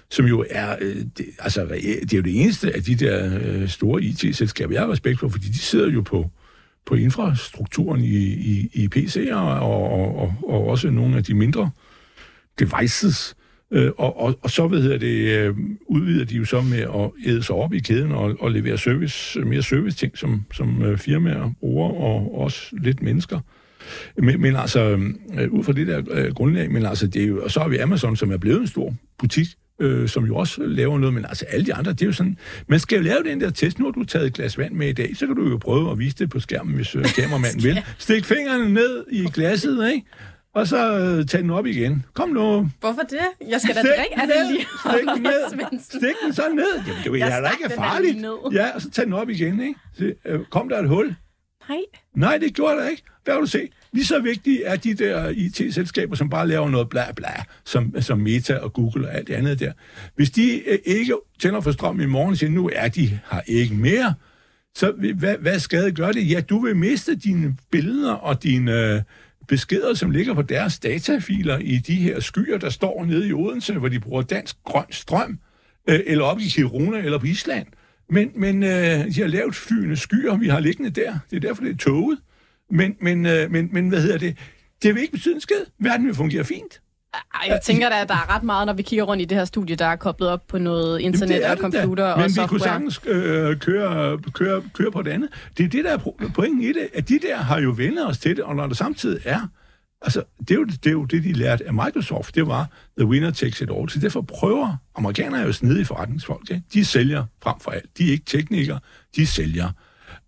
som 0.10 0.26
jo 0.26 0.46
er, 0.50 0.76
øh, 0.82 0.96
det, 1.18 1.26
altså, 1.40 1.66
det 1.72 2.14
er 2.14 2.18
jo 2.18 2.24
det 2.24 2.42
eneste 2.42 2.76
af 2.76 2.84
de 2.84 2.96
der 2.96 3.40
øh, 3.44 3.70
store 3.70 4.02
IT-selskaber, 4.02 4.74
jeg 4.74 4.82
har 4.82 4.92
respekt 4.92 5.20
for, 5.20 5.28
fordi 5.28 5.48
de 5.48 5.58
sidder 5.58 5.90
jo 5.90 6.02
på, 6.02 6.30
på 6.86 6.96
infrastrukturen 6.96 8.04
i, 8.04 8.18
i, 8.26 8.70
i 8.74 8.90
PC'er 8.96 9.36
og, 9.36 9.90
og, 9.90 10.16
og, 10.16 10.34
og 10.44 10.68
også 10.68 10.90
nogle 10.90 11.18
af 11.18 11.24
de 11.24 11.34
mindre 11.34 11.70
devices. 12.60 13.36
Øh, 13.72 13.92
og, 13.98 14.20
og, 14.20 14.40
og 14.42 14.50
så 14.50 14.68
ved 14.68 15.00
det, 15.00 15.40
øh, 15.40 15.56
udvider 15.86 16.26
de 16.26 16.36
jo 16.36 16.46
så 16.46 16.62
med 16.62 16.80
at 16.80 17.30
æde 17.32 17.44
sig 17.44 17.56
op 17.56 17.74
i 17.74 17.80
kæden 17.80 18.12
og, 18.12 18.36
og 18.40 18.52
levere 18.52 18.78
service, 18.78 19.40
mere 19.40 19.62
service-ting, 19.62 20.18
som, 20.18 20.46
som 20.54 20.82
øh, 20.82 20.98
firmaer 20.98 21.52
bruger, 21.60 21.90
og 21.90 22.40
også 22.42 22.76
lidt 22.82 23.02
mennesker. 23.02 23.40
Men, 24.18 24.42
men 24.42 24.56
altså, 24.56 24.80
øh, 25.40 25.52
ud 25.52 25.64
fra 25.64 25.74
det 25.74 25.88
der 25.88 26.02
øh, 26.12 26.34
grundlag, 26.34 26.72
men 26.72 26.86
altså, 26.86 27.08
det 27.08 27.24
er 27.24 27.28
jo, 27.28 27.44
og 27.44 27.52
så 27.52 27.60
har 27.60 27.68
vi 27.68 27.78
Amazon, 27.78 28.16
som 28.16 28.32
er 28.32 28.38
blevet 28.38 28.62
en 28.62 28.68
stor 28.68 28.96
butik, 29.18 29.48
øh, 29.84 30.10
som 30.10 30.26
jo 30.26 30.36
også 30.36 30.64
laver 30.64 31.00
noget, 31.00 31.14
men 31.14 31.26
altså 31.26 31.46
alle 31.46 31.66
de 31.66 31.74
andre, 31.74 31.92
det 31.92 32.02
er 32.02 32.06
jo 32.06 32.12
sådan, 32.12 32.38
man 32.68 32.80
skal 32.80 32.96
jo 32.98 33.04
lave 33.04 33.24
den 33.24 33.42
der 33.42 33.50
test. 33.50 33.80
Nu 33.80 33.86
har 33.86 33.92
du 33.92 34.04
taget 34.04 34.28
et 34.28 34.34
glas 34.34 34.58
vand 34.58 34.74
med 34.74 34.90
i 34.90 34.94
dag, 34.94 35.18
så 35.18 35.28
kan 35.28 35.36
du 35.36 35.50
jo 35.50 35.58
prøve 35.58 35.92
at 35.92 36.00
vise 36.00 36.16
det 36.16 36.30
på 36.30 36.40
skærmen, 36.40 36.76
hvis 36.76 36.96
øh, 36.96 37.06
kameramanden 37.06 37.64
vil. 37.64 37.84
Stik 37.98 38.26
fingrene 38.26 38.74
ned 38.74 39.06
i 39.12 39.28
glasset, 39.34 39.92
ikke? 39.92 40.06
og 40.56 40.68
så 40.68 41.00
øh, 41.00 41.26
tag 41.26 41.42
den 41.42 41.50
op 41.50 41.66
igen. 41.66 42.06
Kom 42.14 42.30
nu. 42.30 42.70
Hvorfor 42.80 43.02
det? 43.02 43.48
Jeg 43.50 43.62
skal 43.62 43.76
da 43.76 43.82
drikke 43.82 44.22
af 44.22 44.28
den 44.28 44.52
lige. 44.52 44.66
Stik 44.86 45.08
den 45.16 45.22
ned. 45.22 45.80
Stik 45.80 46.16
den 46.26 46.34
så 46.34 46.50
ned. 46.56 46.84
Jamen, 47.06 47.22
det 47.22 47.34
er 47.34 47.42
da 47.42 47.50
ikke 47.50 47.76
farligt. 47.76 48.26
Ja, 48.54 48.70
og 48.76 48.82
så 48.82 48.92
tag 48.92 49.06
den 49.06 49.14
op 49.14 49.30
igen, 49.30 49.60
ikke? 49.60 49.80
Så, 49.98 50.14
øh, 50.26 50.40
kom 50.52 50.70
der 50.70 50.80
et 50.80 50.90
hul? 50.90 51.16
Nej. 51.70 51.78
Nej, 52.16 52.38
det 52.38 52.54
gjorde 52.54 52.78
der 52.78 52.88
ikke. 52.88 53.04
Hvad 53.24 53.34
vil 53.34 53.42
du 53.42 53.48
se? 53.48 53.70
Lige 53.94 54.06
så 54.06 54.20
vigtige 54.20 54.64
er 54.64 54.76
de 54.76 54.94
der 54.94 55.30
IT-selskaber, 55.30 56.16
som 56.16 56.30
bare 56.30 56.48
laver 56.48 56.70
noget 56.70 56.90
bla 56.90 57.12
bla, 57.12 57.44
som, 57.66 57.96
som 58.02 58.20
Meta 58.20 58.56
og 58.56 58.74
Google 58.74 59.08
og 59.08 59.16
alt 59.16 59.28
det 59.28 59.34
andet 59.34 59.60
der. 59.60 59.72
Hvis 60.16 60.32
de 60.32 60.70
øh, 60.70 60.80
ikke 60.86 61.14
tænder 61.40 61.62
for 61.62 61.72
strøm 61.72 62.00
i 62.00 62.06
morgen 62.06 62.36
siger, 62.36 62.50
nu 62.50 62.70
er 62.74 62.88
de 62.88 63.06
her 63.06 63.42
ikke 63.48 63.76
mere, 63.76 64.14
så 64.76 64.92
hvad, 64.92 65.38
hvad 65.38 65.60
skade 65.60 65.92
gør 65.92 66.12
det? 66.12 66.30
Ja, 66.30 66.42
du 66.42 66.66
vil 66.66 66.76
miste 66.76 67.16
dine 67.16 67.58
billeder 67.72 68.14
og 68.14 68.44
dine... 68.44 68.94
Øh, 68.96 69.02
beskeder, 69.48 69.94
som 69.94 70.12
ligger 70.12 70.34
på 70.34 70.42
deres 70.42 70.80
datafiler 70.80 71.58
i 71.58 71.78
de 71.78 71.96
her 71.96 72.20
skyer, 72.20 72.58
der 72.58 72.70
står 72.70 73.06
nede 73.06 73.28
i 73.28 73.34
Odense, 73.34 73.74
hvor 73.74 73.88
de 73.88 74.00
bruger 74.00 74.22
dansk 74.22 74.56
grøn 74.64 74.86
strøm, 74.90 75.40
øh, 75.90 76.00
eller 76.06 76.24
op 76.24 76.40
i 76.40 76.48
Kiruna 76.48 76.98
eller 76.98 77.18
på 77.18 77.26
Island. 77.26 77.68
Men, 78.10 78.32
men 78.36 78.64
øh, 78.64 78.70
de 79.16 79.22
har 79.22 79.28
lavet 79.28 79.56
flyende 79.56 79.96
skyer, 79.96 80.38
vi 80.38 80.48
har 80.48 80.60
liggende 80.60 80.90
der. 80.90 81.18
Det 81.32 81.36
er 81.36 81.40
derfor, 81.40 81.64
det 81.64 81.72
er 81.72 81.78
toget. 81.78 82.20
Men, 82.70 82.96
men, 83.02 83.26
øh, 83.26 83.52
men, 83.52 83.70
men 83.72 83.90
hvad 83.90 84.02
hedder 84.02 84.18
det? 84.18 84.38
Det 84.84 84.96
vil 84.96 85.02
ikke 85.02 85.12
betyde 85.12 85.36
en 85.36 85.42
skid. 85.42 85.66
Verden 85.80 86.06
vil 86.06 86.16
fungere 86.16 86.44
fint. 86.44 86.82
Ej, 87.14 87.48
jeg 87.48 87.60
tænker 87.64 87.90
da, 87.90 88.02
at 88.02 88.10
der 88.10 88.16
er 88.16 88.36
ret 88.36 88.44
meget, 88.44 88.66
når 88.66 88.74
vi 88.74 88.82
kigger 88.82 89.04
rundt 89.04 89.22
i 89.22 89.26
det 89.26 89.38
her 89.38 89.46
studie, 89.46 89.76
der 89.76 89.86
er 89.86 89.96
koblet 89.96 90.30
op 90.30 90.48
på 90.48 90.58
noget 90.58 91.00
internet 91.00 91.36
Jamen, 91.36 91.66
og 91.66 91.72
computer 91.72 92.06
og 92.06 92.20
Men 92.20 92.30
software. 92.30 92.46
vi 92.46 92.50
kunne 92.50 92.60
sagtens 92.60 93.02
øh, 93.06 93.58
køre, 93.58 94.20
køre, 94.34 94.64
køre 94.74 94.92
på 94.92 95.02
det 95.02 95.12
andet. 95.12 95.30
Det 95.58 95.66
er 95.66 95.70
det, 95.70 95.86
der 95.86 95.92
er 95.92 96.28
pointen 96.36 96.62
i 96.62 96.68
det, 96.68 96.90
at 96.94 97.10
de 97.10 97.20
der 97.20 97.38
har 97.38 97.60
jo 97.60 97.74
vendt 97.78 98.00
os 98.06 98.18
til 98.18 98.36
det, 98.36 98.44
og 98.44 98.56
når 98.56 98.68
der 98.68 98.76
samtidig 98.76 99.22
er 99.26 99.48
Altså, 100.04 100.24
det 100.40 100.52
er, 100.52 100.56
jo, 100.56 100.64
det 100.64 100.88
er 100.88 100.92
jo 100.92 101.06
det, 101.06 101.24
de 101.24 101.34
lærte 101.34 101.68
af 101.68 101.74
Microsoft. 101.74 102.36
Det 102.36 102.48
var, 102.48 102.70
the 102.98 103.08
winner 103.08 103.32
takes 103.32 103.62
it 103.62 103.70
all. 103.72 103.90
Så 103.90 104.00
derfor 104.00 104.22
prøver 104.22 104.78
amerikanere 104.96 105.42
jo 105.42 105.52
snedige 105.52 105.86
forretningsfolk. 105.86 106.52
Ikke? 106.52 106.64
De 106.74 106.86
sælger 106.86 107.26
frem 107.44 107.60
for 107.60 107.72
alt. 107.72 107.98
De 107.98 108.08
er 108.08 108.12
ikke 108.12 108.26
teknikere, 108.26 108.80
de 109.16 109.28
sælger. 109.28 109.70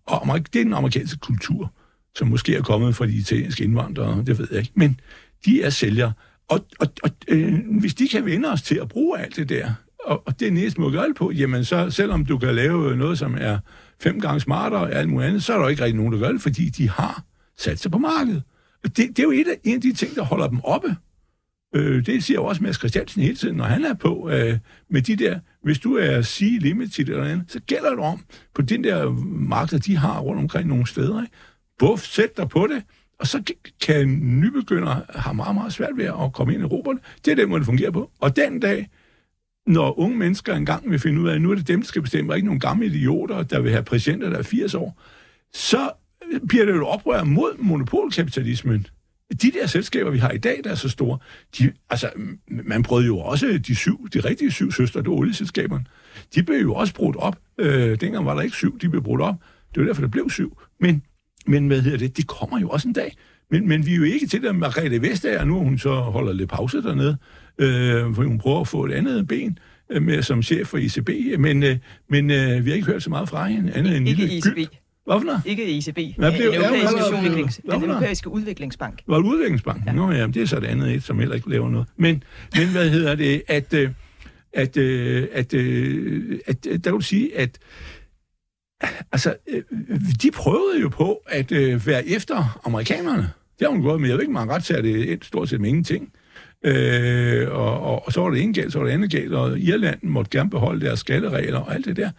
Og 0.06 0.38
det 0.52 0.60
er 0.60 0.64
den 0.64 0.72
amerikanske 0.72 1.18
kultur, 1.18 1.72
som 2.16 2.28
måske 2.28 2.56
er 2.56 2.62
kommet 2.62 2.96
fra 2.96 3.06
de 3.06 3.12
italienske 3.12 3.64
indvandrere, 3.64 4.24
det 4.26 4.38
ved 4.38 4.48
jeg 4.50 4.58
ikke. 4.58 4.72
Men 4.74 5.00
de 5.44 5.62
er 5.62 5.70
sælgere. 5.70 6.12
Og, 6.48 6.66
og, 6.78 6.86
og 7.02 7.10
øh, 7.28 7.54
hvis 7.80 7.94
de 7.94 8.08
kan 8.08 8.24
vende 8.24 8.52
os 8.52 8.62
til 8.62 8.78
at 8.82 8.88
bruge 8.88 9.18
alt 9.18 9.36
det 9.36 9.48
der, 9.48 9.70
og, 10.04 10.22
og 10.26 10.40
det 10.40 10.48
er 10.48 10.52
næsten 10.52 10.82
må 10.82 10.90
gøre 10.90 11.14
på, 11.16 11.30
jamen 11.30 11.64
så 11.64 11.90
selvom 11.90 12.24
du 12.26 12.38
kan 12.38 12.54
lave 12.54 12.96
noget, 12.96 13.18
som 13.18 13.36
er 13.40 13.58
fem 14.00 14.20
gange 14.20 14.40
smartere 14.40 14.80
og 14.80 14.92
alt 14.92 15.08
muligt 15.08 15.28
andet, 15.28 15.42
så 15.42 15.54
er 15.54 15.58
der 15.58 15.68
ikke 15.68 15.82
rigtig 15.82 15.96
nogen, 15.96 16.12
der 16.12 16.18
gør 16.18 16.32
det, 16.32 16.42
fordi 16.42 16.68
de 16.68 16.90
har 16.90 17.24
sat 17.58 17.78
sig 17.78 17.90
på 17.90 17.98
markedet. 17.98 18.42
Det, 18.82 18.96
det 18.96 19.18
er 19.18 19.22
jo 19.22 19.30
et 19.30 19.48
af, 19.48 19.60
en 19.64 19.74
af 19.74 19.80
de 19.80 19.92
ting, 19.92 20.14
der 20.14 20.22
holder 20.22 20.48
dem 20.48 20.60
oppe. 20.64 20.96
Øh, 21.74 22.06
det 22.06 22.24
siger 22.24 22.40
også 22.40 22.62
Mads 22.62 22.76
Christiansen 22.76 23.22
hele 23.22 23.36
tiden, 23.36 23.56
når 23.56 23.64
han 23.64 23.84
er 23.84 23.94
på 23.94 24.30
øh, 24.30 24.58
med 24.90 25.02
de 25.02 25.16
der, 25.16 25.38
hvis 25.62 25.78
du 25.78 25.96
er 25.96 26.22
sige 26.22 26.58
limited 26.58 27.08
eller 27.08 27.24
andet, 27.24 27.52
så 27.52 27.60
gælder 27.60 27.90
det 27.90 27.98
om 27.98 28.24
på 28.54 28.62
den 28.62 28.84
der 28.84 29.10
marked, 29.26 29.80
de 29.80 29.96
har 29.96 30.20
rundt 30.20 30.40
omkring 30.40 30.68
nogle 30.68 30.86
steder. 30.86 31.22
Ikke? 31.22 31.34
Buff, 31.78 32.02
sæt 32.02 32.36
dig 32.36 32.48
på 32.48 32.66
det, 32.66 32.82
og 33.18 33.26
så 33.26 33.52
kan 33.80 34.08
nybegynder 34.22 35.00
have 35.18 35.34
meget, 35.34 35.54
meget 35.54 35.72
svært 35.72 35.96
ved 35.96 36.04
at 36.04 36.32
komme 36.32 36.54
ind 36.54 36.62
i 36.62 36.66
roberne. 36.66 37.00
Det 37.24 37.30
er 37.30 37.34
den 37.34 37.48
måde, 37.48 37.60
det 37.60 37.66
fungerer 37.66 37.90
på. 37.90 38.10
Og 38.20 38.36
den 38.36 38.60
dag, 38.60 38.88
når 39.66 39.98
unge 39.98 40.16
mennesker 40.16 40.54
engang 40.54 40.90
vil 40.90 40.98
finde 40.98 41.20
ud 41.20 41.28
af, 41.28 41.34
at 41.34 41.40
nu 41.40 41.50
er 41.50 41.54
det 41.54 41.68
dem, 41.68 41.80
der 41.80 41.86
skal 41.86 42.02
bestemme, 42.02 42.32
og 42.32 42.36
ikke 42.36 42.46
nogle 42.46 42.60
gamle 42.60 42.86
idioter, 42.86 43.42
der 43.42 43.60
vil 43.60 43.70
have 43.70 43.82
præsidenter, 43.82 44.30
der 44.30 44.38
er 44.38 44.42
80 44.42 44.74
år, 44.74 45.02
så 45.52 45.90
bliver 46.48 46.64
det 46.64 46.72
jo 46.72 46.86
oprør 46.86 47.24
mod 47.24 47.58
monopolkapitalismen. 47.58 48.86
De 49.42 49.50
der 49.50 49.66
selskaber, 49.66 50.10
vi 50.10 50.18
har 50.18 50.30
i 50.30 50.38
dag, 50.38 50.60
der 50.64 50.70
er 50.70 50.74
så 50.74 50.88
store, 50.88 51.18
de, 51.58 51.72
altså, 51.90 52.10
man 52.48 52.82
prøvede 52.82 53.06
jo 53.06 53.18
også 53.18 53.58
de 53.66 53.74
syv, 53.74 54.08
de 54.08 54.20
rigtige 54.20 54.50
syv 54.50 54.72
søstre, 54.72 55.00
det 55.00 55.08
var 55.08 55.16
olieselskaberne. 55.16 55.84
De 56.34 56.42
blev 56.42 56.58
jo 56.60 56.74
også 56.74 56.94
brudt 56.94 57.16
op. 57.16 57.38
Øh, 57.58 58.00
dengang 58.00 58.26
var 58.26 58.34
der 58.34 58.42
ikke 58.42 58.56
syv, 58.56 58.78
de 58.78 58.88
blev 58.88 59.02
brudt 59.02 59.20
op. 59.20 59.34
Det 59.74 59.80
var 59.80 59.86
derfor, 59.86 60.02
der 60.02 60.08
blev 60.08 60.30
syv. 60.30 60.58
Men 60.80 61.02
men 61.46 61.66
hvad 61.66 61.80
hedder 61.80 61.98
det? 61.98 62.16
Det 62.16 62.26
kommer 62.26 62.60
jo 62.60 62.68
også 62.68 62.88
en 62.88 62.94
dag. 62.94 63.16
Men, 63.50 63.68
men 63.68 63.86
vi 63.86 63.92
er 63.92 63.96
jo 63.96 64.02
ikke 64.02 64.26
til 64.26 64.42
det, 64.42 64.56
Margrethe 64.56 65.02
Vestager, 65.02 65.44
nu 65.44 65.58
hun 65.58 65.78
så 65.78 65.94
holder 65.94 66.32
lidt 66.32 66.50
pause 66.50 66.82
dernede, 66.82 67.16
øh, 67.58 68.14
for 68.14 68.22
hun 68.22 68.38
prøver 68.38 68.60
at 68.60 68.68
få 68.68 68.84
et 68.84 68.92
andet 68.92 69.28
ben 69.28 69.58
øh, 69.90 70.02
med 70.02 70.22
som 70.22 70.42
chef 70.42 70.66
for 70.66 70.78
ICB, 70.78 71.10
men, 71.38 71.62
øh, 71.62 71.76
men 72.10 72.30
øh, 72.30 72.64
vi 72.64 72.70
har 72.70 72.74
ikke 72.74 72.86
hørt 72.86 73.02
så 73.02 73.10
meget 73.10 73.28
fra 73.28 73.46
hende. 73.46 73.72
Andet 73.72 73.96
end 73.96 74.08
ikke 74.08 74.36
ICB. 74.36 74.44
Gyld. 74.44 74.66
Hvorfor 75.06 75.40
Ikke 75.44 75.78
ECB. 75.78 76.18
Hvad 76.18 76.32
blev, 76.32 76.52
den, 76.52 76.60
europæiske 76.62 76.98
ja, 76.98 77.18
udviklings, 77.18 77.60
den 77.70 77.90
europæiske 77.90 78.30
udviklingsbank. 78.30 79.02
Var 79.06 79.16
det 79.16 79.24
udviklingsbanken? 79.24 79.86
Ja. 79.86 79.92
Nå 79.92 80.10
ja, 80.10 80.26
det 80.26 80.36
er 80.36 80.46
så 80.46 80.60
det 80.60 80.66
andet 80.66 80.94
et, 80.94 81.02
som 81.02 81.18
heller 81.18 81.34
ikke 81.34 81.50
laver 81.50 81.70
noget. 81.70 81.86
Men, 81.96 82.22
men 82.56 82.68
hvad 82.68 82.90
hedder 82.90 83.14
det, 83.14 83.42
at, 83.48 83.74
øh, 83.74 83.90
at, 84.52 84.76
øh, 84.76 85.26
at, 85.32 85.54
øh, 85.54 86.38
at, 86.46 86.66
at 86.66 86.84
der 86.84 86.92
vil 86.92 87.02
sige, 87.02 87.38
at 87.38 87.58
altså, 89.12 89.36
øh, 89.48 89.62
de 90.22 90.30
prøvede 90.30 90.80
jo 90.80 90.88
på 90.88 91.22
at 91.26 91.52
øh, 91.52 91.86
være 91.86 92.06
efter 92.06 92.60
amerikanerne. 92.64 93.30
Det 93.58 93.66
har 93.66 93.68
hun 93.68 93.82
gået 93.82 94.00
med. 94.00 94.08
Jeg 94.08 94.16
ved 94.16 94.22
ikke, 94.22 94.32
man 94.32 94.50
ret 94.50 94.64
til, 94.64 94.74
at 94.74 94.84
det 94.84 95.12
er 95.12 95.16
stort 95.22 95.48
set 95.48 95.60
med 95.60 95.68
ingenting. 95.68 96.12
Øh, 96.64 97.50
og, 97.50 97.80
og, 97.80 98.06
og, 98.06 98.12
så 98.12 98.20
var 98.20 98.30
det 98.30 98.42
ene 98.42 98.54
galt, 98.54 98.72
så 98.72 98.78
var 98.78 98.86
det 98.86 98.92
andet 98.92 99.10
galt, 99.10 99.34
og 99.34 99.58
Irland 99.58 99.98
måtte 100.02 100.38
gerne 100.38 100.50
beholde 100.50 100.86
deres 100.86 101.00
skatteregler 101.00 101.58
og 101.58 101.74
alt 101.74 101.84
det 101.84 101.96
der. 101.96 102.10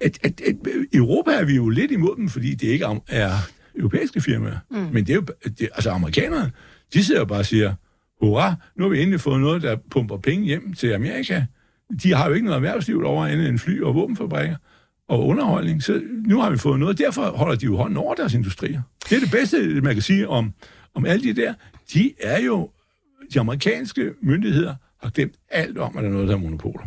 At, 0.00 0.18
at, 0.22 0.40
at, 0.40 0.56
I 0.92 0.96
Europa 0.96 1.30
er 1.30 1.44
vi 1.44 1.54
jo 1.54 1.68
lidt 1.68 1.90
imod 1.90 2.16
dem, 2.16 2.28
fordi 2.28 2.54
det 2.54 2.68
ikke 2.68 2.86
er 3.08 3.32
europæiske 3.76 4.20
firmaer. 4.20 4.58
Mm. 4.70 4.76
Men 4.76 5.06
det 5.06 5.10
er 5.10 5.14
jo, 5.14 5.24
det, 5.44 5.68
altså 5.74 5.90
amerikanerne, 5.90 6.52
de 6.94 7.04
sidder 7.04 7.20
jo 7.20 7.24
bare 7.24 7.38
og 7.38 7.46
siger, 7.46 7.74
hurra, 8.20 8.54
nu 8.76 8.84
har 8.84 8.90
vi 8.90 9.00
endelig 9.00 9.20
fået 9.20 9.40
noget, 9.40 9.62
der 9.62 9.76
pumper 9.90 10.16
penge 10.16 10.44
hjem 10.44 10.74
til 10.74 10.92
Amerika. 10.92 11.44
De 12.02 12.14
har 12.14 12.28
jo 12.28 12.34
ikke 12.34 12.44
noget 12.44 12.56
erhvervsliv 12.56 13.02
over 13.04 13.26
andet 13.26 13.48
end 13.48 13.58
fly 13.58 13.80
og 13.80 13.94
våbenfabrikker 13.94 14.56
og 15.08 15.26
underholdning. 15.26 15.82
Så 15.82 16.00
nu 16.26 16.40
har 16.40 16.50
vi 16.50 16.58
fået 16.58 16.80
noget, 16.80 16.98
derfor 16.98 17.22
holder 17.30 17.54
de 17.54 17.64
jo 17.64 17.76
hånden 17.76 17.96
over 17.96 18.14
deres 18.14 18.34
industrier. 18.34 18.82
Det 19.10 19.16
er 19.16 19.20
det 19.20 19.30
bedste, 19.30 19.80
man 19.80 19.94
kan 19.94 20.02
sige 20.02 20.28
om, 20.28 20.52
om 20.94 21.06
alle 21.06 21.22
de 21.34 21.40
der. 21.40 21.54
De 21.92 22.12
er 22.20 22.40
jo, 22.40 22.70
de 23.34 23.40
amerikanske 23.40 24.10
myndigheder 24.22 24.74
har 25.02 25.10
glemt 25.10 25.34
alt 25.50 25.78
om, 25.78 25.96
at 25.96 26.02
der 26.02 26.08
er 26.08 26.12
noget, 26.12 26.28
der 26.28 26.34
er 26.34 26.38
monopoler. 26.38 26.84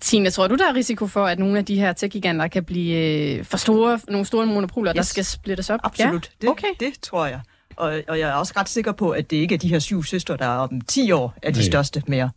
Tine, 0.00 0.30
tror 0.30 0.48
du, 0.48 0.54
der 0.56 0.68
er 0.68 0.74
risiko 0.74 1.06
for, 1.06 1.26
at 1.26 1.38
nogle 1.38 1.58
af 1.58 1.64
de 1.64 1.78
her 1.78 1.92
tech-giganter 1.92 2.48
kan 2.48 2.64
blive 2.64 2.96
øh, 3.38 3.44
for 3.44 3.56
store, 3.56 4.00
nogle 4.08 4.26
store 4.26 4.46
monopoler, 4.46 4.92
yes. 4.92 4.96
der 4.96 5.02
skal 5.02 5.24
splittes 5.24 5.70
op? 5.70 5.80
Absolut, 5.84 6.30
ja? 6.42 6.48
okay. 6.48 6.66
det, 6.80 6.80
det 6.80 7.00
tror 7.02 7.26
jeg. 7.26 7.40
Og, 7.76 8.02
og 8.08 8.18
jeg 8.18 8.28
er 8.28 8.34
også 8.34 8.52
ret 8.56 8.68
sikker 8.68 8.92
på, 8.92 9.10
at 9.10 9.30
det 9.30 9.36
ikke 9.36 9.54
er 9.54 9.58
de 9.58 9.68
her 9.68 9.78
syv 9.78 10.02
søstre, 10.02 10.36
der 10.36 10.46
om 10.46 10.80
10 10.80 11.10
år 11.10 11.34
er 11.42 11.50
de 11.50 11.58
Nej. 11.58 11.66
største 11.66 12.02
mere. 12.06 12.30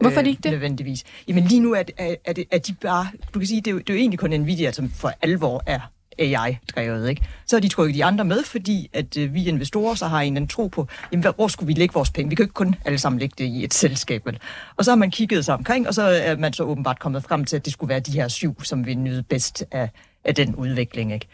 Hvorfor 0.00 0.18
er 0.18 0.22
det 0.22 0.30
ikke 0.30 0.42
det? 0.42 0.50
Nødvendigvis. 0.50 1.04
Jamen 1.28 1.44
lige 1.44 1.60
nu 1.60 1.74
er, 1.74 1.82
er, 1.96 2.14
er, 2.24 2.32
det, 2.32 2.44
er 2.50 2.58
de 2.58 2.74
bare... 2.74 3.08
Du 3.34 3.38
kan 3.38 3.48
sige, 3.48 3.60
det 3.60 3.66
er 3.66 3.72
jo, 3.72 3.78
det 3.78 3.90
er 3.90 3.94
jo 3.94 4.00
egentlig 4.00 4.18
kun 4.18 4.30
Nvidia, 4.30 4.72
som 4.72 4.90
for 4.90 5.12
alvor 5.22 5.62
er 5.66 5.80
AI-drevet. 6.18 7.08
Ikke? 7.08 7.22
Så 7.46 7.56
har 7.56 7.60
de 7.60 7.68
trykket 7.68 7.94
de 7.94 8.04
andre 8.04 8.24
med, 8.24 8.42
fordi 8.44 8.90
at 8.92 9.16
øh, 9.16 9.34
vi 9.34 9.48
investorer 9.48 9.94
så 9.94 10.06
har 10.06 10.20
en 10.20 10.36
anden 10.36 10.48
tro 10.48 10.66
på, 10.66 10.86
jamen, 11.12 11.26
hvor 11.36 11.48
skulle 11.48 11.66
vi 11.66 11.72
lægge 11.72 11.94
vores 11.94 12.10
penge? 12.10 12.28
Vi 12.28 12.34
kan 12.34 12.42
ikke 12.42 12.52
kun 12.52 12.74
alle 12.84 12.98
sammen 12.98 13.18
lægge 13.18 13.34
det 13.38 13.44
i 13.44 13.64
et 13.64 13.74
selskab. 13.74 14.26
Vel? 14.26 14.38
Og 14.76 14.84
så 14.84 14.90
har 14.90 14.96
man 14.96 15.10
kigget 15.10 15.44
sig 15.44 15.54
omkring, 15.54 15.88
og 15.88 15.94
så 15.94 16.02
er 16.02 16.36
man 16.36 16.52
så 16.52 16.64
åbenbart 16.64 16.98
kommet 16.98 17.22
frem 17.24 17.44
til, 17.44 17.56
at 17.56 17.64
det 17.64 17.72
skulle 17.72 17.88
være 17.88 18.00
de 18.00 18.12
her 18.12 18.28
syv, 18.28 18.62
som 18.62 18.86
vi 18.86 18.94
nyde 18.94 19.22
bedst 19.22 19.64
af, 19.70 19.90
af 20.24 20.34
den 20.34 20.54
udvikling. 20.54 21.12
Ikke? 21.12 21.26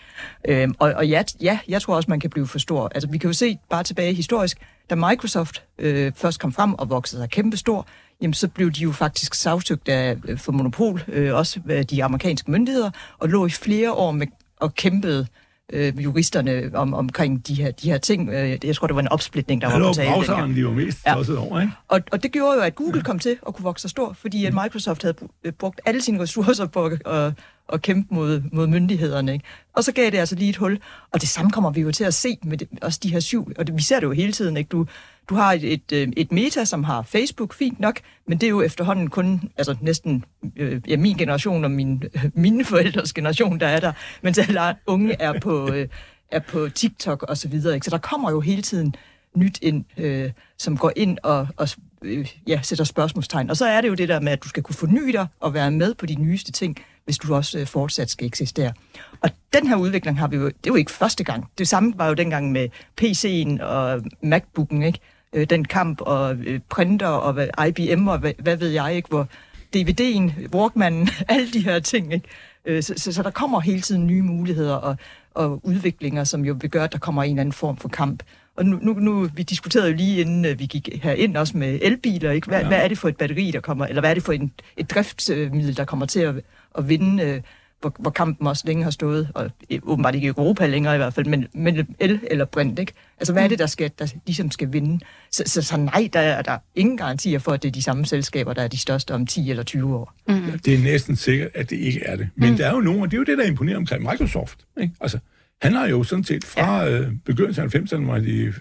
Øhm, 0.49 0.75
og 0.79 0.93
og 0.93 1.09
ja, 1.09 1.23
ja, 1.41 1.59
jeg 1.69 1.83
tror 1.83 1.97
også, 1.97 2.11
man 2.11 2.21
kan 2.21 2.31
blive 2.31 2.47
for 2.47 2.59
stor. 2.59 2.91
Altså, 2.95 3.09
vi 3.11 3.19
kan 3.19 3.29
jo 3.29 3.35
se 3.35 3.59
bare 3.71 3.83
tilbage 3.83 4.15
historisk, 4.15 4.59
da 4.91 4.95
Microsoft 4.95 5.63
øh, 5.79 6.13
først 6.17 6.41
kom 6.41 6.53
frem 6.53 6.75
og 6.75 6.91
voksede 6.91 7.23
sig 7.23 7.31
kæmpestor, 7.31 7.87
jamen 8.23 8.35
så 8.35 8.49
blev 8.49 8.71
de 8.71 8.81
jo 8.81 8.93
faktisk 8.93 9.35
sagsøgt 9.35 9.89
af, 9.89 10.17
øh, 10.25 10.39
for 10.39 10.53
monopol, 10.53 11.03
øh, 11.09 11.35
også 11.35 11.61
de 11.91 12.05
amerikanske 12.05 12.51
myndigheder, 12.51 12.91
og 13.19 13.29
lå 13.29 13.47
i 13.47 13.51
flere 13.51 13.93
år 13.93 14.13
med 14.13 14.27
og 14.61 14.75
kæmpede 14.75 15.27
øh, 15.73 16.05
juristerne 16.05 16.71
om, 16.75 16.95
omkring 16.95 17.47
de 17.47 17.55
her, 17.55 17.71
de 17.71 17.91
her 17.91 17.99
ting. 17.99 18.31
Øh, 18.31 18.59
jeg 18.65 18.77
tror, 18.77 18.87
det 18.87 18.97
var 18.97 19.03
en 19.03 19.09
opsplitning, 19.09 19.63
der 19.63 19.71
ja, 19.71 19.79
var 19.79 19.89
på 19.89 19.95
tale. 19.95 20.21
Det 20.21 20.29
var 20.29 20.47
de 20.47 20.65
var 20.65 20.71
mest 20.71 20.99
ja. 21.07 21.39
over, 21.39 21.61
ikke? 21.61 21.73
Og, 21.89 22.01
og 22.13 22.23
det 22.23 22.33
gjorde 22.33 22.55
jo, 22.55 22.61
at 22.61 22.75
Google 22.75 23.03
kom 23.03 23.19
til 23.19 23.37
at 23.47 23.55
kunne 23.55 23.65
vokse 23.65 23.83
så 23.83 23.89
stor, 23.89 24.13
fordi 24.13 24.45
at 24.45 24.55
Microsoft 24.55 25.03
havde 25.03 25.15
øh, 25.45 25.53
brugt 25.53 25.81
alle 25.85 26.03
sine 26.03 26.21
ressourcer 26.21 26.67
på 26.67 26.87
at, 26.87 27.07
at, 27.07 27.33
at 27.73 27.83
kæmpe 27.83 28.15
mod, 28.15 28.43
mod 28.53 28.67
myndighederne. 28.67 29.33
Ikke? 29.33 29.45
Og 29.73 29.85
så 29.85 29.93
gav 29.93 30.11
det 30.11 30.19
altså 30.19 30.35
lige 30.35 30.51
et 30.51 30.57
hul. 30.57 30.79
Og 31.13 31.21
det 31.21 31.29
samme 31.29 31.51
kommer 31.51 31.71
vi 31.71 31.81
jo 31.81 31.93
til 31.93 32.05
at 32.05 32.15
se 32.15 32.39
med 32.45 32.59
det, 32.59 32.69
også 32.83 33.01
de 33.03 33.13
her 33.13 33.21
syv. 33.21 33.53
Og 33.59 33.67
det, 33.67 33.77
vi 33.77 33.83
ser 33.83 34.01
det 34.01 34.07
jo 34.07 34.13
hele 34.13 34.33
tiden. 34.33 34.57
Ikke? 34.57 34.69
Du, 34.69 34.87
du 35.29 35.35
har 35.35 35.53
et, 35.53 35.73
et, 35.73 35.93
øh, 35.93 36.09
et 36.17 36.33
meta, 36.33 36.65
som 36.65 36.85
har 36.85 37.03
Facebook, 37.03 37.55
fint 37.55 37.81
nok, 37.81 38.01
men 38.27 38.39
det 38.39 38.47
er 38.47 38.51
jo 38.51 38.63
efterhånden 38.63 39.11
kun 39.11 39.51
altså 39.57 39.77
næsten 39.81 40.25
øh, 40.57 40.81
ja, 40.89 40.97
min 40.97 41.17
generation 41.17 41.65
og 41.65 41.71
min, 41.71 42.03
mine 42.35 42.65
forældres 42.65 43.13
generation, 43.13 43.61
der 43.61 43.67
er 43.67 43.81
der, 43.81 43.93
mens 44.23 44.39
alle 44.39 44.61
unge 44.87 45.17
er 45.21 45.41
på, 45.41 45.73
øh, 45.73 45.89
er 46.31 46.41
på 46.41 46.69
TikTok 46.69 47.23
og 47.23 47.37
så 47.37 47.49
videre. 47.49 47.75
Ikke? 47.75 47.85
Så 47.85 47.91
der 47.91 47.99
kommer 47.99 48.31
jo 48.31 48.41
hele 48.41 48.63
tiden 48.63 48.95
nyt 49.37 49.59
ind, 49.63 49.85
øh, 49.97 50.31
som 50.59 50.77
går 50.77 50.93
ind 50.97 51.19
og, 51.23 51.49
og 51.57 51.69
øh, 52.03 52.33
ja, 52.47 52.61
sætter 52.63 52.85
spørgsmålstegn. 52.85 53.51
Og 53.51 53.57
så 53.57 53.67
er 53.67 53.81
det 53.81 53.89
jo 53.89 53.95
det 53.95 54.09
der 54.09 54.21
med, 54.21 54.33
at 54.33 54.45
du 54.45 54.49
skal 54.49 54.63
kunne 54.63 54.75
forny 54.75 55.13
dig 55.13 55.27
og 55.41 55.55
være 55.55 55.71
med 55.71 55.95
på 55.95 56.07
de 56.07 56.15
nyeste 56.15 56.53
ting, 56.53 56.77
hvis 57.05 57.19
du 57.19 57.35
også 57.35 57.59
øh, 57.59 57.67
fortsat 57.67 58.11
skal 58.11 58.27
eksistere. 58.27 58.73
Og 59.21 59.31
den 59.53 59.67
her 59.67 59.77
udvikling 59.77 60.19
har 60.19 60.29
vi 60.29 60.37
jo, 60.37 60.47
det 60.47 60.55
er 60.55 60.71
jo 60.71 60.75
ikke 60.75 60.91
første 60.91 61.25
gang. 61.25 61.45
Det 61.59 61.69
samme 61.69 61.93
var 61.97 62.09
jo 62.09 62.15
dengang 62.15 62.53
med 62.53 62.69
PC'en 63.01 63.65
og 63.65 64.03
MacBook'en, 64.25 64.83
ikke? 64.85 64.99
Øh, 65.33 65.47
den 65.51 65.65
kamp 65.65 66.01
og 66.01 66.35
øh, 66.35 66.61
printer 66.69 67.07
og 67.07 67.69
IBM 67.69 68.09
og 68.09 68.19
hvad, 68.19 68.33
hvad 68.39 68.57
ved 68.57 68.69
jeg, 68.69 68.95
ikke? 68.97 69.09
Hvor 69.09 69.29
DVD'en, 69.77 70.55
Walkmanen, 70.55 71.09
alle 71.29 71.53
de 71.53 71.61
her 71.61 71.79
ting, 71.79 72.13
ikke? 72.13 72.27
Øh, 72.65 72.83
så, 72.83 72.95
så, 72.97 73.13
så 73.13 73.23
der 73.23 73.31
kommer 73.31 73.61
hele 73.61 73.81
tiden 73.81 74.07
nye 74.07 74.23
muligheder 74.23 74.75
og, 74.75 74.97
og 75.35 75.61
udviklinger, 75.67 76.25
som 76.25 76.45
jo 76.45 76.57
vil 76.61 76.71
gøre, 76.71 76.85
at 76.85 76.93
der 76.93 76.99
kommer 76.99 77.23
en 77.23 77.31
eller 77.31 77.41
anden 77.41 77.53
form 77.53 77.77
for 77.77 77.89
kamp. 77.89 78.23
Og 78.57 78.67
nu, 78.67 78.79
nu, 78.83 78.93
nu 78.93 79.29
vi 79.35 79.43
diskuterede 79.43 79.89
jo 79.89 79.97
lige 79.97 80.21
inden 80.21 80.45
uh, 80.45 80.59
vi 80.59 80.67
gik 80.67 81.03
herind 81.03 81.37
også 81.37 81.57
med 81.57 81.79
elbiler, 81.83 82.31
ikke? 82.31 82.49
Hvad, 82.49 82.61
ja. 82.61 82.69
hvad 82.69 82.79
er 82.79 82.89
det 82.89 82.99
for 82.99 83.09
et 83.09 83.17
batteri, 83.17 83.51
der 83.51 83.61
kommer, 83.61 83.87
eller 83.87 84.01
hvad 84.03 84.11
er 84.11 84.15
det 84.15 84.23
for 84.23 84.33
en, 84.33 84.53
et 84.77 84.91
driftsmiddel, 84.91 85.77
der 85.77 85.85
kommer 85.85 86.07
til 86.07 86.21
at, 86.21 86.35
at 86.79 86.89
vinde, 86.89 87.35
uh, 87.37 87.43
hvor, 87.83 87.97
hvor 87.99 88.11
kampen 88.11 88.47
også 88.47 88.63
længe 88.67 88.85
har 88.85 88.91
stået, 88.91 89.29
og 89.35 89.51
åbenbart 89.83 90.15
ikke 90.15 90.25
i 90.25 90.29
Europa 90.29 90.67
længere 90.67 90.95
i 90.95 90.97
hvert 90.97 91.15
fald, 91.15 91.27
men, 91.27 91.47
men 91.55 91.87
el 91.99 92.21
eller 92.31 92.45
brint, 92.45 92.79
ikke? 92.79 92.93
Altså, 93.19 93.33
hvad 93.33 93.45
er 93.45 93.49
det, 93.49 93.59
der, 93.59 93.67
skal, 93.67 93.91
der 93.99 94.13
ligesom 94.27 94.51
skal 94.51 94.73
vinde? 94.73 95.05
Så, 95.31 95.43
så, 95.47 95.63
så 95.63 95.77
nej, 95.77 96.09
der 96.13 96.21
er 96.21 96.43
der 96.43 96.59
ingen 96.75 96.97
garantier 96.97 97.39
for, 97.39 97.53
at 97.53 97.63
det 97.63 97.69
er 97.69 97.73
de 97.73 97.83
samme 97.83 98.07
selskaber, 98.07 98.53
der 98.53 98.63
er 98.63 98.69
de 98.69 98.79
største 98.79 99.15
om 99.15 99.27
10 99.27 99.51
eller 99.51 99.63
20 99.63 99.97
år. 99.97 100.15
Mm. 100.29 100.59
Det 100.65 100.75
er 100.75 100.79
næsten 100.79 101.17
sikkert, 101.17 101.51
at 101.55 101.71
det 101.71 101.77
ikke 101.77 102.01
er 102.05 102.17
det. 102.17 102.29
Men 102.37 102.51
mm. 102.51 102.57
der 102.57 102.67
er 102.67 102.75
jo 102.75 102.81
nogen, 102.81 103.01
og 103.01 103.11
det 103.11 103.17
er 103.17 103.19
jo 103.19 103.25
det, 103.25 103.39
der 103.39 103.45
imponerer 103.45 103.77
omkring 103.77 104.03
Microsoft. 104.03 104.59
Ikke? 104.81 104.95
Altså, 105.01 105.19
han 105.63 105.73
har 105.73 105.89
jo 105.89 106.05
sådan 106.05 106.25
set 106.25 106.45
fra 106.45 106.83
ja. 106.83 107.01
øh, 107.01 107.13
begyndelsen 107.25 107.65
af 107.65 107.75
90'erne, 107.75 108.05
hvor 108.05 108.19
de 108.19 108.53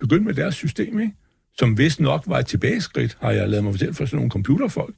begyndte 0.00 0.24
med 0.24 0.34
deres 0.34 0.54
system, 0.54 1.00
ikke? 1.00 1.14
som 1.58 1.78
vist 1.78 2.00
nok 2.00 2.22
var 2.26 2.38
et 2.38 2.46
tilbageskridt, 2.46 3.16
har 3.20 3.30
jeg 3.30 3.48
lavet 3.48 3.64
mig 3.64 3.72
fortælle 3.72 3.94
for 3.94 4.04
sådan 4.04 4.16
nogle 4.16 4.30
computerfolk. 4.30 4.94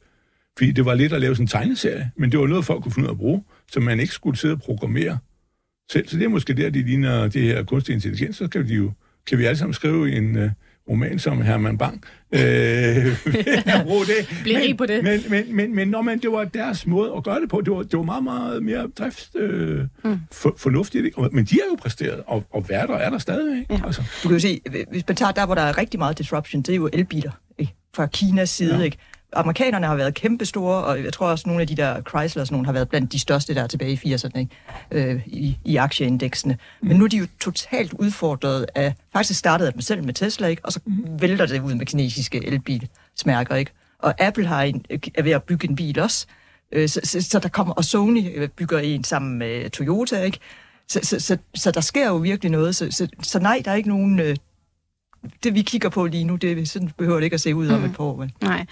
Fordi 0.59 0.73
det 0.73 0.85
var 0.85 0.95
lidt 0.95 1.13
at 1.13 1.21
lave 1.21 1.35
sådan 1.35 1.45
en 1.45 1.49
tegneserie, 1.49 2.11
men 2.17 2.33
det 2.33 2.41
var 2.41 2.47
noget, 2.47 2.65
folk 2.65 2.83
kunne 2.83 2.93
finde 2.93 3.07
ud 3.07 3.11
af 3.11 3.15
at 3.15 3.19
bruge, 3.19 3.45
så 3.73 3.81
man 3.81 4.01
ikke 4.01 4.15
skulle 4.15 4.39
sidde 4.39 4.55
og 4.55 4.61
programmere 4.61 5.19
selv. 5.93 6.09
Så 6.09 6.17
det 6.17 6.25
er 6.25 6.29
måske 6.29 6.55
der, 6.55 6.71
de 6.71 6.83
ligner 6.83 7.29
det 7.29 7.43
her 7.43 7.63
kunstig 7.63 7.95
intelligens, 7.95 8.37
så 8.37 8.49
kan, 8.49 8.69
de 8.69 8.75
jo, 8.75 8.93
kan 9.27 9.39
vi 9.39 9.45
alle 9.45 9.59
sammen 9.59 9.75
skrive 9.75 10.13
en 10.13 10.37
uh, 10.37 10.51
roman 10.91 11.19
som 11.19 11.43
Herman 11.43 11.79
Bang. 11.79 12.05
Øh, 12.33 12.41
bruge 13.87 14.05
det. 14.07 14.41
Bliv 14.43 14.59
men, 14.59 14.77
på 14.77 14.87
det. 14.87 15.05
Men, 15.05 15.21
men, 15.29 15.57
men, 15.57 15.75
men 15.75 15.89
når 15.89 16.03
man, 16.03 16.19
det 16.19 16.33
var 16.33 16.45
deres 16.45 16.87
måde 16.87 17.13
at 17.17 17.25
gøre 17.25 17.41
det 17.41 17.49
på. 17.49 17.61
Det 17.61 17.73
var, 17.73 17.83
det 17.83 17.97
var 17.97 18.03
meget, 18.03 18.25
meget 18.25 18.63
mere 18.63 18.87
drift 18.99 19.37
øh, 19.37 19.85
mm. 20.05 20.19
for, 20.33 20.55
fornuftigt. 20.59 21.05
Ikke? 21.05 21.21
Men 21.33 21.45
de 21.45 21.55
har 21.55 21.71
jo 21.71 21.77
præsteret, 21.79 22.23
og, 22.27 22.45
og 22.51 22.69
værter 22.69 22.95
er 22.95 23.11
der 23.11 23.19
stadig. 23.19 23.67
Ja. 23.71 23.81
Altså. 23.87 24.03
Du 24.23 24.29
kan 24.29 24.37
jo 24.37 24.41
se, 24.41 24.61
hvis 24.91 25.09
man 25.09 25.17
tager 25.17 25.33
der, 25.33 25.47
hvor 25.47 25.55
der 25.55 25.63
er 25.63 25.79
rigtig 25.79 25.99
meget 25.99 26.19
disruption, 26.19 26.63
det 26.63 26.73
er 26.73 26.77
jo 26.77 26.89
elbiler 26.93 27.33
ikke? 27.59 27.75
fra 27.97 28.07
Kinas 28.07 28.51
side. 28.51 28.77
Ja. 28.77 28.83
Ikke? 28.83 28.97
Amerikanerne 29.37 29.87
har 29.87 29.97
været 29.97 30.15
kæmpestore, 30.15 30.85
og 30.85 31.05
jeg 31.05 31.13
tror 31.13 31.27
også, 31.27 31.43
at 31.43 31.47
nogle 31.47 31.61
af 31.61 31.67
de 31.67 31.77
der 31.77 32.03
Chrysler 32.09 32.45
sådan 32.45 32.55
nogle 32.55 32.67
har 32.67 32.73
været 32.73 32.89
blandt 32.89 33.13
de 33.13 33.19
største 33.19 33.55
der 33.55 33.67
tilbage 33.67 34.01
i 34.05 34.15
80'erne 34.15 34.39
ikke? 34.39 34.51
Øh, 34.91 35.23
i, 35.27 35.59
i 35.65 35.77
aktieindeksene. 35.77 36.59
Mm. 36.81 36.89
Men 36.89 36.97
nu 36.97 37.05
er 37.05 37.09
de 37.09 37.17
jo 37.17 37.27
totalt 37.41 37.93
udfordret 37.93 38.67
af, 38.75 38.95
faktisk 39.13 39.39
startede 39.39 39.73
dem 39.73 39.81
selv 39.81 40.05
med 40.05 40.15
Tesla, 40.15 40.47
ikke? 40.47 40.65
og 40.65 40.73
så 40.73 40.81
mm. 40.87 41.07
vælter 41.21 41.47
det 41.47 41.63
ud 41.63 41.75
med 41.75 41.87
kinesiske 41.87 42.47
elbilsmærker. 42.47 43.55
Ikke? 43.55 43.71
Og 43.99 44.15
Apple 44.19 44.47
har 44.47 44.63
en, 44.63 44.85
er 45.15 45.23
ved 45.23 45.33
at 45.33 45.43
bygge 45.43 45.69
en 45.69 45.77
bil 45.77 46.01
også, 46.01 46.27
øh, 46.73 46.89
så, 46.89 47.01
så, 47.05 47.23
så 47.23 47.39
der 47.39 47.49
kommer, 47.49 47.75
og 47.75 47.85
Sony 47.85 48.33
øh, 48.35 48.49
bygger 48.49 48.79
en 48.79 49.05
sammen 49.05 49.39
med 49.39 49.71
Toyota, 49.71 50.23
ikke? 50.23 50.39
Så, 50.89 51.01
så, 51.03 51.21
så, 51.21 51.37
så 51.55 51.71
der 51.71 51.81
sker 51.81 52.09
jo 52.09 52.17
virkelig 52.17 52.51
noget. 52.51 52.77
Så, 52.77 52.91
så, 52.91 53.09
så 53.23 53.39
nej, 53.39 53.63
der 53.65 53.71
er 53.71 53.75
ikke 53.75 53.89
nogen 53.89 54.21
øh, 54.21 54.37
det, 55.45 55.55
vi 55.55 55.63
kigger 55.63 55.89
på 55.89 56.07
lige 56.07 56.25
nu, 56.25 56.37
det 56.37 56.69
sådan 56.69 56.91
behøver 56.99 57.19
det 57.19 57.25
ikke 57.25 57.35
at 57.35 57.41
se 57.41 57.55
ud 57.55 57.69
om 57.69 57.79
mm. 57.79 57.85
et 57.85 57.97
par 57.97 58.05
år. 58.05 58.17
Men. 58.17 58.33
Nej. 58.43 58.67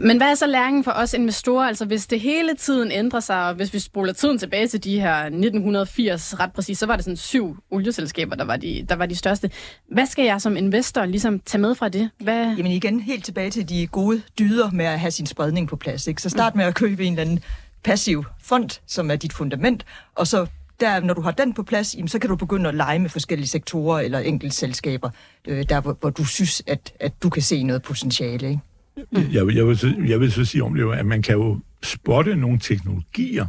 Men 0.00 0.16
hvad 0.16 0.30
er 0.30 0.34
så 0.34 0.46
læringen 0.46 0.84
for 0.84 0.90
os 0.90 1.14
investorer? 1.14 1.66
Altså 1.66 1.84
hvis 1.84 2.06
det 2.06 2.20
hele 2.20 2.54
tiden 2.54 2.92
ændrer 2.92 3.20
sig, 3.20 3.48
og 3.48 3.54
hvis 3.54 3.74
vi 3.74 3.78
spoler 3.78 4.12
tiden 4.12 4.38
tilbage 4.38 4.68
til 4.68 4.84
de 4.84 5.00
her 5.00 5.16
1980 5.16 6.40
ret 6.40 6.52
præcis, 6.52 6.78
så 6.78 6.86
var 6.86 6.96
det 6.96 7.04
sådan 7.04 7.16
syv 7.16 7.56
olieselskaber, 7.70 8.36
der 8.36 8.44
var 8.44 8.56
de, 8.56 8.86
der 8.88 8.94
var 8.94 9.06
de 9.06 9.16
største. 9.16 9.50
Hvad 9.92 10.06
skal 10.06 10.24
jeg 10.24 10.40
som 10.40 10.56
investor 10.56 11.04
ligesom 11.04 11.40
tage 11.40 11.60
med 11.60 11.74
fra 11.74 11.88
det? 11.88 12.10
Hvad... 12.20 12.54
Jamen 12.56 12.72
igen, 12.72 13.00
helt 13.00 13.24
tilbage 13.24 13.50
til 13.50 13.68
de 13.68 13.86
gode 13.86 14.22
dyder 14.38 14.70
med 14.70 14.84
at 14.84 15.00
have 15.00 15.10
sin 15.10 15.26
spredning 15.26 15.68
på 15.68 15.76
plads. 15.76 16.06
Ikke? 16.06 16.22
Så 16.22 16.28
start 16.28 16.56
med 16.56 16.64
at 16.64 16.74
købe 16.74 17.04
en 17.04 17.12
eller 17.12 17.22
anden 17.22 17.40
passiv 17.84 18.24
fond, 18.42 18.80
som 18.86 19.10
er 19.10 19.16
dit 19.16 19.32
fundament, 19.32 19.84
og 20.14 20.26
så 20.26 20.46
der, 20.82 21.00
når 21.00 21.14
du 21.14 21.20
har 21.20 21.30
den 21.30 21.54
på 21.54 21.62
plads, 21.62 21.94
jamen, 21.94 22.08
så 22.08 22.18
kan 22.18 22.30
du 22.30 22.36
begynde 22.36 22.68
at 22.68 22.74
lege 22.74 22.98
med 22.98 23.10
forskellige 23.10 23.48
sektorer 23.48 24.00
eller 24.00 24.18
enkelte 24.18 24.56
selskaber, 24.56 25.10
øh, 25.48 25.64
der 25.68 25.80
hvor, 25.80 25.96
hvor 26.00 26.10
du 26.10 26.24
synes, 26.24 26.62
at, 26.66 26.92
at 27.00 27.12
du 27.22 27.30
kan 27.30 27.42
se 27.42 27.62
noget 27.62 27.82
potentiale. 27.82 28.48
Ikke? 28.48 28.60
Mm. 28.96 29.32
Jeg, 29.32 29.56
jeg, 29.56 29.66
vil, 29.66 29.78
så, 29.78 29.94
jeg 30.06 30.20
vil 30.20 30.32
så 30.32 30.44
sige 30.44 30.64
om 30.64 30.74
det, 30.74 30.92
at 30.92 31.06
man 31.06 31.22
kan 31.22 31.34
jo 31.34 31.60
spotte 31.82 32.36
nogle 32.36 32.58
teknologier, 32.58 33.46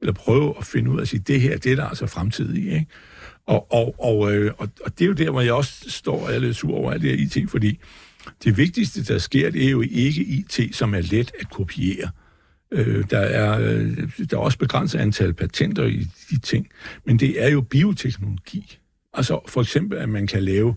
eller 0.00 0.12
prøve 0.12 0.54
at 0.58 0.66
finde 0.66 0.90
ud 0.90 0.98
af 0.98 1.02
at 1.02 1.08
sige, 1.08 1.20
det 1.26 1.40
her, 1.40 1.58
det 1.58 1.72
er 1.72 1.76
der 1.76 1.84
altså 1.84 2.06
fremtid 2.06 2.54
i. 2.54 2.70
Ikke? 2.70 2.86
Og, 3.46 3.72
og, 3.72 3.94
og, 3.98 4.32
øh, 4.32 4.52
og, 4.58 4.68
og 4.84 4.98
det 4.98 5.04
er 5.04 5.08
jo 5.08 5.12
der, 5.12 5.30
hvor 5.30 5.40
jeg 5.40 5.52
også 5.52 5.84
står 5.90 6.26
og 6.26 6.34
er 6.34 6.38
lidt 6.38 6.56
sur 6.56 6.74
over 6.74 6.92
alt 6.92 7.02
det 7.02 7.10
her 7.10 7.42
IT, 7.42 7.50
fordi 7.50 7.78
det 8.44 8.56
vigtigste, 8.56 9.04
der 9.04 9.18
sker, 9.18 9.50
det 9.50 9.66
er 9.66 9.70
jo 9.70 9.80
ikke 9.80 10.22
IT, 10.22 10.60
som 10.72 10.94
er 10.94 11.00
let 11.00 11.32
at 11.40 11.50
kopiere. 11.50 12.10
Øh, 12.72 13.04
der, 13.10 13.18
er, 13.18 13.60
øh, 13.60 13.96
der 14.30 14.36
er 14.36 14.40
også 14.40 14.58
begrænset 14.58 14.98
antal 14.98 15.34
patenter 15.34 15.84
i 15.84 16.06
de 16.30 16.38
ting, 16.38 16.68
men 17.04 17.18
det 17.18 17.44
er 17.44 17.48
jo 17.48 17.60
bioteknologi. 17.60 18.78
Altså 19.14 19.40
for 19.48 19.60
eksempel, 19.60 19.98
at 19.98 20.08
man 20.08 20.26
kan 20.26 20.42
lave, 20.42 20.74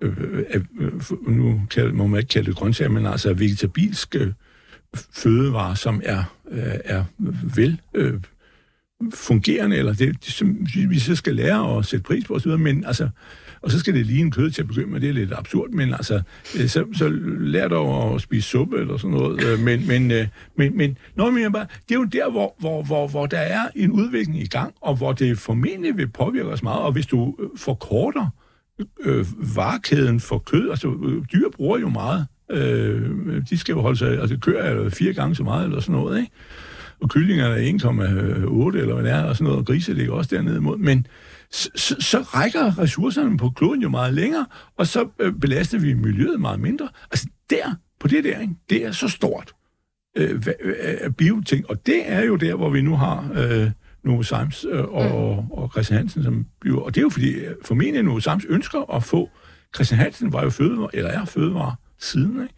øh, 0.00 0.38
øh, 0.78 0.92
nu 1.28 1.62
kan, 1.70 1.94
må 1.94 2.06
man 2.06 2.18
ikke 2.18 2.28
kalde 2.28 2.46
det 2.46 2.56
grøntsager, 2.56 2.90
men 2.90 3.06
altså 3.06 3.34
vegetabilske 3.34 4.18
øh, 4.18 4.32
fødevarer, 5.12 5.74
som 5.74 6.02
er, 6.04 6.24
øh, 6.50 6.74
er 6.84 7.04
vel 7.56 7.80
øh, 7.94 8.20
fungerende, 9.14 9.76
eller 9.76 9.94
det, 9.94 10.24
det, 10.24 10.32
som 10.32 10.66
vi 10.74 10.98
så 10.98 11.16
skal 11.16 11.34
lære 11.34 11.78
at 11.78 11.86
sætte 11.86 12.02
pris 12.02 12.24
på 12.24 12.34
osv., 12.34 12.50
men 12.50 12.84
altså, 12.84 13.08
og 13.62 13.70
så 13.70 13.78
skal 13.78 13.94
det 13.94 14.06
lige 14.06 14.20
en 14.20 14.30
kød 14.30 14.50
til 14.50 14.62
at 14.62 14.68
begynde 14.68 14.86
med, 14.86 15.00
det 15.00 15.08
er 15.08 15.12
lidt 15.12 15.32
absurd, 15.32 15.70
men 15.70 15.94
altså, 15.94 16.22
øh, 16.60 16.68
så, 16.68 16.84
så 16.94 17.08
lær 17.40 17.68
dig 17.68 17.78
at 17.78 18.20
spise 18.20 18.48
suppe 18.48 18.80
eller 18.80 18.96
sådan 18.96 19.10
noget, 19.10 19.44
øh, 19.44 19.58
men, 19.58 19.86
men, 19.86 20.10
øh, 20.10 20.26
men, 20.56 20.76
men 20.76 20.98
noget 21.14 21.34
mere 21.34 21.50
bare, 21.50 21.66
det 21.88 21.94
er 21.94 21.98
jo 21.98 22.04
der, 22.04 22.30
hvor, 22.30 22.54
hvor, 22.58 22.82
hvor, 22.82 23.08
hvor 23.08 23.26
der 23.26 23.38
er 23.38 23.62
en 23.74 23.90
udvikling 23.90 24.42
i 24.42 24.46
gang, 24.46 24.74
og 24.80 24.96
hvor 24.96 25.12
det 25.12 25.38
formentlig 25.38 25.96
vil 25.96 26.08
påvirke 26.08 26.48
os 26.48 26.62
meget, 26.62 26.80
og 26.80 26.92
hvis 26.92 27.06
du 27.06 27.36
forkorter 27.56 28.26
øh, 29.00 29.26
varekæden 29.56 30.20
for 30.20 30.38
kød, 30.38 30.70
altså 30.70 30.88
dyr 31.32 31.48
bruger 31.56 31.78
jo 31.78 31.88
meget, 31.88 32.26
øh, 32.50 33.10
de 33.50 33.58
skal 33.58 33.72
jo 33.72 33.80
holde 33.80 33.98
sig, 33.98 34.20
altså 34.20 34.36
køer 34.36 34.62
er 34.62 34.90
fire 34.90 35.12
gange 35.12 35.34
så 35.34 35.42
meget 35.42 35.64
eller 35.64 35.80
sådan 35.80 35.94
noget, 35.94 36.18
ikke? 36.18 36.32
og 37.02 37.10
kyllingerne 37.10 37.54
er 37.54 38.72
1,8 38.72 38.78
eller 38.78 38.94
hvad 38.94 39.04
det 39.04 39.12
er, 39.12 39.22
og 39.22 39.36
sådan 39.36 39.44
noget, 39.44 39.58
og 39.58 39.66
grise 39.66 39.92
ligger 39.92 40.12
også 40.12 40.36
dernede 40.36 40.56
imod. 40.56 40.78
Men 40.78 41.06
så, 41.52 41.70
så, 41.74 41.96
så 42.00 42.18
rækker 42.18 42.78
ressourcerne 42.78 43.38
på 43.38 43.50
kloden 43.50 43.82
jo 43.82 43.88
meget 43.88 44.14
længere, 44.14 44.46
og 44.76 44.86
så 44.86 45.08
øh, 45.18 45.32
belaster 45.32 45.78
vi 45.78 45.94
miljøet 45.94 46.40
meget 46.40 46.60
mindre. 46.60 46.88
Altså 47.10 47.26
der, 47.50 47.74
på 48.00 48.08
det 48.08 48.24
der, 48.24 48.40
ikke, 48.40 48.54
det 48.70 48.84
er 48.84 48.92
så 48.92 49.08
stort 49.08 49.52
øh, 50.16 50.42
øh, 50.62 51.10
bioting, 51.10 51.70
og 51.70 51.86
det 51.86 52.10
er 52.10 52.24
jo 52.24 52.36
der, 52.36 52.54
hvor 52.54 52.70
vi 52.70 52.82
nu 52.82 52.96
har 52.96 53.32
øh, 53.34 53.70
Novo 54.04 54.22
Sams 54.22 54.66
øh, 54.70 54.84
og, 54.84 55.42
mm. 55.42 55.50
og 55.50 55.70
Christian 55.72 55.98
Hansen 55.98 56.22
som 56.22 56.46
bio, 56.60 56.82
og 56.82 56.94
det 56.94 57.00
er 57.00 57.02
jo 57.02 57.10
fordi, 57.10 57.30
øh, 57.30 57.54
formentlig 57.64 58.02
Novo 58.02 58.20
Sams 58.20 58.44
ønsker 58.44 58.94
at 58.94 59.04
få, 59.04 59.30
Christian 59.74 60.00
Hansen 60.00 60.32
var 60.32 60.42
jo 60.42 60.50
fødevare, 60.50 60.88
eller 60.92 61.10
er 61.10 61.24
fødevare 61.24 61.76
siden, 61.98 62.42
ikke? 62.42 62.54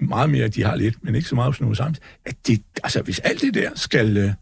meget 0.00 0.30
mere, 0.30 0.48
de 0.48 0.64
har 0.64 0.76
lidt, 0.76 1.04
men 1.04 1.14
ikke 1.14 1.28
så 1.28 1.34
meget 1.34 1.56
som 1.56 1.64
noget 1.64 1.76
sammen. 1.76 1.96
At 2.24 2.36
det, 2.46 2.62
altså, 2.84 3.02
hvis 3.02 3.18
alt 3.18 3.40
det 3.40 3.54
der 3.54 3.70
skal 3.74 4.24
uh, 4.24 4.32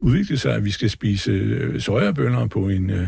udvikle 0.00 0.38
sig, 0.38 0.54
at 0.54 0.64
vi 0.64 0.70
skal 0.70 0.90
spise 0.90 1.68
uh, 1.68 1.80
sojabønner 1.80 2.46
på 2.46 2.68
en, 2.68 2.90
uh, 2.90 3.06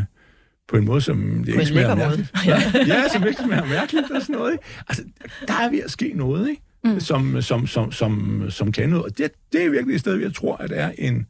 på 0.67 0.77
en 0.77 0.85
måde, 0.85 1.01
som 1.01 1.43
det 1.45 1.53
ikke 1.53 1.65
smager 1.65 1.95
mærkeligt. 1.95 2.31
Ja. 2.45 2.61
ja, 2.87 3.07
som 3.13 3.27
ikke 3.27 3.41
smager 3.41 3.65
mærkeligt 3.65 4.11
og 4.11 4.21
sådan 4.21 4.35
noget. 4.35 4.51
Ikke? 4.51 4.63
Altså, 4.89 5.03
der 5.47 5.53
er 5.53 5.69
ved 5.69 5.79
at 5.79 5.91
ske 5.91 6.11
noget, 6.15 6.49
ikke? 6.49 6.61
Mm. 6.83 6.99
Som, 6.99 7.41
som, 7.41 7.67
som, 7.67 7.91
som, 7.91 8.43
som 8.49 8.71
kan 8.71 8.89
noget. 8.89 9.05
Og 9.05 9.17
det, 9.17 9.31
det 9.51 9.65
er 9.65 9.69
virkelig 9.69 9.93
et 9.93 9.99
sted, 9.99 10.15
jeg 10.15 10.33
tror, 10.33 10.55
at 10.55 10.69
der 10.69 10.75
er 10.75 10.91
en, 10.97 11.27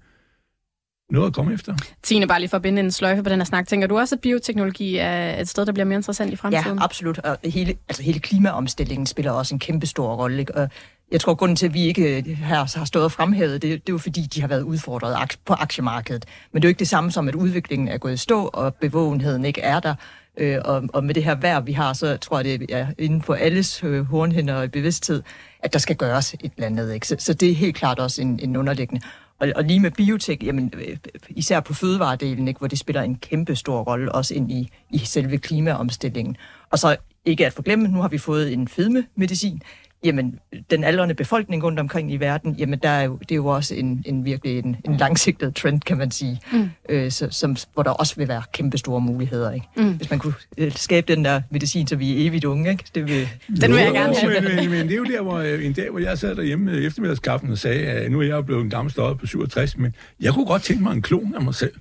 noget 1.11 1.27
at 1.27 1.33
komme 1.33 1.53
efter. 1.53 1.75
Tine, 2.03 2.27
bare 2.27 2.39
lige 2.39 2.49
for 2.49 2.57
at 2.57 2.61
binde 2.63 2.79
en 2.79 2.91
sløjfe 2.91 3.23
på 3.23 3.29
den 3.29 3.39
her 3.39 3.45
snak. 3.45 3.67
Tænker 3.67 3.87
du 3.87 3.97
også, 3.97 4.15
at 4.15 4.21
bioteknologi 4.21 4.97
er 4.97 5.39
et 5.41 5.47
sted, 5.47 5.65
der 5.65 5.71
bliver 5.71 5.85
mere 5.85 5.95
interessant 5.95 6.33
i 6.33 6.35
fremtiden? 6.35 6.77
Ja, 6.77 6.83
absolut. 6.83 7.17
Og 7.17 7.37
hele, 7.43 7.75
altså 7.89 8.03
hele 8.03 8.19
klimaomstillingen 8.19 9.05
spiller 9.05 9.31
også 9.31 9.55
en 9.55 9.59
kæmpe 9.59 9.85
stor 9.85 10.15
rolle. 10.15 10.39
Ikke? 10.39 10.55
Og 10.55 10.69
jeg 11.11 11.21
tror, 11.21 11.35
grunden 11.35 11.55
til, 11.55 11.65
at 11.65 11.73
vi 11.73 11.81
ikke 11.81 12.17
øh, 12.17 12.25
her 12.25 12.77
har 12.77 12.85
stået 12.85 13.05
og 13.05 13.11
fremhævet, 13.11 13.61
det, 13.61 13.71
det 13.71 13.75
er 13.75 13.93
jo 13.93 13.97
fordi, 13.97 14.21
de 14.21 14.41
har 14.41 14.47
været 14.47 14.61
udfordret 14.61 15.37
på 15.45 15.53
aktiemarkedet. 15.53 16.25
Men 16.51 16.61
det 16.61 16.67
er 16.67 16.69
jo 16.69 16.71
ikke 16.71 16.79
det 16.79 16.87
samme 16.87 17.11
som, 17.11 17.27
at 17.27 17.35
udviklingen 17.35 17.87
er 17.87 17.97
gået 17.97 18.13
i 18.13 18.17
stå, 18.17 18.49
og 18.53 18.75
bevågenheden 18.75 19.45
ikke 19.45 19.61
er 19.61 19.79
der. 19.79 19.95
Øh, 20.37 20.57
og, 20.65 20.83
og 20.93 21.03
med 21.03 21.13
det 21.13 21.23
her 21.23 21.35
vejr, 21.35 21.59
vi 21.59 21.71
har, 21.71 21.93
så 21.93 22.17
tror 22.17 22.37
jeg, 22.37 22.59
det 22.59 22.65
er 22.69 22.87
inden 22.97 23.21
for 23.21 23.33
alles 23.33 23.83
øh, 23.83 24.05
hornhænder 24.05 24.53
og 24.55 24.71
bevidsthed, 24.71 25.23
at 25.59 25.73
der 25.73 25.79
skal 25.79 25.95
gøres 25.95 26.33
et 26.33 26.51
eller 26.57 26.67
andet. 26.67 26.93
Ikke? 26.93 27.07
Så, 27.07 27.15
så 27.19 27.33
det 27.33 27.51
er 27.51 27.55
helt 27.55 27.75
klart 27.75 27.99
også 27.99 28.21
en, 28.21 28.39
en 28.43 28.55
underliggende. 28.55 29.01
Og, 29.39 29.51
og 29.55 29.63
lige 29.63 29.79
med 29.79 29.91
biotek, 29.91 30.43
jamen, 30.43 30.73
øh, 30.75 30.97
især 31.29 31.59
på 31.59 31.73
fødevaredelen, 31.73 32.47
ikke, 32.47 32.57
hvor 32.57 32.67
det 32.67 32.79
spiller 32.79 33.01
en 33.01 33.15
kæmpe 33.15 33.55
stor 33.55 33.83
rolle 33.83 34.11
også 34.11 34.33
ind 34.33 34.51
i, 34.51 34.69
i 34.89 34.97
selve 34.97 35.37
klimaomstillingen. 35.37 36.37
Og 36.69 36.79
så 36.79 36.95
ikke 37.25 37.45
at 37.45 37.53
forglemme, 37.53 37.87
nu 37.87 38.01
har 38.01 38.07
vi 38.07 38.17
fået 38.17 38.53
en 38.53 38.67
fedme-medicin, 38.67 39.61
jamen, 40.03 40.39
den 40.71 40.83
aldrende 40.83 41.15
befolkning 41.15 41.63
rundt 41.63 41.79
omkring 41.79 42.13
i 42.13 42.17
verden, 42.17 42.55
jamen, 42.55 42.79
der 42.79 42.89
er 42.89 43.03
jo, 43.03 43.17
det 43.17 43.31
er 43.31 43.35
jo 43.35 43.45
også 43.45 43.75
en, 43.75 44.03
en 44.05 44.25
virkelig 44.25 44.59
en, 44.59 44.77
en 44.85 44.97
langsigtet 44.97 45.55
trend, 45.55 45.81
kan 45.81 45.97
man 45.97 46.11
sige, 46.11 46.41
mm. 46.51 46.69
øh, 46.89 47.11
så, 47.11 47.27
som, 47.31 47.55
hvor 47.73 47.83
der 47.83 47.91
også 47.91 48.15
vil 48.15 48.27
være 48.27 48.41
kæmpe 48.53 48.77
store 48.77 49.01
muligheder. 49.01 49.51
Ikke? 49.51 49.67
Mm. 49.77 49.91
Hvis 49.91 50.09
man 50.09 50.19
kunne 50.19 50.33
øh, 50.57 50.71
skabe 50.71 51.15
den 51.15 51.25
der 51.25 51.41
medicin, 51.51 51.87
så 51.87 51.95
vi 51.95 52.11
er 52.11 52.27
evigt 52.27 52.45
unge, 52.45 52.71
ikke? 52.71 52.83
Det 52.95 53.07
vil, 53.07 53.29
den 53.61 53.73
vil 53.73 53.81
jeg 53.81 53.93
gerne 53.93 54.15
have. 54.15 54.41
Men, 54.41 54.55
men, 54.55 54.69
men 54.69 54.87
det 54.87 54.91
er 54.91 54.97
jo 54.97 55.05
der, 55.05 55.21
hvor 55.21 55.37
øh, 55.37 55.65
en 55.65 55.73
dag, 55.73 55.89
hvor 55.89 55.99
jeg 55.99 56.17
sad 56.17 56.35
derhjemme 56.35 56.71
eftermiddagskaffen 56.71 57.51
og 57.51 57.57
sagde, 57.57 57.85
at 57.85 58.11
nu 58.11 58.19
er 58.21 58.25
jeg 58.25 58.45
blevet 58.45 58.63
en 58.63 58.69
gammel 58.69 58.91
støjet 58.91 59.17
på 59.17 59.25
67, 59.25 59.77
men 59.77 59.95
jeg 60.19 60.33
kunne 60.33 60.45
godt 60.45 60.61
tænke 60.61 60.83
mig 60.83 60.93
en 60.93 61.01
klon 61.01 61.35
af 61.35 61.41
mig 61.41 61.55
selv. 61.55 61.73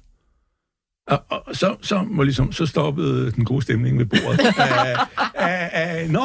Og, 1.07 1.23
og 1.29 1.57
så, 1.57 1.77
så, 1.83 2.03
må 2.03 2.23
ligesom, 2.23 2.53
så 2.53 2.67
stoppede 2.67 3.33
den 3.33 3.45
gode 3.45 3.63
stemning 3.63 3.99
ved 3.99 4.07
bordet. 4.07 4.41
Nå, 6.13 6.23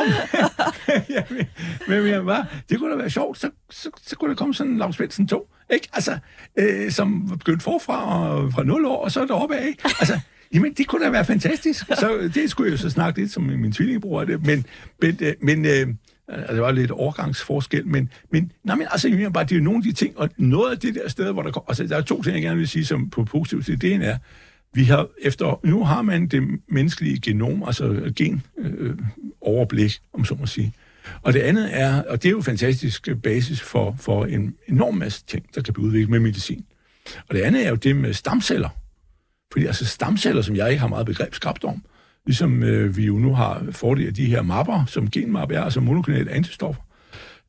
men, 1.30 1.48
men 2.04 2.08
jeg 2.08 2.26
var, 2.26 2.48
det 2.70 2.80
kunne 2.80 2.92
da 2.92 2.98
være 2.98 3.10
sjovt, 3.10 3.40
så, 3.40 3.50
så, 3.70 3.90
så 4.02 4.16
kunne 4.16 4.30
der 4.30 4.36
komme 4.36 4.54
sådan 4.54 4.72
en 4.72 4.78
Lars 4.78 4.96
Svendsen 4.96 5.28
2, 5.28 5.50
ikke? 5.74 5.88
Altså, 5.94 6.18
øh, 6.60 6.92
som 6.92 7.38
begyndte 7.38 7.64
forfra 7.64 8.30
og, 8.30 8.54
fra 8.54 8.64
0 8.64 8.86
år, 8.86 9.04
og 9.04 9.12
så 9.12 9.26
deroppe 9.26 9.56
af. 9.56 9.76
Altså, 9.84 10.20
Jamen, 10.54 10.74
det 10.74 10.88
kunne 10.88 11.06
da 11.06 11.10
være 11.10 11.26
fantastisk. 11.26 11.86
Så 11.86 12.32
det 12.34 12.50
skulle 12.50 12.72
jeg 12.72 12.72
jo 12.72 12.82
så 12.82 12.90
snakke 12.90 13.20
lidt 13.20 13.32
som 13.32 13.44
min 13.44 13.72
tvillingebror. 13.72 14.24
Det. 14.24 14.46
Men, 14.46 14.66
men, 15.02 15.18
øh, 15.22 15.34
men 15.42 15.66
øh, 15.66 15.88
altså, 16.28 16.54
det 16.54 16.62
var 16.62 16.72
lidt 16.72 16.92
overgangsforskel, 16.92 17.88
men, 17.88 18.10
men, 18.32 18.52
nej, 18.64 18.76
men 18.76 18.88
altså, 18.92 19.10
jeg 19.10 19.34
bare, 19.34 19.44
det 19.44 19.52
er 19.52 19.56
jo 19.56 19.64
nogle 19.64 19.78
af 19.78 19.84
de 19.84 19.92
ting, 19.92 20.18
og 20.18 20.30
noget 20.38 20.72
af 20.72 20.80
det 20.80 20.96
der 20.96 21.10
sted, 21.10 21.32
hvor 21.32 21.42
der 21.42 21.52
kommer, 21.52 21.70
altså, 21.70 21.84
der 21.84 21.98
er 21.98 22.02
to 22.02 22.24
ting, 22.24 22.34
jeg 22.34 22.42
gerne 22.42 22.58
vil 22.58 22.68
sige 22.68 22.86
som 22.86 23.10
på 23.10 23.24
positivt. 23.24 23.82
Det 23.82 23.94
ene 23.94 24.06
er, 24.06 24.18
vi 24.74 24.84
har 24.84 25.08
efter, 25.22 25.60
nu 25.64 25.84
har 25.84 26.02
man 26.02 26.28
det 26.28 26.44
menneskelige 26.68 27.20
genom, 27.20 27.64
altså 27.68 28.12
gen 28.16 28.44
øh, 28.58 28.98
overblik, 29.42 30.00
om 30.14 30.26
så 30.26 30.36
må 30.36 30.46
sige. 30.46 30.74
Og 31.22 31.34
det 31.34 31.40
andet 31.40 31.70
er, 31.72 32.04
og 32.04 32.24
det 32.24 32.30
er 32.30 32.32
jo 32.32 32.42
fantastisk 32.42 33.08
øh, 33.08 33.18
basis 33.18 33.62
for, 33.62 33.96
for 34.00 34.26
en 34.26 34.56
enorm 34.68 34.96
masse 34.96 35.26
ting, 35.26 35.46
der 35.56 35.62
kan 35.62 35.74
blive 35.74 35.86
udviklet 35.88 36.10
med 36.10 36.20
medicin. 36.20 36.66
Og 37.30 37.36
det 37.36 37.42
andet 37.42 37.66
er 37.66 37.70
jo 37.70 37.76
det 37.76 37.96
med 37.96 38.14
stamceller. 38.14 38.70
Fordi 39.52 39.66
altså 39.66 39.86
stamceller, 39.86 40.42
som 40.42 40.56
jeg 40.56 40.70
ikke 40.70 40.80
har 40.80 40.88
meget 40.88 41.06
begrebskraft 41.06 41.64
om, 41.64 41.84
ligesom 42.26 42.64
øh, 42.64 42.98
vi 42.98 43.06
jo 43.06 43.18
nu 43.18 43.34
har 43.34 43.66
fordel 43.72 44.08
af 44.08 44.14
de 44.14 44.26
her 44.26 44.42
mapper, 44.42 44.86
som 44.86 45.10
genmapper 45.10 45.58
er, 45.58 45.64
altså 45.64 45.80
monoklonale 45.80 46.32
antistoffer, 46.32 46.82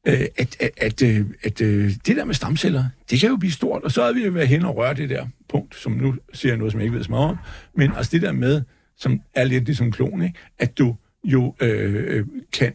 øh, 0.07 0.27
at, 0.37 0.57
at, 0.61 0.71
at, 0.77 1.03
øh, 1.03 1.27
at, 1.43 1.61
at 1.61 2.07
det 2.07 2.17
der 2.17 2.25
med 2.25 2.35
stamceller, 2.35 2.85
det 3.11 3.21
kan 3.21 3.29
jo 3.29 3.37
blive 3.37 3.53
stort, 3.53 3.83
og 3.83 3.93
så 3.93 4.03
er 4.03 4.13
vi 4.13 4.25
jo 4.25 4.31
været 4.31 4.49
hen 4.49 4.65
og 4.65 4.77
røre 4.77 4.95
det 4.95 5.11
der 5.11 5.27
punkt, 5.49 5.77
som 5.77 5.93
nu 5.93 6.15
siger 6.33 6.53
jeg 6.53 6.59
noget, 6.59 6.73
som 6.73 6.81
jeg 6.81 6.85
ikke 6.85 6.97
ved 6.97 7.05
så 7.05 7.11
meget 7.11 7.29
om, 7.29 7.37
men 7.75 7.93
altså 7.97 8.11
det 8.13 8.23
der 8.23 8.33
med, 8.33 8.63
som 8.97 9.21
er 9.35 9.45
lidt 9.45 9.65
ligesom 9.65 9.93
klon, 9.93 10.23
ikke? 10.23 10.39
at 10.59 10.79
du 10.79 10.97
jo 11.25 11.55
øh, 11.61 12.27
kan 12.53 12.73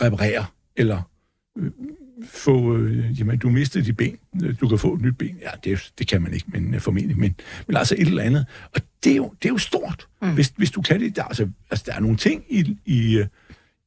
reparere, 0.00 0.46
eller 0.76 1.02
øh, 1.58 1.70
få, 2.24 2.76
øh, 2.76 3.20
jamen, 3.20 3.38
du 3.38 3.50
mistede 3.50 3.84
dit 3.84 3.96
ben, 3.96 4.18
du 4.60 4.68
kan 4.68 4.78
få 4.78 4.94
et 4.94 5.00
nyt 5.00 5.18
ben. 5.18 5.38
Ja, 5.42 5.50
det, 5.64 5.92
det 5.98 6.08
kan 6.08 6.22
man 6.22 6.34
ikke, 6.34 6.46
men 6.48 6.74
øh, 6.74 6.80
formentlig, 6.80 7.18
men, 7.18 7.34
men 7.66 7.76
altså 7.76 7.94
et 7.98 8.08
eller 8.08 8.22
andet. 8.22 8.46
Og 8.74 8.80
det 9.04 9.12
er 9.12 9.16
jo, 9.16 9.34
det 9.42 9.48
er 9.48 9.52
jo 9.52 9.58
stort, 9.58 10.08
mm. 10.22 10.34
hvis, 10.34 10.52
hvis 10.56 10.70
du 10.70 10.82
kan 10.82 11.00
det. 11.00 11.16
Der, 11.16 11.24
altså, 11.24 11.48
altså, 11.70 11.84
der 11.88 11.94
er 11.94 12.00
nogle 12.00 12.16
ting 12.16 12.44
i, 12.48 12.76
i, 12.84 13.22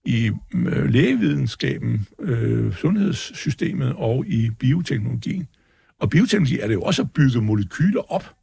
i 0.06 0.32
øh, 0.54 0.89
lægevidenskaben, 0.89 2.08
øh, 2.20 2.76
sundhedssystemet 2.76 3.93
og 3.97 4.26
i 4.28 4.49
bioteknologien, 4.49 5.47
og 5.99 6.10
bioteknologi 6.10 6.60
er 6.60 6.68
det 6.68 6.74
jo 6.74 6.82
også 6.82 7.02
at 7.02 7.12
bygge 7.12 7.41
molekyler 7.41 8.12
op. 8.12 8.36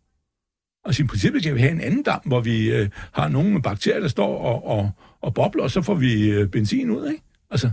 Altså 0.84 1.02
i 1.02 1.06
princippet 1.06 1.42
kan 1.42 1.54
vi 1.54 1.60
have 1.60 1.72
en 1.72 1.80
anden 1.80 2.02
dam, 2.02 2.20
hvor 2.24 2.40
vi 2.40 2.70
øh, 2.70 2.88
har 3.12 3.28
nogle 3.28 3.62
bakterier, 3.62 4.00
der 4.00 4.08
står 4.08 4.38
og, 4.38 4.66
og, 4.66 4.90
og 5.20 5.34
bobler, 5.34 5.62
og 5.62 5.70
så 5.70 5.82
får 5.82 5.94
vi 5.94 6.30
øh, 6.30 6.48
benzin 6.48 6.90
ud, 6.90 7.08
ikke? 7.08 7.22
Altså, 7.50 7.70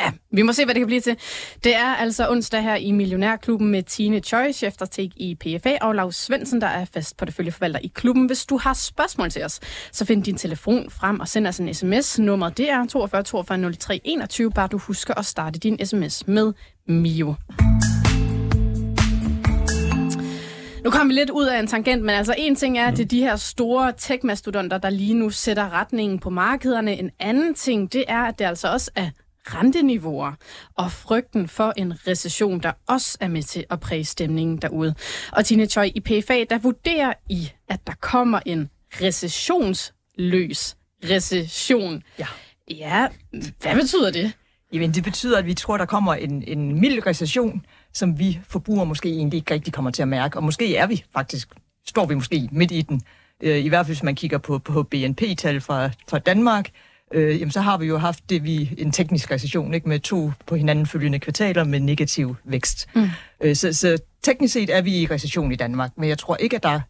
Ja, 0.00 0.12
vi 0.30 0.42
må 0.42 0.52
se, 0.52 0.64
hvad 0.64 0.74
det 0.74 0.80
kan 0.80 0.86
blive 0.86 1.00
til. 1.00 1.16
Det 1.64 1.74
er 1.74 1.94
altså 1.94 2.30
onsdag 2.30 2.62
her 2.62 2.74
i 2.74 2.90
Millionærklubben 2.90 3.68
med 3.68 3.82
Tine 3.82 4.20
Choi, 4.20 4.52
chefstrateg 4.52 5.10
i 5.16 5.34
PFA, 5.34 5.76
og 5.80 5.94
Lars 5.94 6.16
Svendsen, 6.16 6.60
der 6.60 6.66
er 6.66 6.84
fast 6.94 7.16
porteføljeforvalter 7.16 7.80
i 7.82 7.92
klubben. 7.94 8.26
Hvis 8.26 8.46
du 8.46 8.58
har 8.58 8.74
spørgsmål 8.74 9.30
til 9.30 9.44
os, 9.44 9.60
så 9.92 10.04
find 10.04 10.24
din 10.24 10.36
telefon 10.36 10.90
frem 10.90 11.20
og 11.20 11.28
send 11.28 11.46
os 11.46 11.58
en 11.58 11.74
sms. 11.74 12.18
Nummer 12.18 12.48
det 12.48 12.70
er 12.70 12.86
42 12.86 13.22
42 13.22 13.72
03 13.72 14.00
21, 14.04 14.50
bare 14.50 14.68
du 14.68 14.78
husker 14.78 15.14
at 15.14 15.26
starte 15.26 15.58
din 15.58 15.86
sms 15.86 16.26
med 16.26 16.52
Mio. 16.88 17.34
Nu 20.84 20.90
kommer 20.90 21.14
vi 21.14 21.20
lidt 21.20 21.30
ud 21.30 21.46
af 21.46 21.58
en 21.58 21.66
tangent, 21.66 22.02
men 22.02 22.10
altså 22.10 22.34
en 22.38 22.56
ting 22.56 22.78
er, 22.78 22.86
at 22.86 22.96
det 22.96 23.04
er 23.04 23.08
de 23.08 23.20
her 23.20 23.36
store 23.36 23.92
tech-mastodonter, 23.98 24.78
der 24.78 24.90
lige 24.90 25.14
nu 25.14 25.30
sætter 25.30 25.72
retningen 25.72 26.18
på 26.18 26.30
markederne. 26.30 26.98
En 26.98 27.10
anden 27.20 27.54
ting, 27.54 27.92
det 27.92 28.04
er, 28.08 28.22
at 28.22 28.38
det 28.38 28.44
altså 28.44 28.72
også 28.72 28.90
er 28.94 29.10
renteniveauer 29.54 30.32
og 30.74 30.92
frygten 30.92 31.48
for 31.48 31.72
en 31.76 32.06
recession, 32.06 32.60
der 32.60 32.72
også 32.88 33.18
er 33.20 33.28
med 33.28 33.42
til 33.42 33.64
at 33.70 33.80
præge 33.80 34.04
stemningen 34.04 34.56
derude. 34.56 34.94
Og 35.32 35.44
Tine 35.44 35.66
Choi, 35.66 35.92
i 35.94 36.00
PFA, 36.00 36.44
der 36.50 36.58
vurderer 36.58 37.12
I, 37.30 37.50
at 37.68 37.86
der 37.86 37.92
kommer 38.00 38.40
en 38.46 38.70
recessionsløs 39.02 40.76
recession. 41.10 42.02
Ja. 42.18 42.26
Ja, 42.70 43.06
hvad 43.60 43.74
betyder 43.74 44.10
det? 44.10 44.32
Jamen, 44.72 44.92
det 44.92 45.04
betyder, 45.04 45.38
at 45.38 45.46
vi 45.46 45.54
tror, 45.54 45.76
der 45.76 45.84
kommer 45.84 46.14
en, 46.14 46.44
en 46.46 46.80
mild 46.80 47.06
recession, 47.06 47.66
som 47.92 48.18
vi 48.18 48.40
forbrugere 48.48 48.86
måske 48.86 49.08
egentlig 49.08 49.38
ikke 49.38 49.54
rigtig 49.54 49.72
kommer 49.72 49.90
til 49.90 50.02
at 50.02 50.08
mærke. 50.08 50.36
Og 50.36 50.44
måske 50.44 50.76
er 50.76 50.86
vi 50.86 51.04
faktisk, 51.12 51.48
står 51.86 52.06
vi 52.06 52.14
måske 52.14 52.48
midt 52.52 52.70
i 52.70 52.82
den. 52.82 53.02
Øh, 53.42 53.64
I 53.64 53.68
hvert 53.68 53.86
fald, 53.86 53.96
hvis 53.96 54.02
man 54.02 54.14
kigger 54.14 54.38
på, 54.38 54.58
på 54.58 54.82
BNP-tal 54.82 55.60
fra, 55.60 55.90
fra 56.08 56.18
Danmark, 56.18 56.70
øh, 57.12 57.40
jamen, 57.40 57.52
så 57.52 57.60
har 57.60 57.78
vi 57.78 57.86
jo 57.86 57.98
haft 57.98 58.30
det, 58.30 58.44
vi 58.44 58.74
en 58.78 58.92
teknisk 58.92 59.30
recession, 59.30 59.74
ikke, 59.74 59.88
med 59.88 60.00
to 60.00 60.32
på 60.46 60.56
hinanden 60.56 60.86
følgende 60.86 61.18
kvartaler 61.18 61.64
med 61.64 61.80
negativ 61.80 62.36
vækst. 62.44 62.88
Mm. 62.94 63.08
Øh, 63.40 63.56
så, 63.56 63.72
så 63.72 63.98
teknisk 64.22 64.52
set 64.52 64.70
er 64.70 64.82
vi 64.82 64.96
i 64.96 65.06
recession 65.06 65.52
i 65.52 65.56
Danmark, 65.56 65.90
men 65.96 66.08
jeg 66.08 66.18
tror 66.18 66.36
ikke, 66.36 66.56
at 66.56 66.62
der 66.62 66.80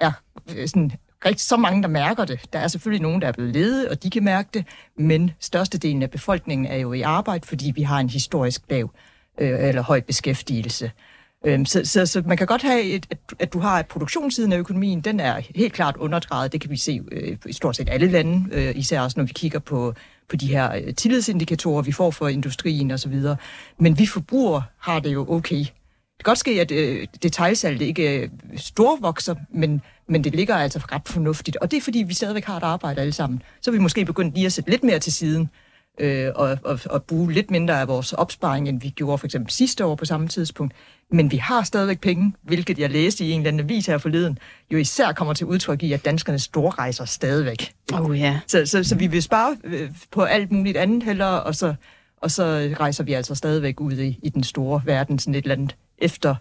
er 0.00 0.12
øh, 0.56 0.68
sådan 0.68 0.92
rigtig 1.26 1.40
så 1.40 1.56
mange, 1.56 1.82
der 1.82 1.88
mærker 1.88 2.24
det. 2.24 2.40
Der 2.52 2.58
er 2.58 2.68
selvfølgelig 2.68 3.02
nogen, 3.02 3.22
der 3.22 3.28
er 3.28 3.32
blevet 3.32 3.52
ledet, 3.52 3.88
og 3.88 4.02
de 4.02 4.10
kan 4.10 4.24
mærke 4.24 4.48
det, 4.54 4.64
men 4.98 5.30
størstedelen 5.40 6.02
af 6.02 6.10
befolkningen 6.10 6.66
er 6.66 6.76
jo 6.76 6.92
i 6.92 7.00
arbejde, 7.00 7.46
fordi 7.46 7.72
vi 7.74 7.82
har 7.82 7.98
en 7.98 8.08
historisk 8.08 8.62
lav 8.70 8.90
øh, 9.38 9.68
eller 9.68 9.82
høj 9.82 10.00
beskæftigelse. 10.00 10.90
Øhm, 11.44 11.66
så, 11.66 11.80
så, 11.84 12.06
så 12.06 12.22
man 12.26 12.36
kan 12.36 12.46
godt 12.46 12.62
have, 12.62 12.82
et, 12.82 13.06
at, 13.10 13.18
at 13.38 13.52
du 13.52 13.58
har 13.58 13.78
at 13.78 13.86
produktionssiden 13.86 14.52
af 14.52 14.58
økonomien, 14.58 15.00
den 15.00 15.20
er 15.20 15.40
helt 15.54 15.72
klart 15.72 15.96
underdrejet. 15.96 16.52
Det 16.52 16.60
kan 16.60 16.70
vi 16.70 16.76
se 16.76 17.00
øh, 17.12 17.36
i 17.46 17.52
stort 17.52 17.76
set 17.76 17.88
alle 17.90 18.06
lande, 18.10 18.48
øh, 18.52 18.72
især 18.76 19.00
også 19.00 19.20
når 19.20 19.24
vi 19.24 19.32
kigger 19.32 19.58
på, 19.58 19.94
på 20.28 20.36
de 20.36 20.46
her 20.46 20.74
øh, 20.74 20.94
tillidsindikatorer, 20.94 21.82
vi 21.82 21.92
får 21.92 22.10
for 22.10 22.28
industrien 22.28 22.90
osv. 22.90 23.20
Men 23.78 23.98
vi 23.98 24.06
forbrugere 24.06 24.62
har 24.78 25.00
det 25.00 25.12
jo 25.12 25.26
okay. 25.30 25.64
Det 26.16 26.24
kan 26.24 26.30
godt 26.30 26.38
ske, 26.38 26.60
at 26.60 26.70
øh, 26.70 27.06
detaljsalget 27.22 27.82
ikke 27.82 28.20
øh, 28.20 28.28
storvokser, 28.56 29.34
men, 29.50 29.82
men 30.08 30.24
det 30.24 30.34
ligger 30.34 30.54
altså 30.54 30.78
ret 30.78 31.08
fornuftigt. 31.08 31.56
Og 31.56 31.70
det 31.70 31.76
er, 31.76 31.80
fordi 31.80 31.98
vi 31.98 32.14
stadigvæk 32.14 32.44
har 32.44 32.56
et 32.56 32.62
arbejde 32.62 33.00
alle 33.00 33.12
sammen. 33.12 33.42
Så 33.60 33.70
er 33.70 33.72
vi 33.72 33.78
måske 33.78 34.04
begyndt 34.04 34.34
lige 34.34 34.46
at 34.46 34.52
sætte 34.52 34.70
lidt 34.70 34.84
mere 34.84 34.98
til 34.98 35.12
siden, 35.12 35.48
øh, 36.00 36.30
og, 36.34 36.58
og, 36.64 36.80
og 36.90 37.02
bruge 37.02 37.32
lidt 37.32 37.50
mindre 37.50 37.80
af 37.80 37.88
vores 37.88 38.12
opsparing, 38.12 38.68
end 38.68 38.80
vi 38.80 38.88
gjorde 38.90 39.18
for 39.18 39.26
eksempel 39.26 39.52
sidste 39.52 39.84
år 39.84 39.94
på 39.94 40.04
samme 40.04 40.28
tidspunkt. 40.28 40.74
Men 41.10 41.30
vi 41.30 41.36
har 41.36 41.62
stadigvæk 41.62 42.00
penge, 42.00 42.32
hvilket 42.42 42.78
jeg 42.78 42.90
læste 42.90 43.24
i 43.24 43.30
en 43.30 43.40
eller 43.40 43.48
anden 43.48 43.64
avis 43.64 43.86
her 43.86 43.98
forleden, 43.98 44.38
jo 44.70 44.78
især 44.78 45.12
kommer 45.12 45.34
til 45.34 45.46
udtryk 45.46 45.82
i, 45.82 45.92
at 45.92 46.04
danskerne 46.04 46.38
storrejser 46.38 47.04
stadigvæk. 47.04 47.74
Oh, 47.92 48.18
yeah. 48.18 48.36
så, 48.46 48.66
så, 48.66 48.84
så 48.84 48.96
vi 48.96 49.06
vil 49.06 49.22
spare 49.22 49.56
øh, 49.64 49.90
på 50.10 50.22
alt 50.22 50.52
muligt 50.52 50.76
andet 50.76 51.02
heller, 51.02 51.26
og 51.26 51.54
så, 51.54 51.74
og 52.16 52.30
så 52.30 52.74
rejser 52.80 53.04
vi 53.04 53.12
altså 53.12 53.34
stadigvæk 53.34 53.80
ud 53.80 53.92
i, 53.92 54.18
i 54.22 54.28
den 54.28 54.44
store 54.44 54.82
verden, 54.84 55.18
sådan 55.18 55.34
et 55.34 55.42
eller 55.44 55.54
andet 55.54 55.76
efter 55.98 56.34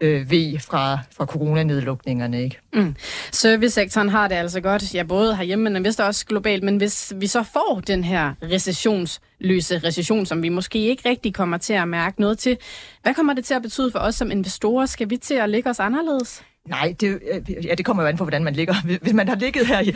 øh, 0.00 0.30
ved 0.30 0.58
fra, 0.58 0.98
fra 1.16 1.26
coronanedlukningerne. 1.26 2.42
Ikke? 2.42 2.58
Mm. 2.72 2.94
Servicesektoren 3.32 4.08
har 4.08 4.28
det 4.28 4.34
altså 4.34 4.60
godt, 4.60 4.94
ja 4.94 5.02
både 5.02 5.36
herhjemme, 5.36 5.70
men 5.70 5.84
vist 5.84 6.00
også 6.00 6.26
globalt, 6.26 6.62
men 6.62 6.76
hvis 6.76 7.12
vi 7.16 7.26
så 7.26 7.42
får 7.42 7.82
den 7.86 8.04
her 8.04 8.34
recessionsløse 8.42 9.78
recession, 9.78 10.26
som 10.26 10.42
vi 10.42 10.48
måske 10.48 10.78
ikke 10.78 11.08
rigtig 11.08 11.34
kommer 11.34 11.58
til 11.58 11.72
at 11.72 11.88
mærke 11.88 12.20
noget 12.20 12.38
til, 12.38 12.56
hvad 13.02 13.14
kommer 13.14 13.34
det 13.34 13.44
til 13.44 13.54
at 13.54 13.62
betyde 13.62 13.90
for 13.90 13.98
os 13.98 14.14
som 14.14 14.30
investorer? 14.30 14.86
Skal 14.86 15.10
vi 15.10 15.16
til 15.16 15.34
at 15.34 15.48
lægge 15.48 15.70
os 15.70 15.80
anderledes? 15.80 16.42
Nej, 16.68 16.94
det, 17.00 17.20
øh, 17.32 17.64
ja, 17.66 17.74
det 17.74 17.84
kommer 17.84 18.02
jo 18.02 18.08
an 18.08 18.16
på, 18.16 18.24
hvordan 18.24 18.44
man 18.44 18.54
ligger. 18.54 18.74
Hvis 19.02 19.12
man 19.12 19.28
har 19.28 19.36
ligget 19.36 19.66
her 19.66 19.80
i, 19.80 19.88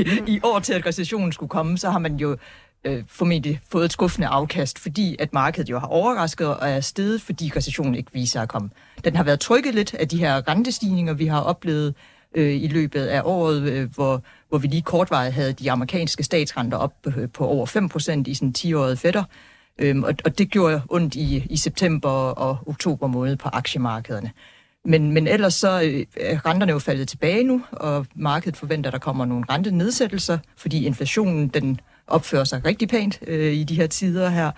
i, 0.00 0.34
i 0.34 0.40
år 0.42 0.58
til, 0.58 0.72
at 0.72 0.86
recessionen 0.86 1.32
skulle 1.32 1.50
komme, 1.50 1.78
så 1.78 1.90
har 1.90 1.98
man 1.98 2.16
jo 2.16 2.36
øh, 2.84 3.02
formentlig 3.08 3.60
fået 3.72 3.84
et 3.84 3.92
skuffende 3.92 4.26
afkast, 4.26 4.78
fordi 4.78 5.16
at 5.18 5.32
markedet 5.32 5.70
jo 5.70 5.78
har 5.78 5.86
overrasket 5.86 6.46
og 6.46 6.68
er 6.68 6.80
steget, 6.80 7.22
fordi 7.22 7.52
recessionen 7.56 7.94
ikke 7.94 8.12
viser 8.12 8.42
at 8.42 8.48
komme. 8.48 8.70
Den 9.04 9.16
har 9.16 9.24
været 9.24 9.40
trykket 9.40 9.74
lidt 9.74 9.94
af 9.94 10.08
de 10.08 10.18
her 10.18 10.48
rentestigninger, 10.48 11.12
vi 11.12 11.26
har 11.26 11.40
oplevet 11.40 11.94
øh, 12.34 12.62
i 12.62 12.68
løbet 12.68 13.06
af 13.06 13.22
året, 13.24 13.62
øh, 13.62 13.94
hvor, 13.94 14.22
hvor 14.48 14.58
vi 14.58 14.66
lige 14.66 14.82
kortvarigt 14.82 15.34
havde 15.34 15.52
de 15.52 15.70
amerikanske 15.70 16.22
statsrenter 16.22 16.78
op 16.78 16.94
øh, 17.06 17.28
på 17.28 17.46
over 17.46 17.66
5% 17.66 18.22
i 18.26 18.34
sådan 18.34 18.54
10-årige 18.58 18.96
fætter. 18.96 19.24
Øhm, 19.78 20.02
og, 20.02 20.14
og 20.24 20.38
det 20.38 20.50
gjorde 20.50 20.82
ondt 20.88 21.14
i, 21.14 21.46
i 21.50 21.56
september 21.56 22.10
og 22.10 22.58
oktober 22.66 23.06
måned 23.06 23.36
på 23.36 23.48
aktiemarkederne. 23.52 24.30
Men, 24.84 25.12
men 25.12 25.26
ellers 25.26 25.54
så 25.54 25.82
øh, 25.82 26.06
er 26.16 26.46
renterne 26.46 26.72
jo 26.72 26.78
faldet 26.78 27.08
tilbage 27.08 27.44
nu, 27.44 27.62
og 27.72 28.06
markedet 28.14 28.56
forventer, 28.56 28.90
at 28.90 28.92
der 28.92 28.98
kommer 28.98 29.24
nogle 29.24 29.44
rentenedsættelser, 29.50 30.38
fordi 30.56 30.86
inflationen 30.86 31.48
den 31.48 31.80
opfører 32.06 32.44
sig 32.44 32.64
rigtig 32.64 32.88
pænt 32.88 33.18
øh, 33.26 33.52
i 33.52 33.64
de 33.64 33.74
her 33.74 33.86
tider 33.86 34.28
her. 34.28 34.50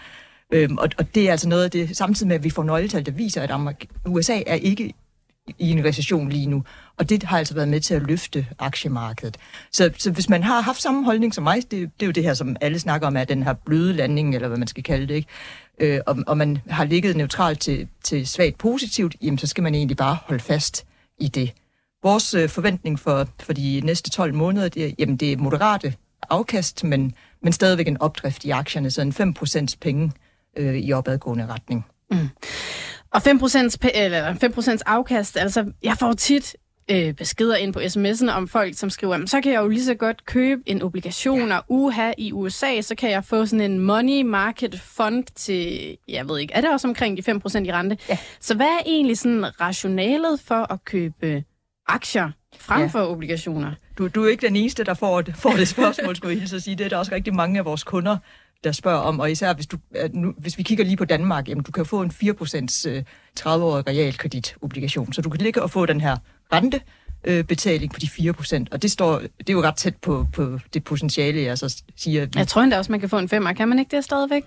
Øhm, 0.51 0.79
og, 0.79 0.89
og 0.99 1.15
det 1.15 1.29
er 1.29 1.31
altså 1.31 1.49
noget 1.49 1.65
af 1.65 1.71
det, 1.71 1.97
samtidig 1.97 2.29
med, 2.29 2.37
at 2.37 2.45
vi 2.45 2.51
får 2.51 2.63
nøgletal, 2.63 3.07
der 3.07 3.13
viser, 3.13 3.43
at 3.43 3.51
Amerika, 3.51 3.87
USA 4.07 4.43
er 4.47 4.55
ikke 4.55 4.95
i 5.59 5.71
en 5.71 5.85
recession 5.85 6.29
lige 6.29 6.47
nu. 6.47 6.65
Og 6.97 7.09
det 7.09 7.23
har 7.23 7.39
altså 7.39 7.55
været 7.55 7.69
med 7.69 7.81
til 7.81 7.95
at 7.95 8.03
løfte 8.03 8.47
aktiemarkedet. 8.59 9.37
Så, 9.73 9.91
så 9.99 10.11
hvis 10.11 10.29
man 10.29 10.43
har 10.43 10.61
haft 10.61 10.83
samme 10.83 11.05
holdning 11.05 11.35
som 11.35 11.45
mig, 11.45 11.63
det, 11.63 11.71
det 11.71 12.03
er 12.03 12.07
jo 12.07 12.13
det 12.13 12.23
her, 12.23 12.35
som 12.35 12.57
alle 12.61 12.79
snakker 12.79 13.07
om, 13.07 13.17
at 13.17 13.29
den 13.29 13.43
her 13.43 13.53
bløde 13.53 13.93
landing, 13.93 14.35
eller 14.35 14.49
hvad 14.49 14.59
man 14.59 14.69
skal 14.69 14.83
kalde 14.83 15.07
det, 15.07 15.15
ikke? 15.15 15.29
Øh, 15.79 16.01
og, 16.07 16.17
og 16.27 16.39
man 16.39 16.59
har 16.69 16.85
ligget 16.85 17.17
neutralt 17.17 17.61
til, 17.61 17.89
til 18.05 18.27
svagt 18.27 18.59
positivt, 18.59 19.17
jamen 19.23 19.39
så 19.39 19.47
skal 19.47 19.63
man 19.63 19.75
egentlig 19.75 19.97
bare 19.97 20.17
holde 20.25 20.43
fast 20.43 20.87
i 21.21 21.29
det. 21.29 21.53
Vores 22.03 22.35
øh, 22.35 22.49
forventning 22.49 23.01
for, 23.01 23.29
for 23.41 23.53
de 23.53 23.81
næste 23.85 24.11
12 24.11 24.35
måneder, 24.35 24.69
det, 24.69 24.95
jamen 24.99 25.17
det 25.17 25.33
er 25.33 25.37
moderate 25.37 25.95
afkast, 26.31 26.85
men, 26.85 27.15
men 27.45 27.53
stadigvæk 27.53 27.89
en 27.89 28.01
opdrift 28.01 28.45
i 28.45 28.51
aktierne, 28.51 28.91
så 28.91 29.03
en 29.03 29.37
5% 29.73 29.75
penge 29.81 30.13
øh, 30.57 30.75
i 30.75 30.93
opadgående 30.93 31.47
retning. 31.47 31.87
Mm. 32.11 32.29
Og 33.11 33.23
5%, 33.27 33.77
eller 33.95 34.35
5 34.35 34.55
afkast, 34.87 35.37
altså 35.37 35.65
jeg 35.83 35.97
får 35.99 36.13
tit 36.13 36.57
øh, 36.91 37.13
beskeder 37.13 37.57
ind 37.57 37.73
på 37.73 37.81
sms'en 37.81 38.31
om 38.31 38.49
folk, 38.49 38.79
som 38.79 38.91
skriver, 38.91 39.27
så 39.27 39.41
kan 39.41 39.53
jeg 39.53 39.61
jo 39.61 39.69
lige 39.69 39.85
så 39.85 39.95
godt 39.95 40.27
købe 40.27 40.63
en 40.67 40.83
obligation 40.83 41.53
og 41.53 41.65
uha 41.69 42.13
i 42.19 42.33
USA, 42.33 42.81
så 42.81 42.95
kan 42.95 43.11
jeg 43.11 43.25
få 43.25 43.47
sådan 43.47 43.71
en 43.71 43.79
money 43.79 44.23
market 44.23 44.81
fund 44.81 45.25
til, 45.35 45.97
jeg 46.09 46.29
ved 46.29 46.39
ikke, 46.39 46.55
er 46.55 46.61
det 46.61 46.71
også 46.71 46.89
omkring 46.89 47.17
de 47.17 47.33
5% 47.33 47.59
i 47.59 47.73
rente? 47.73 47.99
Ja. 48.09 48.19
Så 48.41 48.55
hvad 48.55 48.67
er 48.67 48.83
egentlig 48.87 49.19
sådan 49.19 49.61
rationalet 49.61 50.41
for 50.41 50.73
at 50.73 50.85
købe 50.85 51.45
aktier 51.87 52.31
frem 52.65 52.91
for 52.91 52.99
ja. 52.99 53.07
obligationer? 53.07 53.73
Du, 53.99 54.09
du 54.09 54.25
er 54.25 54.31
ikke 54.31 54.47
den 54.47 54.57
eneste, 54.57 54.85
der 54.85 54.95
får, 54.95 55.23
får 55.35 55.53
det 55.53 55.69
spørgsmål, 55.69 56.17
skulle 56.17 56.41
jeg 56.41 56.49
så 56.49 56.61
sige. 56.61 56.77
Det 56.77 56.85
er 56.85 56.89
der 56.89 56.97
også 56.97 57.15
rigtig 57.15 57.35
mange 57.35 57.59
af 57.59 57.65
vores 57.65 57.85
kunder, 57.85 58.17
der 58.65 58.73
spørger 58.73 58.99
om, 58.99 59.21
og 59.21 59.31
især 59.31 59.55
hvis, 59.55 59.67
du, 59.67 59.79
nu, 60.13 60.35
hvis 60.39 60.59
vi 60.59 60.63
kigger 60.63 60.85
lige 60.85 60.97
på 60.97 61.05
Danmark, 61.05 61.49
jamen, 61.49 61.65
du 61.65 61.73
kan 61.73 61.87
få 61.87 62.03
en 62.03 62.11
4% 62.11 62.15
30-årig 63.41 63.87
realkreditobligation, 63.87 65.13
så 65.13 65.23
du 65.23 65.31
kan 65.31 65.41
ligge 65.41 65.63
og 65.63 65.71
få 65.71 65.87
den 65.87 66.01
her 66.01 66.17
rente, 66.53 66.81
øh, 67.25 67.45
betaling 67.45 67.93
på 67.93 68.01
de 68.01 68.07
4%, 68.07 68.65
og 68.71 68.83
det, 68.83 68.91
står, 68.91 69.19
det 69.19 69.49
er 69.49 69.53
jo 69.53 69.63
ret 69.63 69.77
tæt 69.77 69.97
på, 69.97 70.27
på 70.33 70.59
det 70.75 70.85
potentiale, 70.85 71.43
jeg 71.43 71.59
så 71.59 71.83
siger. 71.97 72.27
Jeg 72.37 72.49
tror 72.49 72.63
endda 72.63 72.79
også, 72.79 72.93
man 72.93 73.01
kan 73.01 73.09
få 73.09 73.19
en 73.19 73.29
5, 73.29 73.47
kan 73.57 73.69
man 73.69 73.79
ikke 73.79 73.97
det 73.97 74.05
stadigvæk? 74.05 74.45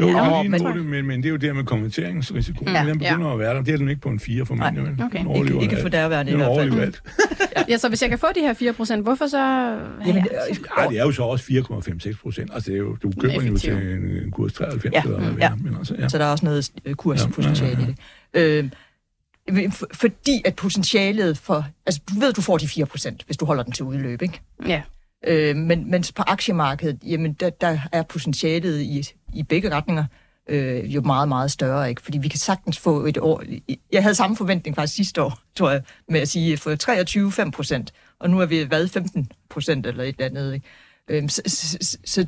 Jo, 0.00 0.08
ja, 0.08 0.42
men, 0.42 0.60
det, 0.60 0.86
men, 0.86 1.06
men 1.06 1.22
det 1.22 1.28
er 1.28 1.30
jo 1.30 1.36
der 1.36 1.52
med 1.52 1.64
konverteringsrisiko. 1.64 2.64
Ja, 2.70 2.84
den 2.86 2.98
begynder 2.98 3.26
ja. 3.26 3.32
at 3.32 3.38
være 3.38 3.54
der. 3.54 3.62
Det 3.62 3.74
er 3.74 3.78
den 3.78 3.88
ikke 3.88 4.00
på 4.00 4.08
en 4.08 4.20
4 4.20 4.46
for 4.46 4.54
mig. 4.54 4.72
Nej, 4.72 5.06
okay. 5.06 5.36
Ikke, 5.36 5.62
ikke 5.62 5.76
for 5.82 5.88
derværende 5.88 6.32
i 6.32 6.36
hvert 6.36 6.58
fald. 6.58 6.94
ja. 7.56 7.62
ja, 7.68 7.78
så 7.78 7.88
hvis 7.88 8.02
jeg 8.02 8.10
kan 8.10 8.18
få 8.18 8.26
de 8.34 8.40
her 8.40 8.54
4 8.54 8.72
procent, 8.72 9.02
hvorfor 9.02 9.26
så... 9.26 9.38
Jamen, 10.06 10.22
det, 10.22 10.30
ja, 10.78 10.88
det 10.88 10.98
er 10.98 11.04
jo 11.04 11.12
så 11.12 11.22
også 11.22 11.44
4,56 11.44 12.22
procent. 12.22 12.50
Altså, 12.54 12.70
det 12.70 12.76
er 12.76 12.80
jo, 12.80 12.96
du 12.96 13.12
køber 13.20 13.40
den 13.40 13.48
jo 13.48 13.58
til 13.58 13.72
en 14.24 14.30
kurs 14.30 14.52
93. 14.52 14.94
Ja, 14.94 15.02
eller 15.02 15.34
ja. 15.38 15.54
Men 15.54 15.76
altså, 15.78 15.94
ja. 15.98 16.08
Så 16.08 16.18
der 16.18 16.24
er 16.24 16.30
også 16.30 16.44
noget 16.44 16.70
øh, 16.84 16.94
kurspotentiale 16.94 17.94
ja, 18.34 18.40
ja, 18.40 18.40
ja. 18.40 18.58
i 18.58 18.62
det. 18.62 18.72
Øh, 19.52 19.82
fordi 19.92 20.42
at 20.44 20.54
potentialet 20.54 21.38
for... 21.38 21.66
Altså, 21.86 22.00
du 22.14 22.20
ved, 22.20 22.32
du 22.32 22.40
får 22.40 22.58
de 22.58 22.68
4 22.68 22.86
procent, 22.86 23.22
hvis 23.26 23.36
du 23.36 23.44
holder 23.44 23.62
den 23.62 23.72
til 23.72 23.84
udløb, 23.84 24.22
ikke? 24.22 24.40
Ja. 24.66 24.82
Øh, 25.26 25.56
men 25.56 25.90
mens 25.90 26.12
på 26.12 26.22
aktiemarkedet, 26.26 26.98
jamen, 27.06 27.32
der, 27.32 27.50
der 27.50 27.78
er 27.92 28.02
potentialet 28.02 28.80
i, 28.80 29.08
i 29.34 29.42
begge 29.42 29.70
retninger 29.70 30.04
øh, 30.48 30.94
jo 30.94 31.00
meget, 31.00 31.28
meget 31.28 31.50
større, 31.50 31.88
ikke? 31.88 32.02
Fordi 32.02 32.18
vi 32.18 32.28
kan 32.28 32.38
sagtens 32.38 32.78
få 32.78 33.04
et 33.04 33.18
år... 33.18 33.42
Jeg 33.92 34.02
havde 34.02 34.14
samme 34.14 34.36
forventning 34.36 34.76
faktisk 34.76 34.96
sidste 34.96 35.22
år, 35.22 35.38
tror 35.56 35.70
jeg, 35.70 35.82
med 36.08 36.20
at 36.20 36.28
sige 36.28 36.56
for 36.56 37.44
23-5 37.46 37.50
procent, 37.50 37.92
og 38.18 38.30
nu 38.30 38.40
er 38.40 38.46
vi 38.46 38.70
været 38.70 38.90
15 38.90 39.30
procent 39.50 39.86
eller 39.86 40.04
et 40.04 40.14
eller 40.18 40.26
andet, 40.26 40.54
ikke? 40.54 40.66
Øh, 41.10 41.28
så, 41.28 41.42
så, 41.46 41.98
så 42.04 42.26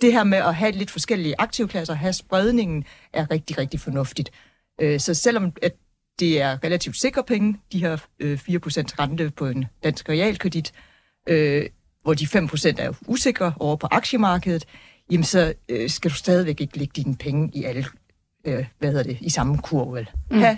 det 0.00 0.12
her 0.12 0.24
med 0.24 0.38
at 0.38 0.54
have 0.54 0.72
lidt 0.72 0.90
forskellige 0.90 1.34
aktivklasser, 1.38 1.94
have 1.94 2.12
spredningen, 2.12 2.84
er 3.12 3.30
rigtig, 3.30 3.58
rigtig 3.58 3.80
fornuftigt. 3.80 4.30
Øh, 4.80 5.00
så 5.00 5.14
selvom 5.14 5.52
at 5.62 5.72
det 6.18 6.40
er 6.40 6.64
relativt 6.64 6.96
sikre 6.96 7.24
penge, 7.24 7.60
de 7.72 7.80
her 7.80 7.96
øh, 8.20 8.38
4% 8.38 8.48
rente 8.98 9.30
på 9.30 9.46
en 9.46 9.64
dansk 9.84 10.08
realkredit, 10.08 10.72
øh, 11.28 11.66
hvor 12.08 12.14
de 12.14 12.24
5% 12.24 12.74
er 12.78 12.92
usikre 13.06 13.52
over 13.60 13.76
på 13.76 13.88
aktiemarkedet, 13.90 14.64
jamen 15.10 15.24
så 15.24 15.54
øh, 15.68 15.90
skal 15.90 16.10
du 16.10 16.14
stadigvæk 16.14 16.60
ikke 16.60 16.78
lægge 16.78 16.92
dine 17.02 17.16
penge 17.16 17.50
i 17.54 17.64
alle, 17.64 17.84
øh, 18.44 18.66
hvad 18.78 18.88
hedder 18.88 19.02
det, 19.02 19.18
i 19.20 19.30
samme 19.30 19.58
kurve. 19.58 20.06
Mm. 20.30 20.38
Ha' 20.38 20.56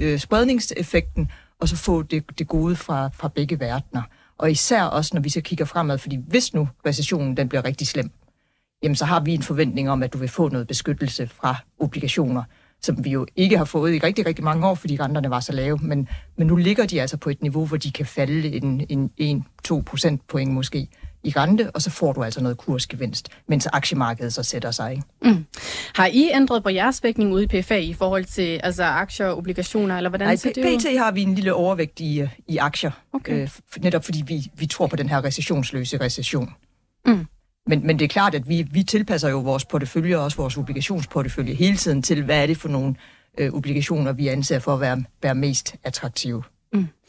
øh, 0.00 0.18
spredningseffekten, 0.18 1.30
og 1.60 1.68
så 1.68 1.76
få 1.76 2.02
det, 2.02 2.38
det 2.38 2.48
gode 2.48 2.76
fra, 2.76 3.08
fra 3.08 3.28
begge 3.28 3.60
verdener. 3.60 4.02
Og 4.38 4.50
især 4.50 4.82
også, 4.82 5.10
når 5.14 5.20
vi 5.20 5.28
så 5.28 5.40
kigger 5.40 5.64
fremad, 5.64 5.98
fordi 5.98 6.18
hvis 6.28 6.54
nu 6.54 6.68
recessionen 6.86 7.36
den 7.36 7.48
bliver 7.48 7.64
rigtig 7.64 7.86
slem, 7.86 8.10
jamen 8.82 8.96
så 8.96 9.04
har 9.04 9.20
vi 9.20 9.34
en 9.34 9.42
forventning 9.42 9.90
om, 9.90 10.02
at 10.02 10.12
du 10.12 10.18
vil 10.18 10.28
få 10.28 10.48
noget 10.48 10.66
beskyttelse 10.66 11.26
fra 11.28 11.56
obligationer, 11.78 12.42
som 12.82 13.04
vi 13.04 13.10
jo 13.10 13.26
ikke 13.36 13.58
har 13.58 13.64
fået 13.64 13.94
i 13.94 13.98
rigtig, 13.98 14.26
rigtig 14.26 14.44
mange 14.44 14.66
år, 14.66 14.74
fordi 14.74 14.96
renterne 15.00 15.30
var 15.30 15.40
så 15.40 15.52
lave. 15.52 15.78
Men, 15.82 16.08
men 16.36 16.46
nu 16.46 16.56
ligger 16.56 16.86
de 16.86 17.00
altså 17.00 17.16
på 17.16 17.30
et 17.30 17.42
niveau, 17.42 17.66
hvor 17.66 17.76
de 17.76 17.92
kan 17.92 18.06
falde 18.06 18.56
en, 18.56 19.10
en 19.18 19.44
1-2 19.68 19.82
procentpoint 19.82 20.52
måske 20.52 20.88
i 21.22 21.30
rente, 21.30 21.70
og 21.70 21.82
så 21.82 21.90
får 21.90 22.12
du 22.12 22.22
altså 22.22 22.42
noget 22.42 22.58
kursgevinst, 22.58 23.28
mens 23.46 23.66
aktiemarkedet 23.66 24.34
så 24.34 24.42
sætter 24.42 24.70
sig. 24.70 24.90
Ikke? 24.90 25.02
Mm. 25.22 25.44
Har 25.94 26.06
I 26.06 26.30
ændret 26.34 26.62
på 26.62 26.68
jeres 26.68 27.02
vægtning 27.04 27.32
ude 27.32 27.44
i 27.44 27.46
PFA 27.46 27.76
i 27.76 27.92
forhold 27.92 28.24
til 28.24 28.60
altså, 28.62 28.84
aktier 28.84 29.26
og 29.26 29.36
obligationer, 29.36 29.96
eller 29.96 30.10
hvordan 30.10 30.28
Nej, 30.28 30.36
ser 30.36 30.52
det 30.52 30.64
ud? 30.64 30.78
PT 30.78 30.98
har 30.98 31.10
vi 31.12 31.22
en 31.22 31.34
lille 31.34 31.54
overvægt 31.54 32.00
i, 32.00 32.28
i 32.48 32.56
aktier, 32.56 32.90
Okay. 33.12 33.42
øh, 33.42 33.50
netop 33.82 34.04
fordi 34.04 34.22
vi, 34.26 34.50
vi 34.54 34.66
tror 34.66 34.86
på 34.86 34.96
den 34.96 35.08
her 35.08 35.24
recessionsløse 35.24 36.00
recession. 36.00 36.50
Mm. 37.06 37.26
Men, 37.68 37.86
men 37.86 37.98
det 37.98 38.04
er 38.04 38.08
klart, 38.08 38.34
at 38.34 38.48
vi, 38.48 38.66
vi 38.72 38.82
tilpasser 38.82 39.28
jo 39.28 39.38
vores 39.38 39.64
portefølje 39.64 40.16
og 40.16 40.24
også 40.24 40.36
vores 40.36 40.56
obligationsportefølje 40.56 41.54
hele 41.54 41.76
tiden 41.76 42.02
til, 42.02 42.24
hvad 42.24 42.42
er 42.42 42.46
det 42.46 42.56
for 42.56 42.68
nogle 42.68 42.94
øh, 43.38 43.52
obligationer, 43.52 44.12
vi 44.12 44.28
anser 44.28 44.58
for 44.58 44.74
at 44.74 44.80
være, 44.80 45.04
være 45.22 45.34
mest 45.34 45.76
attraktive. 45.84 46.42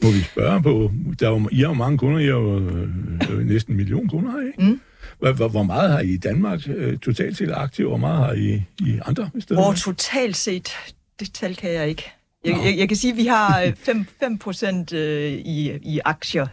Må 0.02 0.10
vi 0.10 0.20
spørge 0.20 0.62
på, 0.62 0.90
der 1.20 1.26
er 1.26 1.30
jo, 1.30 1.48
I 1.52 1.60
har 1.60 1.68
jo 1.68 1.74
mange 1.74 1.98
kunder, 1.98 2.18
I 2.18 2.24
har 2.24 2.32
jo 2.32 2.58
øh, 2.58 3.46
næsten 3.46 3.72
en 3.72 3.76
million 3.76 4.08
kunder, 4.08 4.30
har 4.30 4.40
I? 4.40 4.46
ikke? 4.46 4.62
Mm. 4.62 4.80
Hvor, 5.18 5.48
hvor, 5.48 5.62
meget 5.62 5.90
har 5.90 6.00
I 6.00 6.08
i 6.08 6.16
Danmark 6.16 6.60
øh, 6.68 6.98
totalt 6.98 7.36
set 7.36 7.50
aktiv, 7.52 7.84
og 7.84 7.90
hvor 7.90 7.98
meget 7.98 8.18
har 8.18 8.32
I 8.32 8.62
i 8.80 9.00
andre 9.06 9.30
steder? 9.40 9.60
Hvor 9.60 9.72
totalt 9.72 10.36
set, 10.36 10.72
det 11.20 11.32
tal 11.32 11.56
kan 11.56 11.72
jeg 11.72 11.88
ikke. 11.88 12.10
Jeg, 12.44 12.60
jeg, 12.64 12.78
jeg 12.78 12.88
kan 12.88 12.96
sige, 12.96 13.10
at 13.10 13.16
vi 13.16 13.26
har 13.26 13.62
øh, 13.62 13.74
5, 13.74 14.06
5 14.20 14.38
procent 14.38 14.92
øh, 14.92 15.32
i, 15.32 15.78
i 15.82 16.00
aktier 16.04 16.46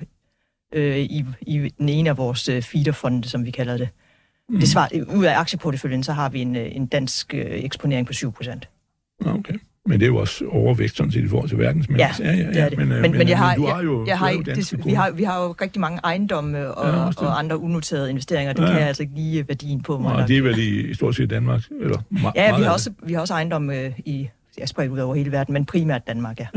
øh, 0.73 0.97
i, 0.97 1.25
i 1.41 1.69
den 1.77 1.89
ene 1.89 2.09
af 2.09 2.17
vores 2.17 2.49
øh, 2.49 2.61
feederfonde, 2.61 3.29
som 3.29 3.45
vi 3.45 3.51
kalder 3.51 3.77
det. 3.77 3.89
Mm. 4.49 4.59
det 4.59 4.69
svar, 4.69 4.89
ud 5.15 5.25
af 5.25 5.39
aktieporteføljen, 5.39 6.03
så 6.03 6.13
har 6.13 6.29
vi 6.29 6.41
en, 6.41 6.55
øh, 6.55 6.75
en 6.75 6.85
dansk 6.85 7.33
øh, 7.33 7.45
eksponering 7.45 8.07
på 8.07 8.13
7 8.13 8.31
procent. 8.31 8.69
Nå, 9.21 9.31
Okay. 9.31 9.53
Men 9.85 9.99
det 9.99 10.05
er 10.05 10.07
jo 10.07 10.17
også 10.17 10.45
overvægt 10.45 10.97
sådan 10.97 11.11
set 11.11 11.23
i 11.23 11.27
forhold 11.27 11.49
til 11.49 11.57
verdensmænd. 11.57 11.99
Ja, 11.99 12.11
det 12.19 12.57
er 12.57 12.69
det. 12.69 12.77
Men, 12.77 12.91
øh, 12.91 13.01
men, 13.01 13.11
men, 13.11 13.29
jeg 13.29 13.37
har, 13.37 13.55
du 13.55 13.65
jeg, 13.65 13.75
har 13.75 13.83
jo, 13.83 14.05
jeg 14.05 14.13
du 14.13 14.17
har 14.17 14.29
ikke, 14.29 14.55
det, 14.55 14.85
vi, 14.85 14.93
har, 14.93 15.11
vi 15.11 15.23
har 15.23 15.43
jo 15.43 15.55
rigtig 15.61 15.81
mange 15.81 15.99
ejendomme 16.03 16.75
og, 16.75 16.87
Ja, 16.87 16.95
ja, 16.97 17.27
og 17.27 17.39
andre 17.39 17.57
unoterede 17.57 18.09
investeringer. 18.09 18.53
Det 18.53 18.61
Ja, 18.61 18.65
ja. 18.65 18.69
ja. 18.69 18.73
kan 18.73 18.79
jeg 18.81 18.87
altså 18.87 19.03
ikke 19.03 19.15
lige 19.15 19.39
øh, 19.39 19.47
værdien 19.47 19.81
på 19.81 19.97
mig. 19.97 20.15
Og 20.15 20.27
det 20.27 20.37
er 20.37 20.41
vel 20.41 20.59
i 20.59 20.93
stort 20.93 21.15
set 21.15 21.29
Danmark? 21.29 21.61
Eller 21.81 21.97
ma- 21.97 22.31
ja, 22.35 22.49
meget 22.49 22.59
vi 22.59 22.63
har, 22.63 22.71
også, 22.71 22.91
vi 23.03 23.13
har 23.13 23.21
også 23.21 23.33
ejendomme 23.33 23.79
øh, 23.79 23.91
i, 24.05 24.29
ja, 24.59 24.65
spredt 24.65 24.91
ud 24.91 24.99
over 24.99 25.15
hele 25.15 25.31
verden, 25.31 25.53
men 25.53 25.65
primært 25.65 26.07
Danmark, 26.07 26.39
ja. 26.39 26.47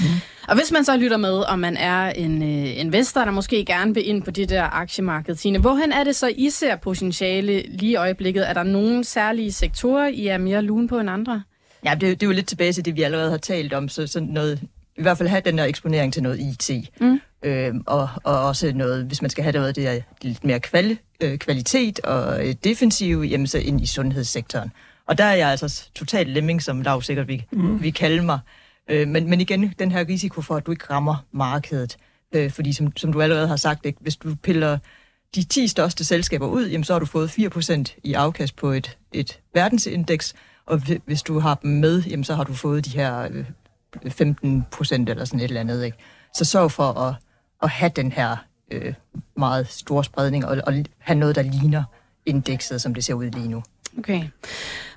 Ja. 0.00 0.20
Og 0.48 0.56
hvis 0.56 0.72
man 0.72 0.84
så 0.84 0.96
lytter 0.96 1.16
med, 1.16 1.32
og 1.32 1.58
man 1.58 1.76
er 1.76 2.10
en 2.10 2.42
øh, 2.42 2.80
investor, 2.80 3.24
der 3.24 3.30
måske 3.30 3.64
gerne 3.64 3.94
vil 3.94 4.08
ind 4.08 4.22
på 4.22 4.30
det 4.30 4.48
der 4.48 4.62
aktiemarked, 4.62 5.34
Tine, 5.34 5.58
hvorhen 5.58 5.92
er 5.92 6.04
det 6.04 6.16
så, 6.16 6.32
I 6.36 6.50
ser 6.50 6.76
potentiale 6.76 7.62
lige 7.62 7.92
i 7.92 7.96
øjeblikket? 7.96 8.48
Er 8.48 8.52
der 8.52 8.62
nogle 8.62 9.04
særlige 9.04 9.52
sektorer, 9.52 10.06
I 10.06 10.26
er 10.26 10.38
mere 10.38 10.62
lun 10.62 10.88
på 10.88 10.98
end 10.98 11.10
andre? 11.10 11.42
Ja, 11.84 11.90
det, 11.90 12.00
det 12.00 12.22
er 12.22 12.26
jo 12.26 12.32
lidt 12.32 12.46
tilbage 12.46 12.72
til 12.72 12.84
det, 12.84 12.96
vi 12.96 13.02
allerede 13.02 13.30
har 13.30 13.38
talt 13.38 13.72
om, 13.72 13.88
så 13.88 14.06
sådan 14.06 14.28
noget, 14.28 14.60
i 14.96 15.02
hvert 15.02 15.18
fald 15.18 15.28
have 15.28 15.42
den 15.44 15.58
der 15.58 15.64
eksponering 15.64 16.12
til 16.12 16.22
noget 16.22 16.40
IT. 16.40 16.90
Mm. 17.00 17.20
Øhm, 17.42 17.82
og, 17.86 18.08
og 18.24 18.40
også 18.46 18.72
noget, 18.74 19.04
hvis 19.04 19.22
man 19.22 19.30
skal 19.30 19.44
have 19.44 19.52
noget, 19.52 19.76
det 19.76 19.88
er 19.88 20.00
lidt 20.22 20.44
mere 20.44 20.60
kvali, 20.60 20.98
øh, 21.20 21.38
kvalitet 21.38 22.00
og 22.00 22.46
øh, 22.46 22.54
defensiv, 22.64 23.20
jamen 23.22 23.46
så 23.46 23.58
ind 23.58 23.80
i 23.80 23.86
sundhedssektoren. 23.86 24.72
Og 25.06 25.18
der 25.18 25.24
er 25.24 25.34
jeg 25.34 25.48
altså 25.48 25.88
totalt 25.94 26.28
lemming, 26.28 26.62
som 26.62 26.82
Lav 26.82 27.02
sikkert 27.02 27.28
vil, 27.28 27.42
mm. 27.52 27.82
vil 27.82 27.94
kalde 27.94 28.22
mig. 28.22 28.38
Øh, 28.88 29.08
men, 29.08 29.30
men 29.30 29.40
igen, 29.40 29.74
den 29.78 29.92
her 29.92 30.08
risiko 30.08 30.40
for, 30.40 30.56
at 30.56 30.66
du 30.66 30.70
ikke 30.70 30.84
rammer 30.90 31.16
markedet. 31.32 31.96
Øh, 32.32 32.50
fordi 32.50 32.72
som, 32.72 32.96
som 32.96 33.12
du 33.12 33.22
allerede 33.22 33.48
har 33.48 33.56
sagt, 33.56 33.86
ikke, 33.86 33.98
hvis 34.00 34.16
du 34.16 34.34
piller 34.34 34.78
de 35.34 35.42
10 35.42 35.68
største 35.68 36.04
selskaber 36.04 36.46
ud, 36.46 36.68
jamen, 36.68 36.84
så 36.84 36.92
har 36.92 37.00
du 37.00 37.06
fået 37.06 37.28
4% 37.28 37.96
i 38.04 38.12
afkast 38.12 38.56
på 38.56 38.70
et, 38.70 38.98
et 39.12 39.40
verdensindeks, 39.54 40.34
og 40.66 40.80
hvis 41.04 41.22
du 41.22 41.38
har 41.38 41.54
dem 41.54 41.70
med, 41.70 42.02
jamen, 42.02 42.24
så 42.24 42.34
har 42.34 42.44
du 42.44 42.52
fået 42.54 42.84
de 42.84 42.90
her 42.90 43.28
øh, 43.30 43.44
15% 43.94 45.10
eller 45.10 45.24
sådan 45.24 45.40
et 45.40 45.44
eller 45.44 45.60
andet. 45.60 45.84
Ikke? 45.84 45.98
Så 46.34 46.44
sørg 46.44 46.72
for 46.72 46.92
at, 46.92 47.14
at 47.62 47.70
have 47.70 47.92
den 47.96 48.12
her 48.12 48.36
øh, 48.70 48.94
meget 49.36 49.68
store 49.68 50.04
spredning, 50.04 50.46
og, 50.46 50.60
og 50.66 50.84
have 50.98 51.18
noget, 51.18 51.36
der 51.36 51.42
ligner 51.42 51.84
indekset, 52.26 52.80
som 52.80 52.94
det 52.94 53.04
ser 53.04 53.14
ud 53.14 53.30
lige 53.30 53.48
nu. 53.48 53.62
Okay. 53.98 54.24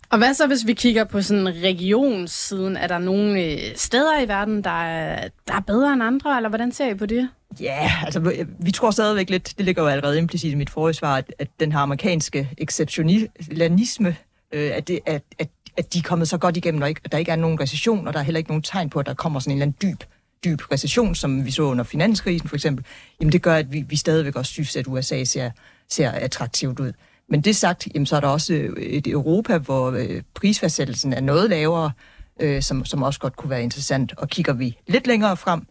Og 0.10 0.18
hvad 0.18 0.34
så, 0.34 0.48
hvis 0.48 0.66
vi 0.68 0.74
kigger 0.74 1.04
på 1.04 1.22
sådan 1.22 1.48
regionssiden? 1.64 2.78
Er 2.78 2.88
der 2.88 2.98
nogle 2.98 3.44
øh, 3.44 3.60
steder 3.76 4.22
i 4.22 4.28
verden, 4.28 4.64
der 4.64 4.84
er, 4.84 5.28
der 5.48 5.54
er 5.54 5.60
bedre 5.60 5.94
end 5.94 6.04
andre, 6.04 6.36
eller 6.38 6.50
hvordan 6.50 6.72
ser 6.72 6.90
I 6.90 6.94
på 6.94 7.06
det? 7.06 7.30
Ja, 7.62 7.92
altså 8.04 8.20
vi- 8.20 8.46
vi 8.60 8.72
tror 8.72 8.92
stadigvæk 8.92 9.30
lidt, 9.30 9.54
det 9.58 9.66
ligger 9.66 9.82
jo 9.82 9.88
allerede 9.88 10.18
implicit 10.18 10.52
i 10.52 10.56
mit 10.56 10.70
forrige 10.70 10.94
svar, 10.94 11.16
at, 11.18 11.34
at 11.40 11.48
den 11.60 11.72
her 11.72 11.80
amerikanske 11.80 12.50
exceptionalisme, 12.58 14.16
øh, 14.52 14.72
at, 14.76 14.88
det, 14.88 15.00
at, 15.06 15.22
at, 15.40 15.48
at 15.78 15.94
de 15.94 15.98
er 15.98 16.04
kommet 16.04 16.28
så 16.28 16.38
godt 16.38 16.58
igennem, 16.58 16.82
og 16.82 16.90
ikke, 16.90 17.02
at 17.06 17.12
der 17.12 17.18
ikke 17.18 17.32
er 17.32 17.36
nogen 17.36 17.60
recession, 17.62 18.08
og 18.08 18.14
der 18.14 18.20
er 18.20 18.24
heller 18.24 18.38
ikke 18.38 18.50
nogen 18.50 18.64
tegn 18.64 18.90
på, 18.90 19.00
at 19.00 19.06
der 19.06 19.14
kommer 19.14 19.40
sådan 19.40 19.52
en 19.52 19.62
eller 19.62 19.66
anden 19.82 19.92
dyb, 19.94 20.04
dyb 20.46 20.72
recession, 20.72 21.16
som 21.16 21.46
vi 21.46 21.52
så 21.52 21.62
under 21.64 21.84
finanskrisen 21.84 22.50
for 22.50 22.56
eksempel, 22.56 22.86
jamen 23.22 23.32
det 23.32 23.42
gør, 23.42 23.56
at 23.56 23.72
vi, 23.74 23.82
vi 23.90 23.96
stadigvæk 23.96 24.36
også 24.36 24.52
synes, 24.52 24.76
at 24.76 24.88
USA 24.88 25.24
ser, 25.24 25.50
ser 25.90 26.12
attraktivt 26.12 26.80
ud. 26.80 26.92
Men 27.30 27.42
det 27.42 27.56
sagt, 27.56 27.88
jamen 27.94 28.06
så 28.06 28.16
er 28.16 28.20
der 28.20 28.28
også 28.28 28.54
øh, 28.54 28.84
et 28.84 29.08
Europa, 29.08 29.58
hvor 29.58 29.92
øh, 29.92 30.22
prisfastsættelsen 30.34 31.14
er 31.14 31.22
noget 31.22 31.50
lavere, 31.50 31.92
øh, 32.40 32.62
som, 32.62 32.86
som 32.86 33.04
også 33.04 33.20
godt 33.20 33.36
kunne 33.36 33.50
være 33.50 33.64
interessant. 33.64 34.14
Og 34.18 34.30
kigger 34.30 34.54
vi 34.54 34.78
lidt 34.88 35.08
længere 35.08 35.38
frem, 35.38 35.62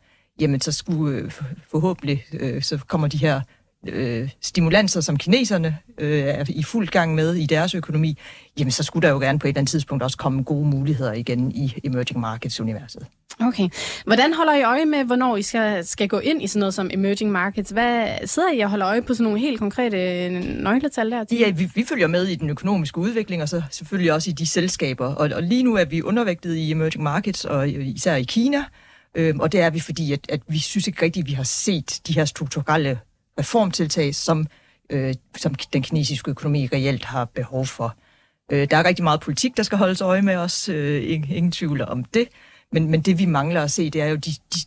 jamen 0.41 0.61
så 0.61 0.73
skulle 0.73 1.19
øh, 1.19 1.31
forhåbentlig, 1.71 2.25
øh, 2.33 2.63
så 2.63 2.79
kommer 2.87 3.09
de 3.09 3.19
her 3.19 3.41
øh, 3.93 4.30
stimulanser, 4.41 5.01
som 5.01 5.16
kineserne 5.16 5.76
øh, 5.99 6.20
er 6.20 6.45
i 6.49 6.62
fuld 6.62 6.89
gang 6.89 7.14
med 7.14 7.34
i 7.34 7.47
deres 7.47 7.74
økonomi, 7.74 8.18
jamen 8.59 8.70
så 8.70 8.82
skulle 8.82 9.07
der 9.07 9.12
jo 9.12 9.20
gerne 9.20 9.39
på 9.39 9.47
et 9.47 9.49
eller 9.49 9.61
andet 9.61 9.70
tidspunkt 9.70 10.03
også 10.03 10.16
komme 10.16 10.43
gode 10.43 10.66
muligheder 10.66 11.12
igen 11.12 11.53
i 11.53 11.74
emerging 11.84 12.20
markets-universet. 12.20 13.07
Okay. 13.41 13.68
Hvordan 14.05 14.34
holder 14.34 14.55
I 14.55 14.62
øje 14.62 14.84
med, 14.84 15.05
hvornår 15.05 15.37
I 15.37 15.43
skal, 15.43 15.87
skal 15.87 16.09
gå 16.09 16.18
ind 16.18 16.43
i 16.43 16.47
sådan 16.47 16.61
noget 16.61 16.74
som 16.74 16.91
emerging 16.93 17.32
markets? 17.32 17.70
Hvad 17.70 18.09
sidder 18.24 18.53
I 18.53 18.61
og 18.61 18.70
holder 18.70 18.89
øje 18.89 19.03
på 19.03 19.14
sådan 19.14 19.24
nogle 19.24 19.39
helt 19.39 19.59
konkrete 19.59 20.24
øh, 20.24 20.30
nøgletal 20.62 21.11
der? 21.11 21.24
Ja, 21.30 21.51
vi, 21.51 21.70
vi 21.74 21.84
følger 21.84 22.07
med 22.07 22.26
i 22.26 22.34
den 22.34 22.51
økonomiske 22.51 22.99
udvikling, 22.99 23.43
og 23.43 23.49
så 23.49 23.62
selvfølgelig 23.70 24.12
også 24.12 24.30
i 24.30 24.32
de 24.32 24.47
selskaber. 24.47 25.07
Og, 25.07 25.30
og 25.34 25.43
lige 25.43 25.62
nu 25.62 25.74
er 25.74 25.84
vi 25.84 26.03
undervægtet 26.03 26.55
i 26.55 26.70
emerging 26.70 27.03
markets, 27.03 27.45
og 27.45 27.68
især 27.68 28.14
i 28.14 28.22
Kina. 28.22 28.64
Øhm, 29.14 29.41
og 29.41 29.53
det 29.53 29.61
er 29.61 29.70
vi, 29.70 29.80
fordi 29.80 30.12
at, 30.12 30.20
at 30.28 30.41
vi 30.49 30.59
synes 30.59 30.87
ikke 30.87 31.03
rigtigt, 31.03 31.24
at 31.24 31.28
vi 31.28 31.34
har 31.34 31.43
set 31.43 32.01
de 32.07 32.12
her 32.12 32.24
strukturelle 32.24 32.99
reformtiltag, 33.39 34.14
som, 34.14 34.47
øh, 34.91 35.14
som 35.37 35.55
den 35.55 35.82
kinesiske 35.82 36.30
økonomi 36.30 36.66
reelt 36.66 37.05
har 37.05 37.24
behov 37.24 37.66
for. 37.66 37.97
Øh, 38.53 38.70
der 38.70 38.76
er 38.76 38.84
rigtig 38.84 39.05
meget 39.05 39.20
politik, 39.20 39.57
der 39.57 39.62
skal 39.62 39.78
holdes 39.78 40.01
øje 40.01 40.22
med 40.22 40.37
os. 40.37 40.68
Øh, 40.68 41.11
ingen, 41.11 41.30
ingen 41.30 41.53
tvivl 41.53 41.82
om 41.82 42.05
det. 42.05 42.28
Men, 42.72 42.91
men 42.91 43.01
det, 43.01 43.18
vi 43.18 43.26
mangler 43.26 43.62
at 43.62 43.70
se, 43.70 43.91
det 43.91 44.03
er 44.03 44.07
jo, 44.07 44.16
de, 44.16 44.30
de, 44.30 44.59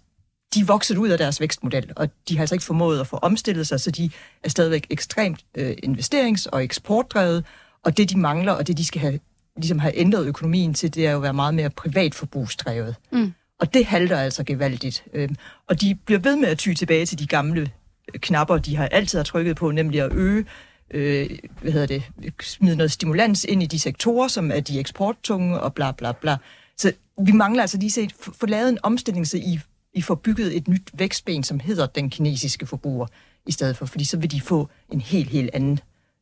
de 0.53 0.59
er 0.59 0.65
vokset 0.65 0.97
ud 0.97 1.09
af 1.09 1.17
deres 1.17 1.41
vækstmodel, 1.41 1.91
og 1.95 2.09
de 2.29 2.35
har 2.35 2.41
altså 2.41 2.55
ikke 2.55 2.65
formået 2.65 2.99
at 2.99 3.07
få 3.07 3.17
omstillet 3.17 3.67
sig, 3.67 3.79
så 3.79 3.91
de 3.91 4.09
er 4.43 4.49
stadigvæk 4.49 4.87
ekstremt 4.89 5.45
øh, 5.55 5.75
investerings- 5.85 6.47
og 6.51 6.63
eksportdrevet, 6.63 7.45
og 7.83 7.97
det, 7.97 8.09
de 8.09 8.19
mangler, 8.19 8.51
og 8.51 8.67
det, 8.67 8.77
de 8.77 8.85
skal 8.85 9.01
have, 9.01 9.19
ligesom 9.57 9.79
have 9.79 9.97
ændret 9.97 10.25
økonomien 10.25 10.73
til, 10.73 10.93
det 10.93 11.07
er 11.07 11.11
jo 11.11 11.17
at 11.17 11.23
være 11.23 11.33
meget 11.33 11.53
mere 11.53 11.69
privatforbrugsdrevet. 11.69 12.95
Mm. 13.11 13.33
Og 13.59 13.73
det 13.73 13.85
halter 13.85 14.17
altså 14.17 14.43
gevaldigt. 14.43 15.03
Øhm, 15.13 15.35
og 15.67 15.81
de 15.81 15.95
bliver 15.95 16.19
ved 16.19 16.35
med 16.35 16.47
at 16.47 16.57
ty 16.57 16.73
tilbage 16.73 17.05
til 17.05 17.19
de 17.19 17.27
gamle 17.27 17.61
øh, 17.61 17.67
knapper, 18.13 18.57
de 18.57 18.75
har 18.75 18.87
altid 18.87 19.19
har 19.19 19.23
trykket 19.23 19.55
på, 19.55 19.71
nemlig 19.71 20.01
at 20.01 20.13
øge, 20.13 20.45
øh, 20.91 21.29
hvad 21.61 21.71
hedder 21.71 21.87
det, 21.87 22.03
smide 22.41 22.75
noget 22.75 22.91
stimulans 22.91 23.43
ind 23.43 23.63
i 23.63 23.65
de 23.65 23.79
sektorer, 23.79 24.27
som 24.27 24.51
er 24.51 24.59
de 24.59 24.79
eksporttunge 24.79 25.59
og 25.59 25.73
bla 25.73 25.91
bla 25.91 26.11
bla. 26.11 26.37
Så 26.77 26.91
vi 27.25 27.31
mangler 27.31 27.63
altså 27.63 27.77
lige 27.77 27.91
set, 27.91 28.13
få 28.39 28.45
lavet 28.45 28.69
en 28.69 28.77
omstilling, 28.83 29.27
så 29.27 29.37
I, 29.37 29.59
I 29.93 30.01
får 30.01 30.15
bygget 30.15 30.57
et 30.57 30.67
nyt 30.67 30.89
vækstben, 30.93 31.43
som 31.43 31.59
hedder 31.59 31.85
den 31.85 32.09
kinesiske 32.09 32.65
forbruger, 32.65 33.07
i 33.47 33.51
stedet 33.51 33.77
for, 33.77 33.85
fordi 33.85 34.03
så 34.03 34.17
vil 34.17 34.31
de 34.31 34.41
få 34.41 34.69
en 34.91 35.01
helt, 35.01 35.29
helt 35.29 35.49
anden 35.53 35.79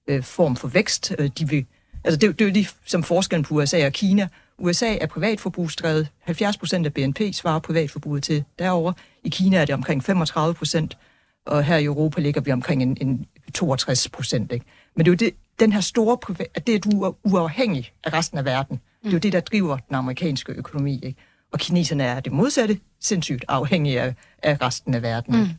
øh, 0.08 0.24
form 0.24 0.56
for 0.56 0.68
vækst. 0.68 1.14
Øh, 1.20 1.30
de 1.40 1.50
vil, 1.50 1.66
altså 2.04 2.20
det, 2.20 2.40
det 2.40 2.46
er 2.46 2.50
jo 2.50 2.54
lige 2.54 2.70
som 2.86 3.04
forskellen 3.04 3.44
på 3.44 3.54
USA 3.54 3.86
og 3.86 3.92
Kina. 3.92 4.28
USA 4.58 4.96
er 4.96 5.08
privatforbrugsdrevet. 5.08 6.08
70 6.20 6.58
procent 6.58 6.86
af 6.86 6.94
BNP 6.94 7.22
svarer 7.34 7.60
privatforbruget 7.60 8.24
til 8.24 8.44
derover. 8.60 8.94
I 9.24 9.30
Kina 9.30 9.58
er 9.58 9.66
det 9.66 9.76
omkring 9.76 10.04
35 10.04 10.54
procent, 10.54 10.98
og 11.48 11.64
her 11.64 11.78
i 11.78 11.84
Europa 11.84 12.22
ligger 12.22 12.42
vi 12.42 12.52
omkring 12.52 12.84
en, 12.84 12.98
en 13.02 13.26
62 13.54 14.10
procent. 14.10 14.52
Ikke? 14.52 14.66
Men 14.96 15.06
det 15.06 15.12
er 15.12 15.14
jo 15.14 15.30
det, 15.30 15.36
den 15.60 15.74
her 15.74 15.82
store 15.82 16.18
at 16.56 16.68
det, 16.68 16.76
at 16.76 16.84
du 16.84 17.04
er 17.04 17.12
uafhængig 17.24 17.92
af 18.04 18.14
resten 18.14 18.38
af 18.38 18.46
verden, 18.46 18.80
det 19.04 19.10
er 19.10 19.14
jo 19.14 19.18
det, 19.18 19.34
der 19.34 19.40
driver 19.40 19.78
den 19.78 19.96
amerikanske 19.96 20.52
økonomi. 20.52 21.00
Ikke? 21.04 21.20
Og 21.52 21.60
kineserne 21.60 22.04
er 22.04 22.20
det 22.20 22.32
modsatte, 22.32 22.80
sindssygt 23.02 23.46
afhængige 23.48 24.02
af, 24.02 24.14
af 24.44 24.62
resten 24.62 24.94
af 24.94 25.02
verden. 25.02 25.40
Mm. 25.40 25.50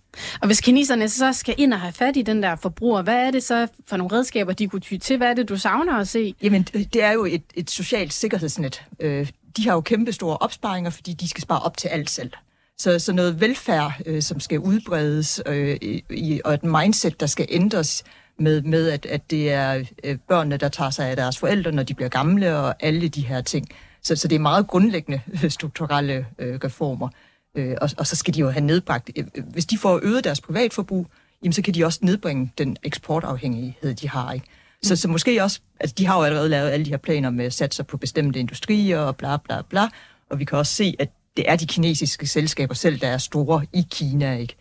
Og 0.40 0.46
hvis 0.46 0.60
kineserne 0.60 1.08
så 1.08 1.32
skal 1.32 1.54
ind 1.58 1.72
og 1.72 1.80
have 1.80 1.92
fat 1.92 2.16
i 2.16 2.22
den 2.22 2.42
der 2.42 2.56
forbruger, 2.56 3.02
hvad 3.02 3.26
er 3.26 3.30
det 3.30 3.42
så 3.42 3.68
for 3.86 3.96
nogle 3.96 4.16
redskaber, 4.16 4.52
de 4.52 4.68
kunne 4.68 4.80
ty 4.80 4.96
til? 4.96 5.16
Hvad 5.16 5.28
er 5.28 5.34
det, 5.34 5.48
du 5.48 5.56
savner 5.56 5.96
at 5.96 6.08
se? 6.08 6.34
Jamen, 6.42 6.62
det 6.62 7.02
er 7.02 7.12
jo 7.12 7.24
et, 7.24 7.42
et 7.54 7.70
socialt 7.70 8.12
sikkerhedsnet. 8.12 8.84
Øh, 9.00 9.28
de 9.56 9.68
har 9.68 9.74
jo 9.74 9.80
kæmpe 9.80 10.12
store 10.12 10.36
opsparinger, 10.36 10.90
fordi 10.90 11.12
de 11.12 11.28
skal 11.28 11.42
spare 11.42 11.60
op 11.60 11.76
til 11.76 11.88
alt 11.88 12.10
selv. 12.10 12.32
Så, 12.80 12.98
så 12.98 13.12
noget 13.12 13.40
velfærd, 13.40 13.92
øh, 14.06 14.22
som 14.22 14.40
skal 14.40 14.58
udbredes, 14.58 15.42
øh, 15.46 15.76
i, 16.10 16.40
og 16.44 16.54
et 16.54 16.64
mindset, 16.64 17.20
der 17.20 17.26
skal 17.26 17.46
ændres 17.48 18.04
med, 18.38 18.62
med 18.62 18.90
at, 18.90 19.06
at 19.06 19.30
det 19.30 19.52
er 19.52 19.84
øh, 20.04 20.18
børnene, 20.28 20.56
der 20.56 20.68
tager 20.68 20.90
sig 20.90 21.08
af 21.10 21.16
deres 21.16 21.38
forældre, 21.38 21.72
når 21.72 21.82
de 21.82 21.94
bliver 21.94 22.08
gamle, 22.08 22.56
og 22.56 22.74
alle 22.80 23.08
de 23.08 23.26
her 23.26 23.40
ting. 23.40 23.68
Så, 24.02 24.16
så 24.16 24.28
det 24.28 24.36
er 24.36 24.40
meget 24.40 24.66
grundlæggende 24.66 25.20
øh, 25.44 25.50
strukturelle 25.50 26.26
øh, 26.38 26.58
reformer. 26.64 27.08
Øh, 27.54 27.76
og, 27.80 27.90
og 27.98 28.06
så 28.06 28.16
skal 28.16 28.34
de 28.34 28.40
jo 28.40 28.50
have 28.50 28.64
nedbragt. 28.64 29.10
øh, 29.16 29.24
Hvis 29.52 29.66
de 29.66 29.78
får 29.78 30.00
øget 30.02 30.24
deres 30.24 30.40
privatforbrug, 30.40 31.06
jamen 31.42 31.52
så 31.52 31.62
kan 31.62 31.74
de 31.74 31.84
også 31.84 31.98
nedbringe 32.02 32.52
den 32.58 32.76
eksportafhængighed, 32.82 33.94
de 33.94 34.08
har. 34.08 34.32
Ikke? 34.32 34.46
Så, 34.82 34.96
så 34.96 35.08
måske 35.08 35.42
også, 35.42 35.60
altså 35.80 35.94
de 35.98 36.06
har 36.06 36.18
jo 36.18 36.22
allerede 36.22 36.48
lavet 36.48 36.70
alle 36.70 36.84
de 36.84 36.90
her 36.90 36.96
planer 36.96 37.30
med 37.30 37.50
satser 37.50 37.84
på 37.84 37.96
bestemte 37.96 38.40
industrier 38.40 38.98
og 38.98 39.16
bla 39.16 39.36
bla 39.36 39.62
bla, 39.62 39.88
og 40.30 40.38
vi 40.38 40.44
kan 40.44 40.58
også 40.58 40.72
se, 40.72 40.94
at 40.98 41.08
det 41.38 41.50
er 41.50 41.56
de 41.56 41.66
kinesiske 41.66 42.26
selskaber 42.26 42.74
selv, 42.74 43.00
der 43.00 43.08
er 43.08 43.18
store 43.18 43.66
i 43.72 43.86
Kina, 43.90 44.36
ikke? 44.36 44.56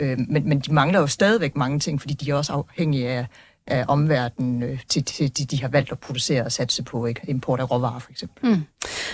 Øh, 0.00 0.18
men, 0.28 0.48
men 0.48 0.60
de 0.60 0.72
mangler 0.72 1.00
jo 1.00 1.06
stadigvæk 1.06 1.56
mange 1.56 1.78
ting, 1.78 2.00
fordi 2.00 2.14
de 2.14 2.30
er 2.30 2.34
også 2.34 2.52
afhængige 2.52 3.08
af, 3.08 3.26
af 3.66 3.84
omverdenen, 3.88 4.62
øh, 4.62 4.78
til, 4.88 5.04
til 5.04 5.38
de, 5.38 5.44
de 5.44 5.60
har 5.62 5.68
valgt 5.68 5.92
at 5.92 5.98
producere 5.98 6.44
og 6.44 6.52
satse 6.52 6.82
på, 6.82 7.06
ikke? 7.06 7.20
import 7.28 7.60
af 7.60 7.70
råvarer 7.70 7.98
for 7.98 8.10
eksempel. 8.10 8.50
Mm. 8.50 8.62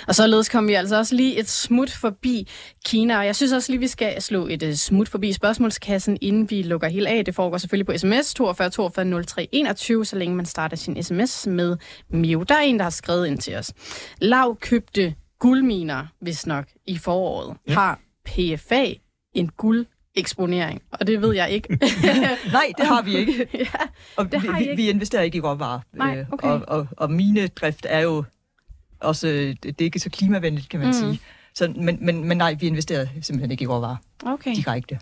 Og 0.08 0.14
således 0.14 0.48
kommer 0.48 0.70
vi 0.70 0.74
altså 0.74 0.96
også 0.96 1.14
lige 1.14 1.38
et 1.38 1.48
smut 1.48 1.90
forbi 1.90 2.48
Kina, 2.84 3.18
og 3.18 3.26
jeg 3.26 3.36
synes 3.36 3.52
også 3.52 3.72
lige, 3.72 3.80
vi 3.80 3.86
skal 3.88 4.22
slå 4.22 4.46
et 4.46 4.62
uh, 4.62 4.72
smut 4.72 5.08
forbi 5.08 5.32
spørgsmålskassen, 5.32 6.18
inden 6.20 6.50
vi 6.50 6.62
lukker 6.62 6.88
helt 6.88 7.06
af. 7.06 7.24
Det 7.24 7.34
foregår 7.34 7.58
selvfølgelig 7.58 7.86
på 7.86 7.98
sms 7.98 8.34
42 8.34 8.70
42 8.70 9.22
03 9.22 9.48
21, 9.52 10.04
så 10.04 10.16
længe 10.16 10.36
man 10.36 10.46
starter 10.46 10.76
sin 10.76 11.02
sms 11.02 11.46
med 11.46 11.76
Mio. 12.10 12.42
Der 12.42 12.54
er 12.54 12.62
en, 12.62 12.76
der 12.76 12.82
har 12.82 12.90
skrevet 12.90 13.26
ind 13.26 13.38
til 13.38 13.56
os. 13.56 13.72
Lav 14.20 14.56
købte 14.60 15.14
guldminer, 15.38 16.06
hvis 16.20 16.46
nok, 16.46 16.66
i 16.86 16.98
foråret. 16.98 17.56
Ja. 17.68 17.72
Har 17.72 18.00
PFA 18.24 18.84
en 19.34 19.48
guld 19.56 19.86
eksponering, 20.14 20.82
og 20.90 21.06
det 21.06 21.22
ved 21.22 21.34
jeg 21.34 21.50
ikke. 21.50 21.68
Nej, 22.52 22.72
det 22.78 22.86
har 22.86 23.02
vi 23.02 23.16
ikke. 23.16 23.48
ja, 23.58 23.66
og 24.16 24.32
det 24.32 24.42
vi, 24.42 24.48
har 24.48 24.58
vi, 24.58 24.64
ikke. 24.64 24.76
vi 24.76 24.90
investerer 24.90 25.22
ikke 25.22 25.38
i 25.38 25.40
råvarer. 25.40 25.80
Nej, 25.92 26.18
øh, 26.18 26.26
okay. 26.32 26.48
og, 26.48 26.62
og, 26.68 26.86
og 26.96 27.10
mine 27.10 27.46
drift 27.46 27.86
er 27.88 28.00
jo 28.00 28.24
også, 29.00 29.26
det 29.62 29.80
er 29.80 29.84
ikke 29.84 29.98
så 29.98 30.10
klimavenligt, 30.10 30.68
kan 30.68 30.80
man 30.80 30.88
mm. 30.88 30.92
sige. 30.92 31.20
Så, 31.54 31.72
men, 31.76 31.98
men, 32.00 32.24
men 32.24 32.38
nej, 32.38 32.54
vi 32.60 32.66
investerer 32.66 33.06
simpelthen 33.22 33.50
ikke 33.50 33.62
i 33.62 33.66
råvarer. 33.66 33.96
Okay. 34.26 34.54
Direkte. 34.54 34.98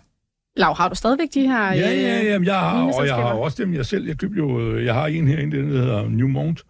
Lav, 0.57 0.75
har 0.75 0.89
du 0.89 0.95
stadigvæk 0.95 1.29
de 1.33 1.41
her 1.41 1.63
Ja, 1.63 1.73
ja, 1.73 2.23
ja, 2.23 2.39
jeg 2.43 2.59
har, 2.59 2.93
og 2.93 3.07
jeg 3.07 3.15
har 3.15 3.23
også 3.23 3.63
dem 3.63 3.73
jeg 3.73 3.85
selv. 3.85 4.07
Jeg 4.07 4.17
købte 4.17 4.37
jo, 4.37 4.77
jeg 4.79 4.93
har 4.93 5.07
en 5.07 5.27
herinde, 5.27 5.57
der 5.57 5.63
hedder 5.63 6.09
New 6.09 6.27
Mount. 6.27 6.63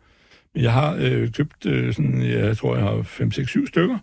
Jeg 0.56 0.74
har 0.74 0.95
øh, 0.99 1.32
købt 1.32 1.66
øh, 1.66 1.93
sådan, 1.93 2.22
jeg 2.22 2.58
tror, 2.58 2.76
jeg 2.76 2.86
har 2.86 3.01
5, 3.01 3.32
6, 3.32 3.49
7 3.49 3.68
stykker. 3.68 3.97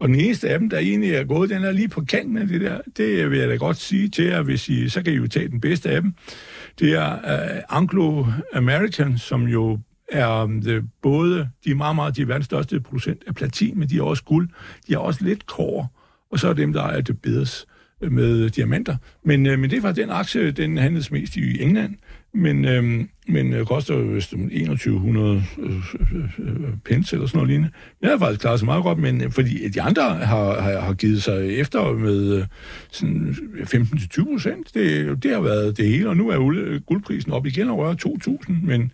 Og 0.00 0.08
den 0.08 0.20
eneste 0.20 0.48
af 0.48 0.58
dem, 0.58 0.70
der 0.70 0.78
egentlig 0.78 1.14
er 1.14 1.24
gået, 1.24 1.50
den 1.50 1.64
er 1.64 1.72
lige 1.72 1.88
på 1.88 2.04
kanten 2.04 2.38
af 2.38 2.48
det 2.48 2.60
der. 2.60 2.80
Det 2.96 3.30
vil 3.30 3.38
jeg 3.38 3.48
da 3.48 3.54
godt 3.54 3.76
sige 3.76 4.08
til 4.08 4.24
jer, 4.24 4.42
hvis 4.42 4.68
I, 4.68 4.88
så 4.88 5.02
kan 5.02 5.12
I 5.12 5.16
jo 5.16 5.26
tage 5.26 5.48
den 5.48 5.60
bedste 5.60 5.90
af 5.90 6.02
dem. 6.02 6.14
Det 6.78 6.92
er 6.92 7.12
øh, 7.12 7.62
Anglo-American, 7.70 9.18
som 9.18 9.42
jo 9.42 9.78
er 10.08 10.60
øh, 10.68 10.82
både, 11.02 11.48
de 11.64 11.70
er 11.70 11.74
meget, 11.74 11.96
meget, 11.96 12.16
de 12.16 12.22
er 12.22 12.26
verdens 12.26 12.46
største 12.46 12.80
producent 12.80 13.22
af 13.26 13.34
platin, 13.34 13.78
men 13.78 13.88
de 13.88 13.98
er 13.98 14.02
også 14.02 14.24
guld. 14.24 14.48
De 14.88 14.94
er 14.94 14.98
også 14.98 15.24
lidt 15.24 15.46
kår, 15.46 15.92
og 16.30 16.38
så 16.38 16.48
er 16.48 16.52
dem, 16.52 16.72
der 16.72 16.82
er 16.82 17.00
det 17.00 17.22
bedres 17.22 17.66
øh, 18.00 18.12
med 18.12 18.50
diamanter. 18.50 18.96
Men, 19.24 19.46
øh, 19.46 19.58
men 19.58 19.70
det 19.70 19.82
var 19.82 19.92
den 19.92 20.10
aktie, 20.10 20.50
den 20.50 20.76
handles 20.76 21.10
mest 21.10 21.36
i 21.36 21.62
England, 21.62 21.94
men, 22.32 22.64
øh, 22.64 23.04
men 23.28 23.52
øh, 23.52 23.66
koster 23.66 23.94
jo 23.94 24.00
vist 24.00 24.30
2100 24.30 25.44
øh, 25.58 25.70
øh, 26.12 26.24
øh, 26.38 26.72
pence 26.84 27.16
eller 27.16 27.26
sådan 27.26 27.38
noget 27.38 27.48
lignende. 27.48 27.70
Jeg 28.02 28.10
har 28.10 28.18
faktisk 28.18 28.40
klaret 28.40 28.58
sig 28.58 28.66
meget 28.66 28.82
godt, 28.82 28.98
men 28.98 29.22
øh, 29.22 29.30
fordi 29.30 29.68
de 29.68 29.82
andre 29.82 30.02
har, 30.02 30.60
har, 30.60 30.80
har 30.80 30.92
givet 30.92 31.22
sig 31.22 31.58
efter 31.58 31.92
med 31.92 32.34
øh, 32.34 32.44
sådan 32.90 33.36
15-20 33.54 34.32
procent. 34.32 34.74
Det, 34.74 35.22
det 35.22 35.30
har 35.30 35.40
været 35.40 35.76
det 35.76 35.88
hele, 35.88 36.08
og 36.08 36.16
nu 36.16 36.28
er 36.28 36.78
guldprisen 36.78 37.32
op 37.32 37.46
igen 37.46 37.68
over 37.68 37.94
2.000, 38.48 38.52
men 38.66 38.92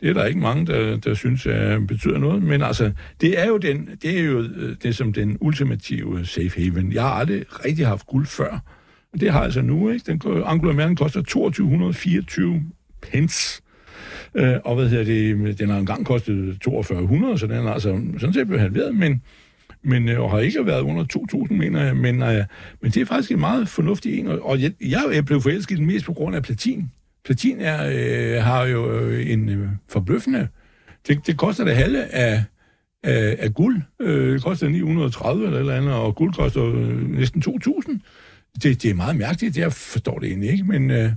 det 0.00 0.08
er 0.08 0.12
der 0.12 0.24
ikke 0.24 0.40
mange, 0.40 0.66
der, 0.66 0.96
der 0.96 1.14
synes 1.14 1.46
er, 1.46 1.80
betyder 1.80 2.18
noget. 2.18 2.42
Men 2.42 2.62
altså, 2.62 2.92
det 3.20 3.40
er 3.40 3.46
jo, 3.46 3.56
den, 3.56 3.88
det 4.02 4.18
er 4.18 4.22
jo 4.22 4.44
det 4.82 4.96
som 4.96 5.12
den 5.12 5.38
ultimative 5.40 6.26
safe 6.26 6.60
haven. 6.60 6.92
Jeg 6.92 7.02
har 7.02 7.10
aldrig 7.10 7.44
rigtig 7.64 7.86
haft 7.86 8.06
guld 8.06 8.26
før. 8.26 8.60
Det 9.20 9.32
har 9.32 9.38
jeg 9.38 9.44
altså 9.44 9.62
nu, 9.62 9.90
ikke? 9.90 10.12
Den 10.12 10.20
Anglo-American 10.42 10.94
koster 10.94 11.22
2224 11.22 12.62
pence. 13.02 13.62
Øh, 14.34 14.54
og 14.64 14.74
hvad 14.74 14.88
hedder 14.88 15.04
det, 15.04 15.58
den 15.58 15.70
har 15.70 15.78
engang 15.78 16.06
kostet 16.06 16.58
4200, 16.64 17.38
så 17.38 17.46
den 17.46 17.56
er 17.66 17.70
altså 17.70 18.00
sådan 18.18 18.32
set 18.32 18.46
blevet 18.46 18.62
halveret, 18.62 18.94
men, 18.94 19.22
men 19.82 20.08
øh, 20.08 20.20
og 20.20 20.30
har 20.30 20.38
ikke 20.38 20.66
været 20.66 20.82
under 20.82 21.04
2.000, 21.48 21.54
mener 21.54 21.82
jeg. 21.84 21.96
Men, 21.96 22.22
øh, 22.22 22.44
men 22.82 22.90
det 22.90 22.96
er 22.96 23.04
faktisk 23.04 23.30
en 23.30 23.40
meget 23.40 23.68
fornuftig 23.68 24.18
en, 24.18 24.26
og 24.28 24.62
jeg, 24.62 24.72
jeg 25.14 25.24
blev 25.24 25.40
forelsket 25.40 25.80
mest 25.80 26.06
på 26.06 26.12
grund 26.12 26.36
af 26.36 26.42
platin. 26.42 26.90
Platin 27.24 27.60
er, 27.60 27.90
øh, 27.92 28.42
har 28.42 28.64
jo 28.64 28.92
øh, 28.92 29.30
en 29.30 29.48
øh, 29.48 29.68
forbløffende... 29.88 30.48
Det, 31.08 31.26
det 31.26 31.38
koster 31.38 31.64
det 31.64 31.76
halve 31.76 32.04
af, 32.04 32.42
af, 33.02 33.36
af 33.38 33.54
guld. 33.54 33.82
Øh, 34.00 34.32
det 34.32 34.42
koster 34.42 34.68
930 34.68 35.46
eller 35.46 35.58
eller 35.58 35.74
andet, 35.74 35.92
og 35.92 36.14
guld 36.14 36.34
koster 36.34 36.64
øh, 36.64 37.10
næsten 37.10 37.42
2.000. 37.48 37.98
Det, 38.62 38.82
det 38.82 38.90
er 38.90 38.94
meget 38.94 39.16
mærkeligt, 39.16 39.58
jeg 39.58 39.72
forstår 39.72 40.18
det 40.18 40.28
egentlig 40.28 40.50
ikke, 40.50 40.64
men... 40.64 40.90
Øh, 40.90 41.10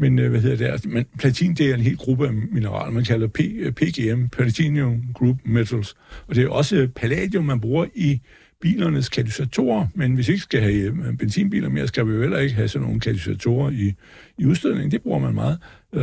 men 0.00 0.18
øh, 0.18 0.30
hvad 0.30 0.40
hedder 0.40 0.56
det? 0.56 0.64
Altså, 0.64 0.88
men 0.88 1.06
platin, 1.18 1.54
det 1.54 1.70
er 1.70 1.74
en 1.74 1.80
hel 1.80 1.96
gruppe 1.96 2.26
af 2.26 2.32
mineraler, 2.32 2.92
man 2.92 3.04
kalder 3.04 3.26
P, 3.26 3.40
øh, 3.40 3.72
PGM, 3.72 4.28
Platinum 4.28 5.02
Group 5.14 5.36
Metals. 5.44 5.94
Og 6.26 6.34
det 6.34 6.44
er 6.44 6.48
også 6.48 6.76
øh, 6.76 6.88
palladium, 6.88 7.44
man 7.44 7.60
bruger 7.60 7.86
i 7.94 8.20
bilernes 8.60 9.08
katalysatorer, 9.08 9.86
men 9.94 10.14
hvis 10.14 10.28
vi 10.28 10.32
ikke 10.32 10.42
skal 10.42 10.60
have 10.60 10.74
øh, 10.74 11.16
benzinbiler 11.18 11.68
mere, 11.68 11.88
skal 11.88 12.06
vi 12.06 12.12
jo 12.12 12.20
heller 12.20 12.38
ikke 12.38 12.54
have 12.54 12.68
sådan 12.68 12.86
nogle 12.86 13.00
katalysatorer 13.00 13.70
i, 13.70 13.94
i 14.38 14.46
udstødning. 14.46 14.92
Det 14.92 15.02
bruger 15.02 15.18
man 15.18 15.34
meget. 15.34 15.58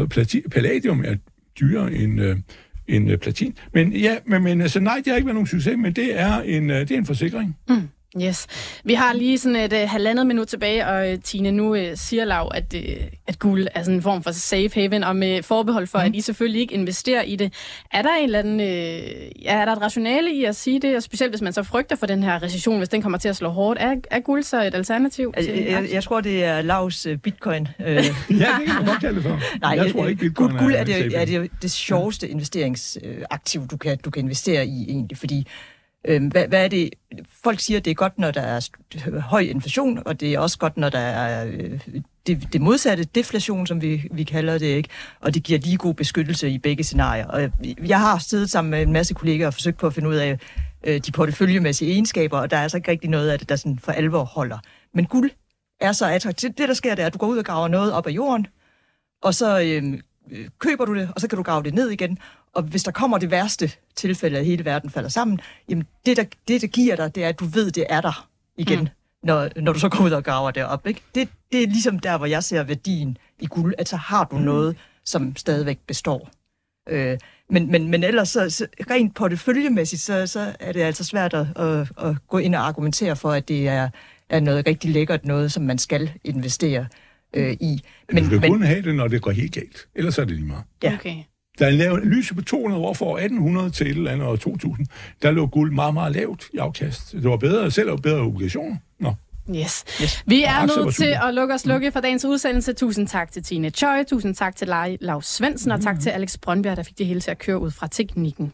Plati, 0.09 0.41
palladium 0.51 1.03
er 1.05 1.15
dyrere 1.59 1.93
end, 1.93 2.21
øh, 2.21 2.37
end 2.87 3.17
platin. 3.17 3.57
Men 3.73 3.93
ja, 3.93 4.17
men, 4.25 4.43
men 4.43 4.61
altså, 4.61 4.79
nej, 4.79 4.95
det 4.97 5.07
har 5.07 5.15
ikke 5.15 5.25
været 5.25 5.35
nogen 5.35 5.47
succes, 5.47 5.77
men 5.77 5.93
det 5.93 6.19
er 6.19 6.41
en, 6.41 6.69
det 6.69 6.91
er 6.91 6.97
en 6.97 7.05
forsikring. 7.05 7.57
Mm. 7.69 7.75
Yes. 8.21 8.47
Vi 8.83 8.93
har 8.93 9.13
lige 9.13 9.39
sådan 9.39 9.55
et 9.55 9.73
uh, 9.73 9.89
halvandet 9.89 10.27
minut 10.27 10.47
tilbage, 10.47 10.87
og 10.87 11.11
uh, 11.11 11.19
Tine, 11.23 11.51
nu 11.51 11.75
uh, 11.75 11.79
siger 11.95 12.25
Lav, 12.25 12.51
at, 12.53 12.73
uh, 12.73 12.81
at 13.27 13.39
guld 13.39 13.67
er 13.75 13.83
sådan 13.83 13.95
en 13.95 14.01
form 14.01 14.23
for 14.23 14.31
safe 14.31 14.69
haven, 14.73 15.03
og 15.03 15.15
med 15.15 15.43
forbehold 15.43 15.87
for, 15.87 15.99
mm. 15.99 16.05
at 16.05 16.15
I 16.15 16.21
selvfølgelig 16.21 16.61
ikke 16.61 16.73
investerer 16.73 17.21
i 17.21 17.35
det. 17.35 17.53
Er 17.91 18.01
der 18.01 18.15
en 18.15 18.23
eller 18.23 18.39
anden, 18.39 18.59
uh, 18.59 19.43
ja, 19.43 19.53
er 19.53 19.65
der 19.65 19.71
et 19.71 19.81
rationale 19.81 20.33
i 20.33 20.43
at 20.43 20.55
sige 20.55 20.79
det, 20.79 20.95
og 20.95 21.03
specielt 21.03 21.31
hvis 21.31 21.41
man 21.41 21.53
så 21.53 21.63
frygter 21.63 21.95
for 21.95 22.05
den 22.05 22.23
her 22.23 22.43
recession, 22.43 22.77
hvis 22.77 22.89
den 22.89 23.01
kommer 23.01 23.17
til 23.17 23.29
at 23.29 23.35
slå 23.35 23.49
hårdt? 23.49 23.79
Er, 23.81 23.95
er 24.11 24.19
guld 24.19 24.43
så 24.43 24.63
et 24.63 24.75
alternativ? 24.75 25.33
Altså, 25.37 25.51
til 25.51 25.63
jeg, 25.63 25.87
jeg 25.91 26.03
tror, 26.03 26.21
det 26.21 26.43
er 26.43 26.61
Lavs 26.61 27.07
uh, 27.07 27.15
bitcoin. 27.15 27.67
ja, 27.79 27.95
det 27.95 28.05
kan 28.29 28.75
man 28.75 28.85
godt 28.85 28.99
kalde 28.99 29.15
det 29.15 29.23
for. 29.23 29.39
Nej, 29.61 29.69
jeg, 29.69 29.85
jeg 29.85 29.93
tror 29.93 30.07
ikke, 30.07 30.19
bitcoin 30.19 30.49
guld, 30.49 30.59
guld 30.59 30.73
er, 30.73 30.79
er, 30.79 30.83
det, 30.83 31.21
er 31.21 31.25
det, 31.25 31.51
det 31.61 31.71
sjoveste 31.71 32.29
investeringsaktiv, 32.29 33.67
du 33.67 33.77
kan, 33.77 33.97
du 34.05 34.09
kan 34.09 34.23
investere 34.23 34.65
i 34.65 34.85
egentlig, 34.89 35.17
fordi 35.17 35.47
Øh, 36.07 36.27
hvad, 36.31 36.47
hvad 36.47 36.63
er 36.63 36.67
det? 36.67 36.89
Folk 37.43 37.59
siger, 37.59 37.77
at 37.77 37.85
det 37.85 37.91
er 37.91 37.95
godt, 37.95 38.19
når 38.19 38.31
der 38.31 38.41
er 38.41 39.19
høj 39.19 39.39
inflation, 39.39 40.01
og 40.05 40.19
det 40.19 40.33
er 40.33 40.39
også 40.39 40.57
godt, 40.57 40.77
når 40.77 40.89
der 40.89 40.99
er 40.99 41.47
øh, 41.47 41.79
det, 42.27 42.53
det 42.53 42.61
modsatte, 42.61 43.03
deflation, 43.03 43.67
som 43.67 43.81
vi, 43.81 44.07
vi 44.11 44.23
kalder 44.23 44.57
det, 44.57 44.65
ikke? 44.65 44.89
og 45.19 45.33
det 45.33 45.43
giver 45.43 45.59
lige 45.59 45.77
god 45.77 45.93
beskyttelse 45.93 46.49
i 46.49 46.57
begge 46.57 46.83
scenarier. 46.83 47.27
Og 47.27 47.51
jeg 47.87 47.99
har 47.99 48.17
siddet 48.17 48.49
sammen 48.49 48.71
med 48.71 48.81
en 48.81 48.93
masse 48.93 49.13
kolleger 49.13 49.47
og 49.47 49.53
forsøgt 49.53 49.77
på 49.77 49.87
at 49.87 49.93
finde 49.93 50.09
ud 50.09 50.15
af 50.15 50.39
øh, 50.83 50.99
de 51.05 51.11
porteføljemæssige 51.11 51.91
egenskaber, 51.91 52.39
og 52.39 52.51
der 52.51 52.57
er 52.57 52.61
altså 52.61 52.77
ikke 52.77 52.91
rigtig 52.91 53.09
noget 53.09 53.29
af 53.29 53.39
det, 53.39 53.49
der 53.49 53.55
sådan 53.55 53.79
for 53.79 53.91
alvor 53.91 54.23
holder. 54.23 54.57
Men 54.93 55.05
guld 55.05 55.31
er 55.81 55.91
så 55.91 56.05
attraktivt. 56.05 56.57
Det, 56.57 56.67
der 56.67 56.73
sker, 56.73 56.95
det 56.95 57.01
er, 57.01 57.07
at 57.07 57.13
du 57.13 57.17
går 57.17 57.27
ud 57.27 57.37
og 57.37 57.45
graver 57.45 57.67
noget 57.67 57.93
op 57.93 58.07
af 58.07 58.11
jorden, 58.11 58.47
og 59.21 59.33
så 59.33 59.61
øhm, 59.61 60.01
øh, 60.31 60.47
køber 60.59 60.85
du 60.85 60.95
det, 60.95 61.09
og 61.15 61.21
så 61.21 61.27
kan 61.27 61.37
du 61.37 61.43
grave 61.43 61.63
det 61.63 61.73
ned 61.73 61.89
igen, 61.89 62.17
og 62.57 62.63
hvis 62.63 62.83
der 62.83 62.91
kommer 62.91 63.17
det 63.17 63.31
værste 63.31 63.71
tilfælde, 63.95 64.39
at 64.39 64.45
hele 64.45 64.65
verden 64.65 64.89
falder 64.89 65.09
sammen, 65.09 65.39
jamen 65.69 65.87
det, 66.05 66.17
der, 66.17 66.23
det, 66.47 66.61
der 66.61 66.67
giver 66.67 66.95
dig, 66.95 67.15
det 67.15 67.23
er, 67.23 67.29
at 67.29 67.39
du 67.39 67.45
ved, 67.45 67.71
det 67.71 67.85
er 67.89 68.01
der 68.01 68.27
igen, 68.57 68.79
mm. 68.79 68.87
når, 69.23 69.49
når 69.55 69.73
du 69.73 69.79
så 69.79 69.89
går 69.89 70.03
ud 70.03 70.11
og 70.11 70.23
graver 70.23 70.51
det 70.51 70.65
op. 70.65 70.87
Ikke? 70.87 71.01
Det, 71.15 71.29
det 71.51 71.63
er 71.63 71.67
ligesom 71.67 71.99
der, 71.99 72.17
hvor 72.17 72.25
jeg 72.25 72.43
ser 72.43 72.63
værdien 72.63 73.17
i 73.39 73.45
guld, 73.45 73.73
at 73.77 73.89
så 73.89 73.95
har 73.95 74.23
du 74.23 74.37
mm. 74.37 74.43
noget, 74.43 74.75
som 75.05 75.35
stadigvæk 75.35 75.79
består. 75.87 76.29
Øh, 76.89 77.17
men, 77.49 77.71
men, 77.71 77.89
men 77.89 78.03
ellers, 78.03 78.29
så, 78.29 78.49
så 78.49 78.67
rent 78.91 79.15
porteføljemæssigt, 79.15 80.01
så, 80.01 80.27
så 80.27 80.55
er 80.59 80.71
det 80.71 80.81
altså 80.81 81.03
svært 81.03 81.33
at, 81.33 81.47
at, 81.55 81.91
at 81.97 82.15
gå 82.27 82.37
ind 82.37 82.55
og 82.55 82.67
argumentere 82.67 83.15
for, 83.15 83.31
at 83.31 83.47
det 83.47 83.67
er, 83.67 83.89
er 84.29 84.39
noget 84.39 84.67
rigtig 84.67 84.91
lækkert, 84.91 85.25
noget, 85.25 85.51
som 85.51 85.63
man 85.63 85.77
skal 85.77 86.11
investere 86.23 86.87
øh, 87.33 87.51
i. 87.51 87.81
Men, 88.11 88.23
du 88.23 88.29
skal 88.29 88.41
men, 88.41 88.51
kun 88.51 88.61
have 88.61 88.81
det, 88.81 88.95
når 88.95 89.07
det 89.07 89.21
går 89.21 89.31
helt 89.31 89.53
galt. 89.53 89.87
Ellers 89.95 90.17
er 90.17 90.25
det 90.25 90.35
lige 90.35 90.47
meget. 90.47 90.63
Ja. 90.83 90.93
Okay. 90.93 91.23
Der 91.59 91.65
er 91.65 91.71
lavet 91.71 92.05
lyse 92.05 92.35
på 92.35 92.41
200 92.41 92.83
år 92.83 92.93
for 92.93 93.17
1800 93.17 93.69
til 93.69 93.87
et 93.87 93.97
eller 93.97 94.11
andet 94.11 94.27
år 94.27 94.35
2000. 94.35 94.87
Der 95.21 95.31
lå 95.31 95.47
guld 95.47 95.73
meget, 95.73 95.93
meget 95.93 96.15
lavt 96.15 96.43
i 96.53 96.57
afkast. 96.57 97.11
Det 97.11 97.23
var 97.23 97.37
bedre, 97.37 97.71
selv 97.71 97.89
og 97.91 98.01
bedre 98.01 98.21
obligationer. 98.21 98.75
Nå. 98.99 99.13
Yes. 99.55 99.85
yes. 100.01 100.23
Vi 100.25 100.43
er 100.43 100.83
nødt 100.83 100.95
til 100.95 101.15
at 101.27 101.33
lukke 101.33 101.53
os 101.53 101.65
lukke 101.65 101.91
for 101.91 101.99
dagens 101.99 102.25
udsendelse. 102.25 102.73
Tusind 102.73 103.07
tak 103.07 103.31
til 103.31 103.43
Tine 103.43 103.69
Choi, 103.69 104.03
tusind 104.07 104.35
tak 104.35 104.55
til 104.55 104.67
Lars 105.01 105.25
Svendsen, 105.25 105.71
og 105.71 105.81
tak 105.81 105.99
til 105.99 106.09
Alex 106.09 106.37
Brøndbjerg, 106.37 106.77
der 106.77 106.83
fik 106.83 106.97
det 106.97 107.05
hele 107.05 107.21
til 107.21 107.31
at 107.31 107.37
køre 107.37 107.59
ud 107.59 107.71
fra 107.71 107.87
teknikken. 107.87 108.53